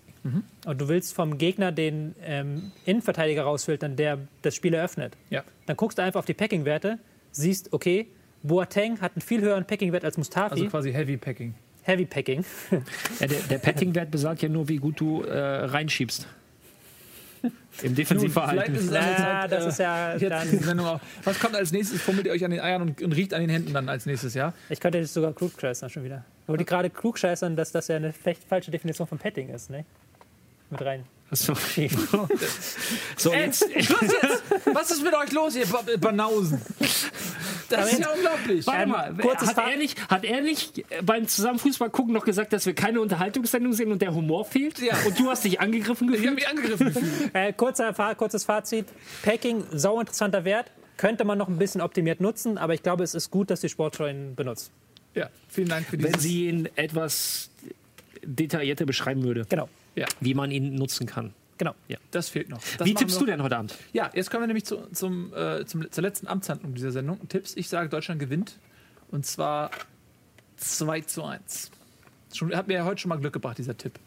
Und 0.64 0.80
du 0.80 0.88
willst 0.88 1.12
vom 1.14 1.36
Gegner 1.36 1.70
den 1.70 2.14
ähm, 2.24 2.72
Innenverteidiger 2.86 3.42
rausfiltern, 3.42 3.96
der 3.96 4.20
das 4.40 4.54
Spiel 4.54 4.72
eröffnet. 4.72 5.18
Ja. 5.28 5.44
Dann 5.66 5.76
guckst 5.76 5.98
du 5.98 6.02
einfach 6.02 6.20
auf 6.20 6.26
die 6.26 6.32
Packing-Werte, 6.32 6.98
siehst, 7.30 7.74
okay, 7.74 8.06
Boateng 8.42 9.02
hat 9.02 9.16
einen 9.16 9.20
viel 9.20 9.42
höheren 9.42 9.66
Packing-Wert 9.66 10.06
als 10.06 10.16
Mustafi. 10.16 10.52
Also 10.54 10.66
quasi 10.68 10.92
Heavy 10.92 11.18
Packing. 11.18 11.52
Heavy 11.82 12.06
Packing. 12.06 12.42
Ja, 13.20 13.26
der 13.26 13.38
der 13.50 13.58
Petting-Wert 13.58 14.10
besagt 14.10 14.40
ja 14.40 14.48
nur, 14.48 14.66
wie 14.70 14.78
gut 14.78 14.98
du 14.98 15.20
äh, 15.24 15.38
reinschiebst. 15.38 16.26
Im 17.82 17.94
Defensivverhalten. 17.94 18.78
Zeit, 18.88 19.50
das 19.50 19.64
äh, 19.64 19.68
ist 19.68 19.78
ja 19.78 20.12
Jetzt 20.16 20.30
dann, 20.30 20.50
diese 20.50 20.64
Sendung 20.64 20.86
auch. 20.86 21.00
Was 21.24 21.38
kommt 21.38 21.56
als 21.56 21.72
nächstes? 21.72 22.00
Fummelt 22.02 22.26
ihr 22.26 22.32
euch 22.32 22.44
an 22.44 22.50
den 22.50 22.60
Eiern 22.60 22.82
und, 22.82 23.00
und 23.02 23.12
riecht 23.12 23.32
an 23.32 23.40
den 23.40 23.50
Händen 23.50 23.72
dann 23.72 23.88
als 23.88 24.06
nächstes, 24.06 24.34
ja? 24.34 24.52
Ich 24.68 24.80
könnte 24.80 24.98
jetzt 24.98 25.14
sogar 25.14 25.32
klugscheißern 25.32 25.88
schon 25.88 26.04
wieder. 26.04 26.24
Aber 26.46 26.56
die 26.56 26.64
gerade 26.64 26.90
klugscheißern, 26.90 27.56
dass 27.56 27.72
das 27.72 27.88
ja 27.88 27.96
eine 27.96 28.12
vielleicht 28.12 28.44
falsche 28.44 28.70
Definition 28.70 29.06
von 29.06 29.18
Petting 29.18 29.48
ist, 29.48 29.70
ne? 29.70 29.84
Mit 30.70 30.82
rein. 30.82 31.04
So, 31.32 31.54
so 33.16 33.32
jetzt, 33.32 33.64
Schluss 33.84 34.00
jetzt! 34.02 34.42
Was 34.74 34.90
ist 34.90 35.04
mit 35.04 35.14
euch 35.14 35.30
los, 35.32 35.54
ihr 35.54 35.66
Ba- 35.66 35.84
Banausen? 36.00 36.60
Das 37.70 37.92
ist 37.92 37.98
ja 38.00 38.10
unglaublich. 38.10 38.66
Warte 38.66 38.86
mal, 38.88 39.14
kurzes 39.14 39.48
hat 39.56 39.58
er, 39.70 39.76
nicht, 39.76 40.08
hat 40.10 40.24
er 40.24 40.40
nicht 40.40 40.84
beim 41.04 41.26
Zusammenfußball 41.28 41.90
gucken 41.90 42.12
noch 42.12 42.24
gesagt, 42.24 42.52
dass 42.52 42.66
wir 42.66 42.74
keine 42.74 43.00
Unterhaltungssendung 43.00 43.72
sind 43.72 43.92
und 43.92 44.02
der 44.02 44.14
Humor 44.14 44.44
fehlt? 44.44 44.78
Ja. 44.80 44.96
Und 45.06 45.18
du 45.18 45.30
hast 45.30 45.44
dich 45.44 45.60
angegriffen 45.60 46.12
Ich 46.12 46.26
habe 46.26 46.34
gefühlt? 46.34 46.34
mich 46.34 46.48
angegriffen 46.48 46.86
gefühlt. 46.94 47.34
Äh, 47.34 47.52
kurzer, 47.52 47.92
kurzes 48.16 48.44
Fazit. 48.44 48.86
Packing, 49.22 49.64
sau 49.72 50.00
interessanter 50.00 50.44
Wert. 50.44 50.70
Könnte 50.96 51.24
man 51.24 51.38
noch 51.38 51.48
ein 51.48 51.58
bisschen 51.58 51.80
optimiert 51.80 52.20
nutzen, 52.20 52.58
aber 52.58 52.74
ich 52.74 52.82
glaube, 52.82 53.04
es 53.04 53.14
ist 53.14 53.30
gut, 53.30 53.50
dass 53.50 53.60
die 53.60 53.68
Sportschau 53.68 54.06
ihn 54.06 54.34
benutzt. 54.34 54.70
Ja, 55.14 55.30
vielen 55.48 55.68
Dank 55.68 55.86
für 55.86 55.92
Wenn 55.92 56.12
dieses. 56.12 56.22
sie 56.22 56.48
ihn 56.48 56.68
etwas 56.76 57.50
detaillierter 58.22 58.84
beschreiben 58.84 59.22
würde, 59.22 59.46
Genau, 59.48 59.68
ja, 59.94 60.06
wie 60.20 60.34
man 60.34 60.50
ihn 60.50 60.74
nutzen 60.74 61.06
kann. 61.06 61.32
Genau. 61.60 61.74
das 62.10 62.28
fehlt 62.28 62.48
noch. 62.48 62.60
Das 62.78 62.86
wie 62.86 62.94
tippst 62.94 63.20
du 63.20 63.26
denn 63.26 63.42
heute 63.42 63.56
Abend? 63.56 63.76
Ja, 63.92 64.10
jetzt 64.14 64.30
kommen 64.30 64.42
wir 64.42 64.46
nämlich 64.48 64.64
zu, 64.64 64.88
zum, 64.92 65.32
äh, 65.34 65.64
zum, 65.66 65.90
zur 65.90 66.02
letzten 66.02 66.26
Amtshandlung 66.26 66.74
dieser 66.74 66.90
Sendung. 66.90 67.28
Tipps, 67.28 67.54
ich 67.56 67.68
sage, 67.68 67.88
Deutschland 67.88 68.18
gewinnt. 68.18 68.58
Und 69.10 69.26
zwar 69.26 69.70
2 70.56 71.02
zu 71.02 71.24
1. 71.24 71.70
Schon, 72.32 72.54
hat 72.54 72.68
mir 72.68 72.74
ja 72.74 72.84
heute 72.84 73.00
schon 73.00 73.08
mal 73.10 73.18
Glück 73.18 73.32
gebracht, 73.32 73.58
dieser 73.58 73.76
Tipp. 73.76 73.98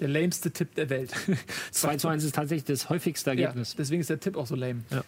Der 0.00 0.08
lameste 0.08 0.50
Tipp 0.50 0.74
der 0.74 0.90
Welt. 0.90 1.12
2 1.70 1.96
zu 1.96 2.08
1 2.08 2.24
ist 2.24 2.34
tatsächlich 2.34 2.64
das 2.64 2.88
häufigste 2.88 3.30
Ergebnis. 3.30 3.72
Ja, 3.72 3.76
deswegen 3.78 4.00
ist 4.00 4.10
der 4.10 4.20
Tipp 4.20 4.36
auch 4.36 4.46
so 4.46 4.56
lame. 4.56 4.82
Ja. 4.90 5.04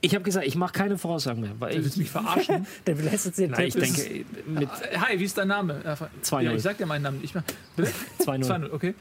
Ich 0.00 0.14
habe 0.14 0.24
gesagt, 0.24 0.46
ich 0.46 0.56
mache 0.56 0.72
keine 0.72 0.96
Voraussagen 0.96 1.42
mehr. 1.42 1.52
Weil 1.58 1.76
du 1.76 1.84
willst 1.84 1.98
mich 1.98 2.08
verarschen? 2.08 2.66
Der 2.86 2.94
lässt 2.94 3.26
jetzt 3.26 3.38
den 3.38 3.50
Nein, 3.50 3.68
Tipp. 3.68 3.82
ich 3.82 3.92
denke, 3.92 4.24
mit 4.46 4.70
Hi, 4.70 5.18
wie 5.20 5.24
ist 5.24 5.36
dein 5.36 5.48
Name? 5.48 5.82
2-0. 6.24 6.40
Ja, 6.40 6.52
ich 6.54 6.62
sag 6.62 6.78
dir 6.78 6.86
meinen 6.86 7.02
Namen. 7.02 7.20
Ich 7.22 7.34
mach, 7.34 7.42
2-0. 7.76 8.46
2-0, 8.46 8.72
okay. 8.72 8.94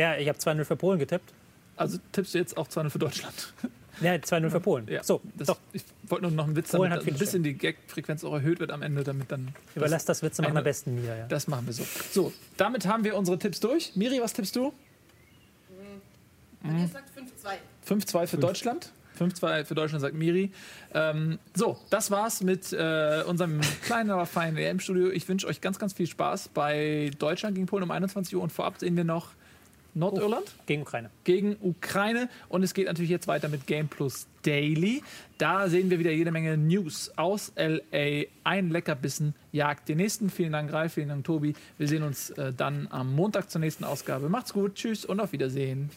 Ja, 0.00 0.16
ich 0.16 0.28
habe 0.28 0.38
2-0 0.38 0.64
für 0.64 0.76
Polen 0.76 0.98
getippt. 0.98 1.32
Also 1.76 1.98
tippst 2.12 2.32
du 2.34 2.38
jetzt 2.38 2.56
auch 2.56 2.68
2-0 2.68 2.90
für 2.90 2.98
Deutschland? 2.98 3.52
Ja, 4.00 4.14
2-0 4.14 4.48
für 4.48 4.60
Polen. 4.60 4.88
Ja, 4.88 5.02
So, 5.04 5.20
das, 5.36 5.48
doch. 5.48 5.58
Ich 5.74 5.84
wollte 6.04 6.22
nur 6.22 6.30
noch 6.30 6.46
einen 6.46 6.56
Witz, 6.56 6.70
Polen 6.70 6.90
damit 6.90 7.06
hat 7.06 7.12
ein 7.12 7.18
bisschen 7.18 7.42
die 7.42 7.52
Gag-Frequenz 7.52 8.24
auch 8.24 8.32
erhöht 8.32 8.58
wird 8.58 8.70
am 8.70 8.80
Ende, 8.80 9.04
damit 9.04 9.30
dann. 9.30 9.48
Überlass 9.74 10.06
das 10.06 10.22
Witze 10.22 10.40
machen 10.40 10.56
am 10.56 10.64
besten 10.64 10.94
mir. 10.94 11.14
Ja. 11.14 11.26
Das 11.26 11.48
machen 11.48 11.66
wir 11.66 11.74
so. 11.74 11.84
So, 12.10 12.32
damit 12.56 12.86
haben 12.86 13.04
wir 13.04 13.14
unsere 13.14 13.38
Tipps 13.38 13.60
durch. 13.60 13.94
Miri, 13.96 14.18
was 14.22 14.32
tippst 14.32 14.56
du? 14.56 14.72
Ihr 16.64 16.88
sagt 16.88 17.10
5-2. 17.86 18.22
5-2 18.22 18.26
für 18.26 18.38
Deutschland. 18.38 18.90
5-2 19.18 19.64
für 19.64 19.74
Deutschland, 19.74 20.00
sagt 20.00 20.14
Miri. 20.14 20.50
Ähm, 20.94 21.38
so, 21.54 21.78
das 21.90 22.10
war's 22.10 22.42
mit 22.42 22.72
äh, 22.72 23.22
unserem 23.26 23.60
kleinen, 23.84 24.10
aber 24.10 24.24
feinen 24.24 24.56
EM-Studio. 24.56 25.10
Ich 25.10 25.28
wünsche 25.28 25.46
euch 25.46 25.60
ganz, 25.60 25.78
ganz 25.78 25.92
viel 25.92 26.06
Spaß 26.06 26.48
bei 26.54 27.10
Deutschland 27.18 27.54
gegen 27.54 27.66
Polen 27.66 27.82
um 27.82 27.90
21 27.90 28.34
Uhr 28.34 28.42
und 28.42 28.50
vorab 28.50 28.78
sehen 28.78 28.96
wir 28.96 29.04
noch 29.04 29.32
Nordirland 29.94 30.54
Gegen 30.66 30.82
Ukraine. 30.82 31.10
gegen 31.24 31.56
Ukraine. 31.60 32.28
Und 32.48 32.62
es 32.62 32.74
geht 32.74 32.86
natürlich 32.86 33.10
jetzt 33.10 33.26
weiter 33.28 33.48
mit 33.48 33.66
Game 33.66 33.88
Plus 33.88 34.26
Daily. 34.42 35.02
Da 35.38 35.68
sehen 35.68 35.90
wir 35.90 35.98
wieder 35.98 36.10
jede 36.10 36.30
Menge 36.30 36.56
News 36.56 37.10
aus 37.16 37.52
LA. 37.56 38.24
Ein 38.44 38.70
Leckerbissen 38.70 39.34
jagt 39.52 39.88
den 39.88 39.98
nächsten. 39.98 40.30
Vielen 40.30 40.52
Dank, 40.52 40.72
Ralf. 40.72 40.94
Vielen 40.94 41.08
Dank, 41.08 41.24
Tobi. 41.24 41.54
Wir 41.78 41.88
sehen 41.88 42.02
uns 42.02 42.30
äh, 42.30 42.52
dann 42.52 42.88
am 42.90 43.14
Montag 43.14 43.50
zur 43.50 43.60
nächsten 43.60 43.84
Ausgabe. 43.84 44.28
Macht's 44.28 44.52
gut. 44.52 44.74
Tschüss 44.74 45.04
und 45.04 45.20
auf 45.20 45.32
Wiedersehen. 45.32 45.90